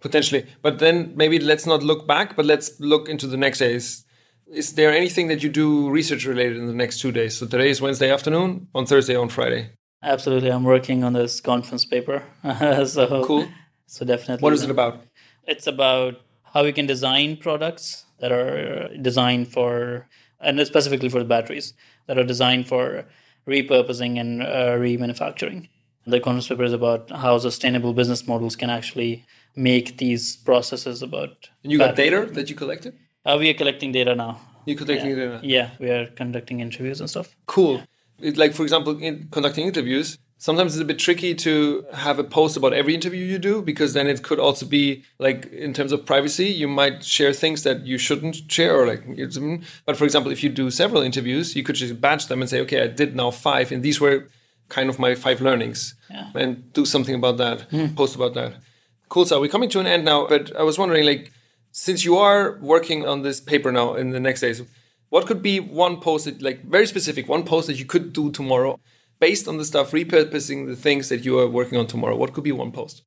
potentially. 0.00 0.44
But 0.60 0.80
then 0.80 1.12
maybe 1.14 1.38
let's 1.38 1.66
not 1.66 1.84
look 1.84 2.08
back 2.14 2.34
but 2.34 2.46
let's 2.46 2.68
look 2.80 3.08
into 3.08 3.28
the 3.28 3.36
next 3.36 3.58
days. 3.60 4.04
Is 4.62 4.72
there 4.78 4.90
anything 4.90 5.28
that 5.28 5.44
you 5.44 5.50
do 5.50 5.88
research 5.88 6.26
related 6.26 6.56
in 6.56 6.66
the 6.66 6.78
next 6.82 6.98
two 6.98 7.12
days? 7.12 7.32
So 7.38 7.46
today 7.46 7.70
is 7.70 7.80
wednesday 7.80 8.10
afternoon 8.10 8.66
on 8.74 8.86
thursday 8.86 9.14
on 9.14 9.28
friday. 9.28 9.62
Absolutely. 10.02 10.50
I'm 10.50 10.64
working 10.64 11.04
on 11.04 11.12
this 11.12 11.40
conference 11.40 11.84
paper. 11.84 12.24
So 12.96 13.24
cool. 13.24 13.46
so 13.86 14.04
definitely 14.04 14.42
what 14.42 14.52
is 14.52 14.64
it 14.64 14.70
about 14.78 14.94
it's 15.46 15.66
about 15.66 16.20
how 16.54 16.64
we 16.64 16.72
can 16.72 16.86
design 16.86 17.36
products 17.36 18.04
that 18.20 18.32
are 18.32 18.96
designed 18.98 19.48
for 19.48 20.06
and 20.40 20.64
specifically 20.66 21.08
for 21.08 21.18
the 21.18 21.24
batteries 21.24 21.74
that 22.06 22.18
are 22.18 22.24
designed 22.24 22.68
for 22.68 23.04
repurposing 23.46 24.18
and 24.18 24.42
uh, 24.42 24.76
remanufacturing. 24.76 25.68
The 26.06 26.20
conference 26.20 26.48
paper 26.48 26.64
is 26.64 26.72
about 26.72 27.10
how 27.10 27.38
sustainable 27.38 27.92
business 27.92 28.26
models 28.26 28.56
can 28.56 28.70
actually 28.70 29.24
make 29.54 29.98
these 29.98 30.36
processes 30.36 31.02
about. 31.02 31.50
And 31.62 31.70
you 31.70 31.78
got 31.78 31.96
data 31.96 32.26
that 32.32 32.50
you 32.50 32.56
collected? 32.56 32.94
Uh, 33.24 33.36
we 33.38 33.50
are 33.50 33.54
collecting 33.54 33.92
data 33.92 34.14
now. 34.14 34.40
You're 34.66 34.78
collecting 34.78 35.10
yeah. 35.10 35.16
data? 35.16 35.40
Yeah, 35.42 35.70
we 35.78 35.90
are 35.90 36.06
conducting 36.06 36.60
interviews 36.60 37.00
and 37.00 37.08
stuff. 37.08 37.36
Cool. 37.46 37.82
It, 38.18 38.36
like, 38.36 38.52
for 38.54 38.62
example, 38.62 38.98
in 38.98 39.28
conducting 39.30 39.66
interviews, 39.66 40.18
sometimes 40.42 40.74
it's 40.74 40.82
a 40.82 40.84
bit 40.84 40.98
tricky 40.98 41.36
to 41.36 41.86
have 41.92 42.18
a 42.18 42.24
post 42.24 42.56
about 42.56 42.72
every 42.72 42.96
interview 42.96 43.24
you 43.24 43.38
do 43.38 43.62
because 43.62 43.92
then 43.92 44.08
it 44.08 44.24
could 44.24 44.40
also 44.40 44.66
be 44.66 45.04
like 45.20 45.46
in 45.52 45.72
terms 45.72 45.92
of 45.92 46.04
privacy 46.04 46.46
you 46.46 46.66
might 46.66 47.04
share 47.04 47.32
things 47.32 47.62
that 47.62 47.86
you 47.86 47.96
shouldn't 47.96 48.50
share 48.50 48.74
or 48.74 48.84
like 48.84 49.04
but 49.86 49.96
for 49.96 50.04
example 50.04 50.32
if 50.32 50.42
you 50.42 50.50
do 50.50 50.68
several 50.68 51.00
interviews 51.00 51.54
you 51.54 51.62
could 51.62 51.76
just 51.76 52.00
batch 52.00 52.26
them 52.26 52.40
and 52.40 52.50
say 52.50 52.60
okay 52.60 52.82
i 52.82 52.88
did 52.88 53.14
now 53.14 53.30
five 53.30 53.70
and 53.70 53.84
these 53.84 54.00
were 54.00 54.26
kind 54.68 54.90
of 54.90 54.98
my 54.98 55.14
five 55.14 55.40
learnings 55.40 55.94
yeah. 56.10 56.28
and 56.34 56.72
do 56.72 56.84
something 56.84 57.14
about 57.14 57.36
that 57.36 57.70
mm. 57.70 57.94
post 57.94 58.16
about 58.16 58.34
that 58.34 58.54
cool 59.08 59.24
so 59.24 59.40
we're 59.40 59.54
coming 59.56 59.70
to 59.70 59.78
an 59.78 59.86
end 59.86 60.04
now 60.04 60.26
but 60.26 60.54
i 60.56 60.64
was 60.64 60.76
wondering 60.76 61.06
like 61.06 61.30
since 61.70 62.04
you 62.04 62.16
are 62.16 62.58
working 62.60 63.06
on 63.06 63.22
this 63.22 63.40
paper 63.40 63.70
now 63.70 63.94
in 63.94 64.10
the 64.10 64.18
next 64.18 64.40
days 64.40 64.60
what 65.10 65.24
could 65.24 65.40
be 65.40 65.60
one 65.60 66.00
post 66.00 66.24
that 66.24 66.42
like 66.42 66.64
very 66.64 66.86
specific 66.88 67.28
one 67.28 67.44
post 67.44 67.68
that 67.68 67.78
you 67.78 67.84
could 67.84 68.12
do 68.12 68.32
tomorrow 68.32 68.80
based 69.22 69.46
on 69.46 69.56
the 69.56 69.64
stuff, 69.64 69.92
repurposing 69.92 70.66
the 70.66 70.74
things 70.74 71.08
that 71.08 71.24
you 71.24 71.38
are 71.38 71.48
working 71.48 71.78
on 71.78 71.86
tomorrow? 71.86 72.16
What 72.16 72.32
could 72.32 72.42
be 72.42 72.50
one 72.64 72.72
post? 72.72 73.04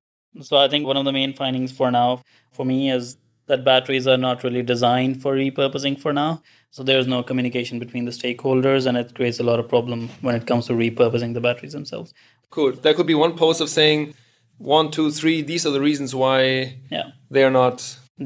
So 0.50 0.56
I 0.56 0.70
think 0.70 0.88
one 0.88 0.96
of 0.96 1.04
the 1.04 1.12
main 1.12 1.34
findings 1.34 1.74
for 1.74 1.92
now 1.92 2.22
for 2.54 2.66
me 2.66 2.90
is 2.90 3.18
that 3.48 3.66
batteries 3.66 4.08
are 4.08 4.22
not 4.28 4.42
really 4.46 4.64
designed 4.64 5.22
for 5.22 5.36
repurposing 5.36 6.00
for 6.00 6.14
now. 6.14 6.42
So 6.72 6.84
there's 6.84 7.06
no 7.16 7.22
communication 7.22 7.80
between 7.80 8.06
the 8.06 8.12
stakeholders 8.12 8.88
and 8.88 8.98
it 8.98 9.14
creates 9.14 9.42
a 9.42 9.44
lot 9.44 9.60
of 9.60 9.68
problem 9.68 10.10
when 10.22 10.36
it 10.36 10.48
comes 10.48 10.68
to 10.68 10.74
repurposing 10.74 11.34
the 11.34 11.42
batteries 11.42 11.74
themselves. 11.74 12.14
Cool. 12.50 12.72
That 12.72 12.96
could 12.96 13.08
be 13.08 13.20
one 13.26 13.36
post 13.36 13.60
of 13.60 13.70
saying 13.70 14.16
one, 14.58 14.92
two, 14.92 15.12
three, 15.12 15.42
these 15.42 15.66
are 15.66 15.72
the 15.72 15.82
reasons 15.82 16.16
why 16.16 16.78
yeah. 16.90 17.08
they 17.30 17.44
are 17.44 17.56
not 17.64 17.76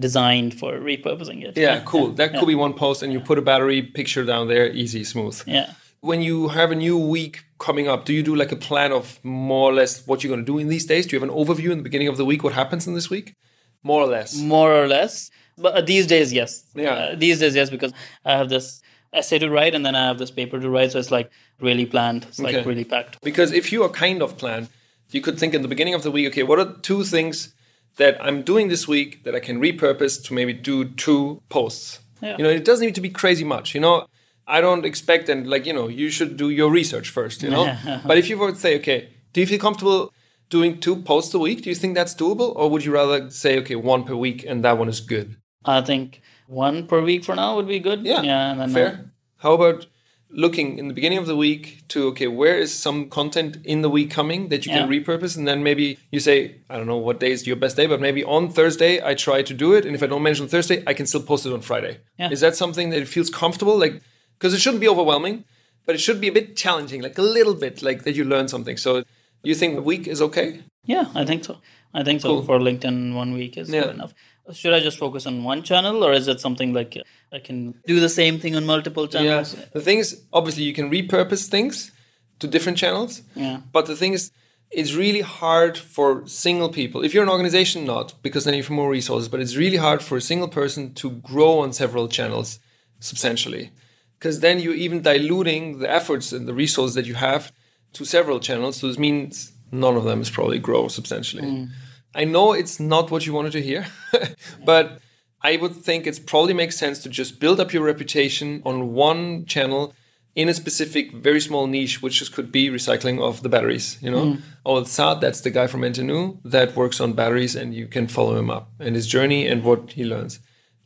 designed 0.08 0.54
for 0.60 0.73
repurposing 0.73 1.43
it. 1.43 1.58
Yeah, 1.58 1.82
cool. 1.86 2.10
That 2.10 2.38
could 2.38 2.47
be 2.47 2.60
one 2.67 2.75
post 2.75 3.02
and 3.02 3.12
you 3.12 3.19
put 3.19 3.39
a 3.39 3.45
battery 3.52 3.82
picture 3.82 4.23
down 4.23 4.47
there, 4.47 4.67
easy, 4.71 5.04
smooth. 5.04 5.41
Yeah 5.47 5.73
when 6.01 6.21
you 6.21 6.49
have 6.49 6.71
a 6.71 6.75
new 6.75 6.97
week 6.97 7.45
coming 7.59 7.88
up, 7.88 8.05
do 8.05 8.13
you 8.13 8.23
do 8.23 8.35
like 8.35 8.51
a 8.51 8.55
plan 8.55 8.91
of 8.91 9.23
more 9.23 9.69
or 9.69 9.73
less 9.73 10.05
what 10.07 10.23
you're 10.23 10.29
going 10.29 10.45
to 10.45 10.51
do 10.51 10.57
in 10.57 10.67
these 10.69 10.85
days? 10.85 11.05
Do 11.05 11.15
you 11.15 11.19
have 11.19 11.29
an 11.29 11.35
overview 11.35 11.71
in 11.71 11.77
the 11.77 11.83
beginning 11.83 12.07
of 12.07 12.17
the 12.17 12.25
week 12.25 12.43
what 12.43 12.53
happens 12.53 12.88
in 12.88 12.93
this 12.93 13.09
week? 13.09 13.35
More 13.83 14.01
or 14.01 14.07
less. 14.07 14.38
More 14.38 14.73
or 14.73 14.88
less. 14.88 15.29
But 15.57 15.75
uh, 15.75 15.81
these 15.81 16.07
days, 16.07 16.31
yes. 16.31 16.63
Yeah. 16.73 16.93
Uh, 16.93 17.15
these 17.15 17.39
days, 17.39 17.55
yes, 17.55 17.69
because 17.69 17.93
I 18.25 18.38
have 18.38 18.49
this 18.49 18.81
essay 19.12 19.39
to 19.39 19.49
write 19.49 19.75
and 19.75 19.85
then 19.85 19.95
I 19.95 20.07
have 20.07 20.17
this 20.17 20.31
paper 20.31 20.59
to 20.59 20.69
write. 20.69 20.91
So 20.93 20.99
it's 20.99 21.12
like 21.12 21.29
really 21.59 21.85
planned. 21.85 22.25
It's 22.25 22.39
like 22.39 22.55
okay. 22.55 22.65
really 22.65 22.85
packed. 22.85 23.21
Because 23.21 23.51
if 23.51 23.71
you 23.71 23.83
are 23.83 23.89
kind 23.89 24.21
of 24.21 24.38
planned, 24.38 24.69
you 25.12 25.21
could 25.21 25.39
think 25.39 25.53
in 25.53 25.62
the 25.62 25.67
beginning 25.67 25.95
of 25.95 26.03
the 26.03 26.12
week, 26.12 26.27
okay, 26.27 26.43
what 26.43 26.59
are 26.59 26.73
two 26.81 27.03
things 27.03 27.53
that 27.97 28.23
I'm 28.23 28.43
doing 28.43 28.69
this 28.69 28.88
week 28.88 29.23
that 29.23 29.35
I 29.35 29.39
can 29.39 29.59
repurpose 29.59 30.23
to 30.25 30.33
maybe 30.33 30.53
do 30.53 30.85
two 30.85 31.41
posts? 31.49 31.99
Yeah. 32.21 32.38
You 32.38 32.43
know, 32.43 32.49
it 32.49 32.63
doesn't 32.63 32.85
need 32.85 32.95
to 32.95 33.01
be 33.01 33.09
crazy 33.09 33.43
much. 33.43 33.73
You 33.73 33.81
know, 33.81 34.05
I 34.49 34.62
don't 34.62 34.83
expect, 34.83 35.29
and 35.29 35.47
like, 35.47 35.65
you 35.67 35.73
know, 35.73 35.88
you 35.88 36.09
should 36.09 36.35
do 36.35 36.49
your 36.49 36.71
research 36.71 37.09
first, 37.09 37.43
you 37.43 37.51
know? 37.51 37.77
but 38.05 38.17
if 38.17 38.29
you 38.29 38.38
were 38.38 38.51
to 38.51 38.57
say, 38.57 38.77
okay, 38.79 39.09
do 39.31 39.41
you 39.41 39.47
feel 39.47 39.59
comfortable 39.59 40.12
doing 40.49 40.79
two 40.79 40.95
posts 41.03 41.33
a 41.33 41.39
week? 41.39 41.62
Do 41.62 41.69
you 41.69 41.75
think 41.75 41.95
that's 41.95 42.15
doable? 42.15 42.55
Or 42.55 42.69
would 42.69 42.83
you 42.83 42.91
rather 42.91 43.29
say, 43.29 43.59
okay, 43.59 43.75
one 43.75 44.03
per 44.03 44.15
week 44.15 44.43
and 44.47 44.65
that 44.65 44.77
one 44.77 44.89
is 44.89 44.99
good? 44.99 45.38
I 45.63 45.81
think 45.81 46.21
one 46.47 46.88
per 46.88 47.01
week 47.01 47.23
for 47.23 47.35
now 47.35 47.55
would 47.55 47.67
be 47.67 47.79
good. 47.79 48.03
Yeah. 48.03 48.23
Yeah. 48.23 48.67
fair. 48.67 48.88
Uh, 48.88 49.07
How 49.38 49.53
about 49.53 49.85
looking 50.31 50.77
in 50.77 50.88
the 50.88 50.93
beginning 50.93 51.17
of 51.19 51.27
the 51.27 51.35
week 51.35 51.83
to, 51.89 52.07
okay, 52.07 52.27
where 52.27 52.57
is 52.57 52.73
some 52.73 53.09
content 53.09 53.57
in 53.63 53.81
the 53.81 53.89
week 53.89 54.09
coming 54.09 54.49
that 54.49 54.65
you 54.65 54.71
yeah. 54.71 54.79
can 54.79 54.89
repurpose? 54.89 55.38
And 55.38 55.47
then 55.47 55.62
maybe 55.62 55.99
you 56.12 56.19
say, 56.19 56.62
I 56.69 56.77
don't 56.77 56.88
know 56.88 56.97
what 56.97 57.19
day 57.19 57.31
is 57.31 57.45
your 57.45 57.55
best 57.55 57.77
day, 57.77 57.85
but 57.85 58.01
maybe 58.01 58.23
on 58.23 58.49
Thursday 58.49 59.03
I 59.03 59.13
try 59.13 59.43
to 59.43 59.53
do 59.53 59.73
it. 59.73 59.85
And 59.85 59.95
if 59.95 60.01
I 60.01 60.07
don't 60.07 60.23
mention 60.23 60.47
Thursday, 60.47 60.83
I 60.88 60.93
can 60.93 61.05
still 61.05 61.21
post 61.21 61.45
it 61.45 61.53
on 61.53 61.62
Friday. 61.62 61.99
Yeah. 62.17 62.31
Is 62.31 62.41
that 62.41 62.55
something 62.55 62.89
that 62.89 63.07
feels 63.07 63.29
comfortable? 63.29 63.77
Like, 63.77 64.01
because 64.39 64.54
it 64.54 64.60
shouldn't 64.60 64.82
be 64.82 64.88
overwhelming, 64.88 65.43
but 65.86 65.95
it 65.95 65.99
should 65.99 66.21
be 66.21 66.30
a 66.30 66.32
bit 66.32 66.56
challenging, 66.56 67.02
like 67.02 67.17
a 67.17 67.21
little 67.21 67.54
bit, 67.54 67.84
like 67.84 68.04
that 68.04 68.15
you 68.15 68.23
learn 68.23 68.47
something. 68.47 68.78
So 68.78 69.04
you 69.43 69.54
think 69.54 69.78
a 69.78 69.82
week 69.82 70.08
is 70.08 70.21
okay? 70.21 70.62
Yeah, 70.86 71.06
I 71.13 71.25
think 71.25 71.43
so. 71.43 71.58
I 71.93 72.04
think 72.04 72.21
so. 72.21 72.30
Cool. 72.30 72.43
For 72.43 72.60
LinkedIn, 72.60 73.13
one 73.13 73.34
week 73.34 73.58
is 73.58 73.69
yeah. 73.69 73.82
good 73.82 73.95
enough. 73.95 74.13
Should 74.54 74.73
I 74.73 74.80
just 74.80 74.97
focus 74.97 75.28
on 75.28 75.43
one 75.43 75.62
channel, 75.62 76.04
or 76.04 76.13
is 76.13 76.28
it 76.28 76.39
something 76.39 76.73
like 76.73 76.97
uh, 76.97 77.36
I 77.36 77.39
can 77.39 77.75
do 77.86 77.99
the 77.99 78.10
same 78.10 78.39
thing 78.39 78.56
on 78.56 78.65
multiple 78.65 79.08
channels? 79.08 79.56
Yeah. 79.56 79.65
The 79.73 79.82
thing 79.82 79.99
is, 79.99 80.23
obviously, 80.34 80.63
you 80.63 80.73
can 80.73 80.89
repurpose 80.89 81.47
things 81.47 81.91
to 82.39 82.47
different 82.47 82.78
channels. 82.78 83.21
Yeah. 83.36 83.62
But 83.71 83.86
the 83.86 83.95
thing 83.95 84.13
is, 84.13 84.32
it's 84.71 84.93
really 84.93 85.21
hard 85.21 85.78
for 85.78 86.28
single 86.28 86.69
people. 86.69 87.04
If 87.04 87.13
you're 87.13 87.23
an 87.23 87.30
organization, 87.30 87.86
not 87.86 88.15
because 88.23 88.45
then 88.45 88.54
you 88.56 88.63
have 88.63 88.71
more 88.71 88.89
resources. 88.89 89.28
But 89.28 89.39
it's 89.39 89.56
really 89.56 89.78
hard 89.78 90.02
for 90.02 90.17
a 90.17 90.21
single 90.21 90.47
person 90.47 90.93
to 90.95 91.12
grow 91.12 91.60
on 91.60 91.73
several 91.73 92.08
channels 92.08 92.60
substantially 92.99 93.71
because 94.19 94.41
then 94.41 94.60
you're 94.60 94.73
even 94.73 95.01
diluting 95.01 95.79
the 95.79 95.89
efforts 95.89 96.34
and 96.34 96.47
the 96.47 96.53
resources 96.53 96.93
that 96.95 97.05
you 97.05 97.15
have 97.15 97.53
to 97.93 98.03
several 98.03 98.39
channels. 98.39 98.77
So 98.77 98.88
this 98.88 98.99
means 98.99 99.53
none 99.71 99.95
of 99.95 100.03
them 100.03 100.21
is 100.21 100.29
probably 100.29 100.60
grow 100.60 100.89
substantially. 100.89 101.43
Mm. 101.43 101.69
I 102.13 102.25
know 102.25 102.51
it's 102.51 102.79
not 102.79 103.12
what 103.12 103.25
you 103.25 103.34
wanted 103.34 103.53
to 103.53 103.62
hear, 103.62 103.88
but 104.65 104.99
I 105.41 105.55
would 105.55 105.75
think 105.75 106.05
it 106.05 106.25
probably 106.25 106.53
makes 106.53 106.77
sense 106.77 106.99
to 107.03 107.10
just 107.10 107.39
build 107.39 107.60
up 107.60 107.71
your 107.71 107.84
reputation 107.84 108.62
on 108.65 108.93
one 108.93 109.45
channel 109.45 109.93
in 110.36 110.49
a 110.49 110.53
specific, 110.53 111.13
very 111.13 111.39
small 111.39 111.67
niche, 111.67 112.01
which 112.01 112.20
just 112.20 112.34
could 112.34 112.51
be 112.51 112.70
recycling 112.70 113.22
of 113.22 113.41
the 113.41 113.49
batteries. 113.49 113.97
You 114.01 114.11
know, 114.11 114.26
mm. 114.26 114.41
oh, 114.65 114.84
Saad, 114.84 115.22
that's 115.22 115.41
the 115.41 115.49
guy 115.49 115.67
from 115.67 115.82
NTNU 115.82 116.39
that 116.43 116.76
works 116.76 116.99
on 116.99 117.13
batteries, 117.13 117.55
and 117.55 117.74
you 117.74 117.88
can 117.88 118.07
follow 118.07 118.38
him 118.38 118.49
up 118.49 118.70
and 118.80 118.95
his 118.95 119.07
journey 119.07 119.47
and 119.47 119.63
what 119.63 119.93
he 119.93 120.03
learns 120.03 120.39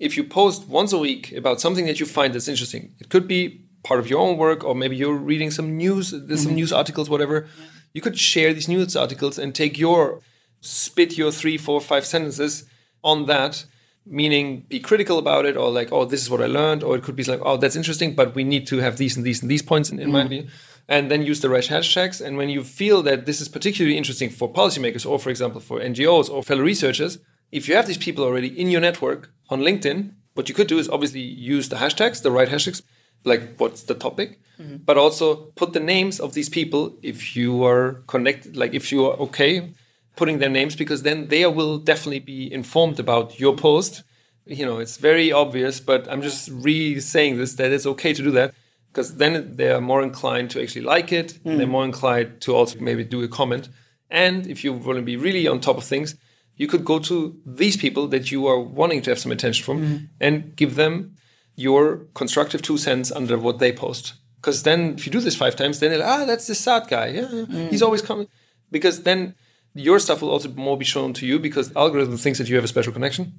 if 0.04 0.18
you 0.18 0.24
post 0.24 0.68
once 0.68 0.92
a 0.92 0.98
week 0.98 1.32
about 1.32 1.62
something 1.62 1.86
that 1.86 2.00
you 2.00 2.06
find 2.06 2.34
that's 2.34 2.50
interesting, 2.50 2.94
it 3.00 3.10
could 3.10 3.26
be 3.26 3.62
part 3.84 4.00
of 4.02 4.10
your 4.10 4.20
own 4.20 4.38
work, 4.38 4.64
or 4.64 4.76
maybe 4.76 4.98
you're 4.98 5.16
reading 5.16 5.50
some 5.50 5.78
news, 5.78 6.12
there's 6.12 6.24
mm-hmm. 6.24 6.38
some 6.38 6.56
news 6.56 6.74
articles, 6.74 7.10
whatever. 7.10 7.38
Yeah. 7.42 7.66
You 7.94 8.02
could 8.02 8.20
share 8.20 8.54
these 8.54 8.68
news 8.68 8.98
articles 8.98 9.40
and 9.40 9.56
take 9.56 9.78
your 9.78 10.20
spit 10.60 11.18
your 11.18 11.32
three, 11.32 11.58
four, 11.58 11.80
five 11.80 12.06
sentences 12.06 12.66
on 13.02 13.28
that, 13.28 13.66
meaning 14.06 14.66
be 14.68 14.80
critical 14.80 15.18
about 15.18 15.46
it, 15.46 15.56
or 15.56 15.70
like, 15.70 15.90
oh, 15.94 16.04
this 16.04 16.22
is 16.22 16.30
what 16.30 16.42
I 16.42 16.48
learned, 16.48 16.84
or 16.84 16.98
it 16.98 17.04
could 17.04 17.16
be 17.16 17.24
like, 17.24 17.42
oh, 17.42 17.56
that's 17.56 17.78
interesting, 17.78 18.14
but 18.14 18.36
we 18.36 18.44
need 18.44 18.68
to 18.68 18.78
have 18.80 18.98
these 18.98 19.16
and 19.16 19.26
these 19.26 19.42
and 19.42 19.50
these 19.50 19.62
points 19.62 19.90
in, 19.90 20.00
in 20.00 20.10
mm-hmm. 20.10 20.34
mind. 20.34 20.50
And 20.90 21.10
then 21.10 21.22
use 21.22 21.40
the 21.40 21.50
right 21.50 21.64
hashtags. 21.64 22.20
And 22.20 22.36
when 22.36 22.50
you 22.50 22.62
feel 22.62 23.02
that 23.04 23.26
this 23.26 23.40
is 23.40 23.48
particularly 23.48 23.98
interesting 23.98 24.30
for 24.30 24.52
policymakers, 24.52 25.10
or 25.10 25.18
for 25.18 25.30
example, 25.30 25.62
for 25.62 25.80
NGOs 25.80 26.30
or 26.30 26.44
fellow 26.44 26.62
researchers, 26.62 27.20
if 27.54 27.68
you 27.68 27.76
have 27.76 27.88
these 27.88 27.98
people 27.98 28.24
already 28.24 28.48
in 28.48 28.70
your 28.70 28.82
network 28.82 29.32
on 29.50 29.62
LinkedIn, 29.62 30.12
what 30.34 30.50
you 30.50 30.56
could 30.56 30.68
do 30.68 30.80
is 30.80 30.90
obviously 30.90 31.22
use 31.22 31.70
the 31.70 31.76
hashtags, 31.76 32.22
the 32.24 32.32
right 32.32 32.50
hashtags, 32.50 32.82
like 33.24 33.56
what's 33.58 33.84
the 33.84 33.94
topic, 33.94 34.40
mm-hmm. 34.60 34.78
but 34.78 34.98
also 34.98 35.36
put 35.56 35.74
the 35.74 35.80
names 35.80 36.20
of 36.20 36.34
these 36.34 36.50
people 36.50 36.98
if 37.04 37.36
you 37.36 37.64
are 37.64 38.04
connected, 38.08 38.58
like 38.58 38.74
if 38.74 38.92
you 38.92 39.06
are 39.06 39.16
okay 39.18 39.72
putting 40.16 40.40
their 40.40 40.50
names, 40.50 40.76
because 40.76 41.04
then 41.04 41.28
they 41.28 41.46
will 41.46 41.78
definitely 41.78 42.20
be 42.20 42.52
informed 42.52 43.00
about 43.00 43.40
your 43.40 43.56
post. 43.56 44.04
You 44.46 44.66
know, 44.66 44.80
it's 44.80 44.98
very 44.98 45.32
obvious, 45.32 45.80
but 45.80 46.08
I'm 46.12 46.22
just 46.22 46.50
re 46.52 47.00
saying 47.00 47.38
this 47.38 47.54
that 47.56 47.72
it's 47.72 47.86
okay 47.86 48.14
to 48.14 48.24
do 48.24 48.32
that 48.32 48.54
because 48.92 49.18
then 49.18 49.56
they 49.56 49.72
are 49.72 49.82
more 49.82 50.04
inclined 50.04 50.50
to 50.52 50.62
actually 50.62 50.82
like 50.82 51.12
it. 51.12 51.40
Mm. 51.46 51.58
They're 51.58 51.68
more 51.68 51.86
inclined 51.86 52.42
to 52.42 52.56
also 52.56 52.80
maybe 52.80 53.04
do 53.04 53.24
a 53.24 53.28
comment. 53.28 53.70
And 54.10 54.46
if 54.46 54.64
you 54.64 54.74
want 54.74 54.98
to 54.98 55.02
be 55.02 55.18
really 55.18 55.48
on 55.48 55.60
top 55.60 55.78
of 55.78 55.84
things, 55.84 56.16
you 56.56 56.68
could 56.68 56.86
go 56.86 57.00
to 57.00 57.36
these 57.46 57.78
people 57.78 58.08
that 58.08 58.32
you 58.32 58.48
are 58.48 58.60
wanting 58.60 59.02
to 59.02 59.12
have 59.12 59.20
some 59.20 59.32
attention 59.32 59.64
from 59.66 59.82
mm. 59.82 60.08
and 60.20 60.56
give 60.56 60.76
them 60.76 61.16
your 61.56 62.08
constructive 62.14 62.62
two 62.62 62.78
cents 62.78 63.12
under 63.12 63.38
what 63.38 63.60
they 63.60 63.72
post. 63.72 64.14
Because 64.38 64.64
then, 64.64 64.96
if 64.96 65.06
you 65.06 65.12
do 65.12 65.20
this 65.20 65.36
five 65.36 65.56
times, 65.56 65.80
then 65.80 65.98
like, 65.98 66.08
ah, 66.08 66.26
that's 66.26 66.48
the 66.48 66.56
Saad 66.56 66.88
guy. 66.90 67.08
Yeah, 67.08 67.22
mm. 67.32 67.70
he's 67.70 67.82
always 67.82 68.02
coming. 68.02 68.28
Because 68.72 69.04
then 69.04 69.36
your 69.74 70.00
stuff 70.00 70.22
will 70.22 70.30
also 70.30 70.50
more 70.50 70.78
be 70.78 70.86
shown 70.86 71.14
to 71.14 71.26
you 71.26 71.40
because 71.40 71.70
the 71.70 71.80
algorithm 71.80 72.18
thinks 72.18 72.40
that 72.40 72.50
you 72.50 72.56
have 72.56 72.64
a 72.64 72.68
special 72.68 72.94
connection. 72.94 73.34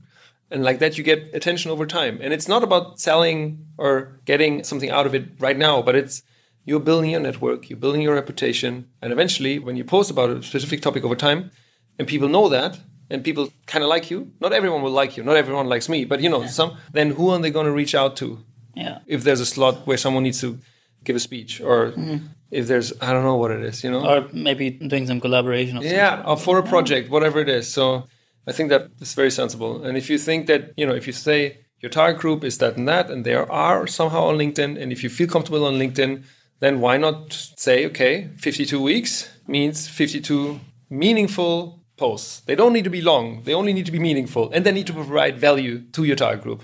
And 0.51 0.63
like 0.63 0.79
that, 0.79 0.99
you 0.99 1.05
get 1.05 1.35
attention 1.35 1.71
over 1.71 1.87
time. 1.87 2.19
And 2.21 2.33
it's 2.33 2.49
not 2.49 2.63
about 2.63 3.01
selling 3.01 3.67
or 3.79 4.21
getting 4.25 4.63
something 4.65 4.91
out 4.91 5.07
of 5.07 5.15
it 5.15 5.25
right 5.39 5.57
now, 5.57 5.83
but 5.83 5.95
it's 5.95 6.23
you're 6.65 6.81
building 6.81 7.11
your 7.11 7.21
network, 7.21 7.69
you're 7.69 7.79
building 7.79 8.03
your 8.03 8.15
reputation. 8.15 8.89
And 9.03 9.13
eventually, 9.13 9.59
when 9.59 9.77
you 9.77 9.85
post 9.85 10.11
about 10.11 10.31
a 10.31 10.43
specific 10.43 10.81
topic 10.81 11.05
over 11.05 11.17
time, 11.17 11.51
and 11.99 12.09
people 12.09 12.29
know 12.29 12.49
that, 12.49 12.79
and 13.15 13.25
people 13.25 13.51
kind 13.67 13.83
of 13.83 13.89
like 13.89 14.11
you. 14.11 14.33
Not 14.41 14.53
everyone 14.53 14.83
will 14.83 14.91
like 14.91 15.17
you. 15.17 15.23
Not 15.23 15.37
everyone 15.37 15.69
likes 15.69 15.89
me, 15.89 16.05
but 16.05 16.21
you 16.21 16.29
know, 16.29 16.43
yeah. 16.43 16.49
some. 16.49 16.77
Then 16.93 17.11
who 17.11 17.31
are 17.31 17.39
they 17.39 17.51
going 17.51 17.67
to 17.67 17.73
reach 17.73 17.95
out 17.95 18.17
to? 18.17 18.45
Yeah. 18.75 18.99
If 19.07 19.25
there's 19.25 19.41
a 19.41 19.47
slot 19.47 19.87
where 19.87 19.97
someone 19.97 20.25
needs 20.25 20.41
to 20.41 20.59
give 21.05 21.17
a 21.17 21.21
speech, 21.21 21.61
or 21.61 21.93
mm-hmm. 21.93 22.27
if 22.51 22.67
there's 22.67 22.93
I 23.01 23.13
don't 23.13 23.25
know 23.25 23.37
what 23.37 23.51
it 23.51 23.63
is, 23.65 23.85
you 23.85 23.91
know, 23.91 24.05
or 24.07 24.29
maybe 24.33 24.71
doing 24.71 25.07
some 25.07 25.21
collaboration. 25.21 25.79
Or 25.79 25.83
yeah, 25.83 26.23
or 26.27 26.37
for 26.37 26.59
a 26.59 26.63
project, 26.63 27.11
whatever 27.11 27.41
it 27.41 27.49
is. 27.49 27.73
So 27.73 28.05
I 28.47 28.53
think 28.53 28.71
that 28.71 28.91
is 29.01 29.15
very 29.15 29.31
sensible. 29.31 29.85
And 29.85 29.97
if 29.97 30.11
you 30.11 30.19
think 30.19 30.47
that 30.47 30.73
you 30.77 30.87
know, 30.87 30.95
if 30.95 31.07
you 31.07 31.13
say 31.13 31.59
your 31.81 31.91
target 31.91 32.21
group 32.21 32.45
is 32.45 32.59
that 32.59 32.77
and 32.77 32.89
that, 32.89 33.11
and 33.11 33.25
they 33.25 33.35
are 33.35 33.87
somehow 33.87 34.25
on 34.25 34.37
LinkedIn, 34.39 34.81
and 34.81 34.93
if 34.93 35.03
you 35.05 35.11
feel 35.11 35.29
comfortable 35.29 35.65
on 35.67 35.75
LinkedIn, 35.75 36.25
then 36.61 36.81
why 36.81 36.97
not 36.97 37.33
say, 37.57 37.87
okay, 37.87 38.31
52 38.37 38.81
weeks 38.81 39.31
means 39.47 39.87
52 39.89 40.61
meaningful 40.89 41.84
posts. 42.05 42.31
They 42.49 42.57
don't 42.61 42.75
need 42.77 42.87
to 42.91 42.95
be 42.99 43.03
long, 43.13 43.27
they 43.47 43.55
only 43.61 43.73
need 43.77 43.87
to 43.91 43.95
be 43.99 44.03
meaningful, 44.09 44.45
and 44.53 44.61
they 44.65 44.75
need 44.79 44.89
to 44.91 44.97
provide 45.01 45.35
value 45.49 45.75
to 45.97 46.01
your 46.09 46.19
target 46.25 46.43
group. 46.47 46.61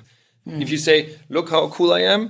Mm. 0.46 0.62
If 0.64 0.68
you 0.72 0.78
say, 0.88 0.96
look 1.36 1.46
how 1.54 1.62
cool 1.76 1.90
I 2.00 2.02
am, 2.14 2.22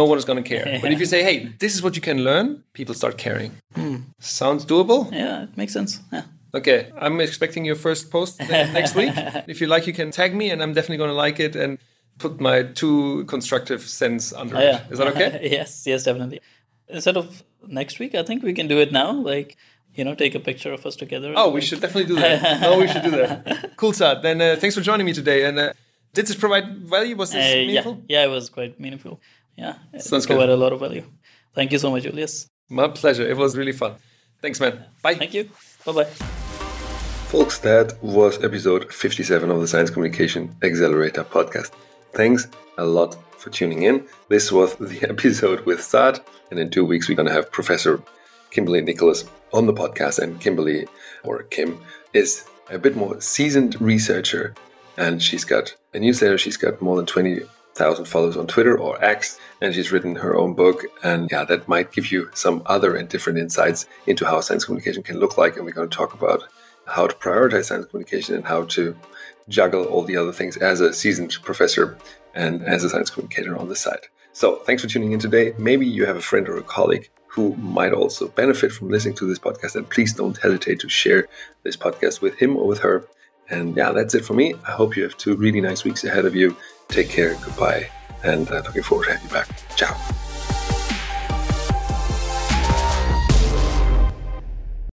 no 0.00 0.04
one 0.10 0.18
is 0.18 0.24
going 0.28 0.40
to 0.42 0.48
care. 0.54 0.66
but 0.82 0.90
if 0.94 0.98
you 1.02 1.08
say, 1.14 1.20
hey, 1.28 1.36
this 1.62 1.72
is 1.74 1.80
what 1.84 1.94
you 1.98 2.02
can 2.10 2.18
learn, 2.28 2.46
people 2.72 2.94
start 2.94 3.14
caring. 3.26 3.50
Mm. 3.74 3.98
Sounds 4.20 4.64
doable? 4.64 5.02
Yeah, 5.12 5.44
it 5.46 5.56
makes 5.56 5.72
sense. 5.72 6.00
Yeah. 6.12 6.24
Okay, 6.58 6.92
I'm 7.04 7.20
expecting 7.20 7.64
your 7.70 7.78
first 7.86 8.10
post 8.10 8.32
next 8.48 8.94
week. 8.94 9.14
If 9.52 9.60
you 9.60 9.66
like, 9.74 9.84
you 9.88 9.94
can 10.00 10.10
tag 10.10 10.30
me, 10.40 10.46
and 10.52 10.62
I'm 10.62 10.72
definitely 10.76 11.00
going 11.02 11.14
to 11.16 11.20
like 11.26 11.38
it 11.46 11.56
and 11.56 11.78
put 12.18 12.40
my 12.40 12.56
two 12.80 13.24
constructive 13.34 13.82
cents 14.00 14.32
under 14.32 14.56
oh, 14.56 14.60
yeah. 14.60 14.76
it. 14.76 14.92
Is 14.92 14.98
that 14.98 15.08
okay? 15.08 15.30
yes, 15.58 15.70
yes, 15.86 16.04
definitely. 16.04 16.40
Instead 16.88 17.16
of 17.16 17.42
next 17.66 17.98
week, 17.98 18.14
I 18.14 18.22
think 18.22 18.42
we 18.42 18.54
can 18.54 18.68
do 18.68 18.78
it 18.84 18.90
now. 18.92 19.10
Like, 19.32 19.56
you 19.94 20.04
know, 20.04 20.14
take 20.14 20.34
a 20.34 20.40
picture 20.40 20.72
of 20.72 20.84
us 20.86 20.96
together. 20.96 21.34
Oh, 21.36 21.50
we 21.50 21.60
should 21.60 21.80
definitely 21.80 22.14
do 22.14 22.20
that. 22.20 22.60
no, 22.60 22.78
we 22.82 22.88
should 22.88 23.02
do 23.02 23.10
that. 23.10 23.72
Cool, 23.76 23.92
Saad. 23.92 24.22
Then 24.22 24.40
uh, 24.40 24.56
thanks 24.58 24.74
for 24.74 24.80
joining 24.82 25.06
me 25.06 25.12
today. 25.12 25.44
And 25.44 25.58
uh, 25.58 25.72
did 26.12 26.26
this 26.26 26.36
provide 26.36 26.78
value? 26.78 27.16
Was 27.16 27.32
this 27.32 27.52
uh, 27.52 27.56
meaningful? 27.56 28.02
Yeah, 28.08 28.20
yeah, 28.20 28.26
it 28.26 28.30
was 28.30 28.48
quite 28.50 28.78
meaningful. 28.80 29.20
Yeah, 29.56 29.74
Sounds 29.98 30.24
it 30.24 30.28
provided 30.28 30.52
good. 30.52 30.58
a 30.58 30.62
lot 30.62 30.72
of 30.72 30.80
value. 30.80 31.04
Thank 31.54 31.72
you 31.72 31.78
so 31.78 31.90
much, 31.90 32.02
Julius. 32.02 32.48
My 32.68 32.88
pleasure. 32.88 33.26
It 33.26 33.36
was 33.36 33.56
really 33.56 33.72
fun. 33.72 33.94
Thanks, 34.42 34.58
man. 34.60 34.84
Bye. 35.02 35.14
Thank 35.14 35.34
you. 35.34 35.48
Bye 35.86 35.92
bye. 35.92 36.04
Folks, 37.28 37.58
that 37.60 38.02
was 38.02 38.42
episode 38.44 38.92
57 38.92 39.50
of 39.50 39.60
the 39.60 39.66
Science 39.68 39.90
Communication 39.90 40.54
Accelerator 40.62 41.24
podcast. 41.24 41.72
Thanks 42.12 42.46
a 42.78 42.84
lot 42.84 43.16
for 43.40 43.50
tuning 43.50 43.82
in. 43.82 44.06
This 44.28 44.50
was 44.52 44.74
the 44.76 45.02
episode 45.08 45.64
with 45.66 45.82
Saad, 45.82 46.20
and 46.50 46.58
in 46.60 46.70
two 46.70 46.84
weeks, 46.84 47.08
we're 47.08 47.16
going 47.16 47.28
to 47.28 47.32
have 47.34 47.50
Professor 47.50 48.02
Kimberly 48.50 48.80
Nicholas 48.82 49.24
on 49.54 49.66
the 49.66 49.72
podcast. 49.72 50.18
And 50.18 50.38
Kimberly, 50.40 50.86
or 51.22 51.44
Kim, 51.44 51.80
is 52.12 52.44
a 52.70 52.78
bit 52.78 52.96
more 52.96 53.20
seasoned 53.20 53.80
researcher, 53.80 54.54
and 54.98 55.22
she's 55.22 55.44
got 55.44 55.74
a 55.94 55.98
newsletter. 55.98 56.36
She's 56.36 56.56
got 56.56 56.82
more 56.82 56.96
than 56.96 57.06
20,000 57.06 58.04
followers 58.04 58.36
on 58.36 58.46
Twitter 58.46 58.78
or 58.78 59.02
X, 59.02 59.38
and 59.60 59.74
she's 59.74 59.92
written 59.92 60.16
her 60.16 60.36
own 60.36 60.54
book. 60.54 60.84
And 61.02 61.30
yeah, 61.30 61.44
that 61.44 61.68
might 61.68 61.92
give 61.92 62.12
you 62.12 62.30
some 62.34 62.62
other 62.66 62.96
and 62.96 63.08
different 63.08 63.38
insights 63.38 63.86
into 64.06 64.26
how 64.26 64.40
science 64.40 64.64
communication 64.64 65.02
can 65.02 65.18
look 65.18 65.38
like. 65.38 65.56
And 65.56 65.64
we're 65.64 65.72
going 65.72 65.88
to 65.88 65.96
talk 65.96 66.14
about 66.14 66.44
how 66.86 67.06
to 67.06 67.14
prioritize 67.14 67.66
science 67.66 67.86
communication 67.86 68.34
and 68.34 68.44
how 68.44 68.64
to 68.64 68.96
juggle 69.48 69.84
all 69.84 70.02
the 70.02 70.16
other 70.16 70.32
things 70.32 70.56
as 70.56 70.80
a 70.80 70.92
seasoned 70.92 71.36
professor 71.42 71.96
and 72.34 72.62
as 72.64 72.84
a 72.84 72.90
science 72.90 73.10
communicator 73.10 73.56
on 73.56 73.68
the 73.68 73.76
side. 73.76 74.06
So, 74.32 74.56
thanks 74.66 74.82
for 74.82 74.88
tuning 74.88 75.12
in 75.12 75.20
today. 75.20 75.54
Maybe 75.58 75.86
you 75.86 76.06
have 76.06 76.16
a 76.16 76.20
friend 76.20 76.48
or 76.48 76.56
a 76.56 76.62
colleague 76.62 77.08
who 77.34 77.54
might 77.56 77.92
also 77.92 78.28
benefit 78.28 78.70
from 78.70 78.90
listening 78.90 79.14
to 79.16 79.26
this 79.26 79.38
podcast. 79.38 79.74
And 79.74 79.88
please 79.88 80.12
don't 80.12 80.36
hesitate 80.38 80.78
to 80.80 80.88
share 80.88 81.28
this 81.64 81.76
podcast 81.76 82.20
with 82.20 82.40
him 82.40 82.56
or 82.56 82.66
with 82.66 82.78
her. 82.80 83.06
And 83.50 83.76
yeah, 83.76 83.90
that's 83.92 84.14
it 84.14 84.24
for 84.24 84.34
me. 84.34 84.54
I 84.66 84.70
hope 84.70 84.96
you 84.96 85.02
have 85.02 85.16
two 85.16 85.34
really 85.36 85.60
nice 85.60 85.84
weeks 85.84 86.04
ahead 86.04 86.24
of 86.24 86.34
you. 86.34 86.56
Take 86.88 87.08
care. 87.08 87.34
Goodbye. 87.44 87.90
And 88.22 88.48
uh, 88.50 88.62
looking 88.64 88.82
forward 88.82 89.06
to 89.06 89.12
having 89.12 89.28
you 89.28 89.34
back. 89.34 89.48
Ciao. 89.76 90.33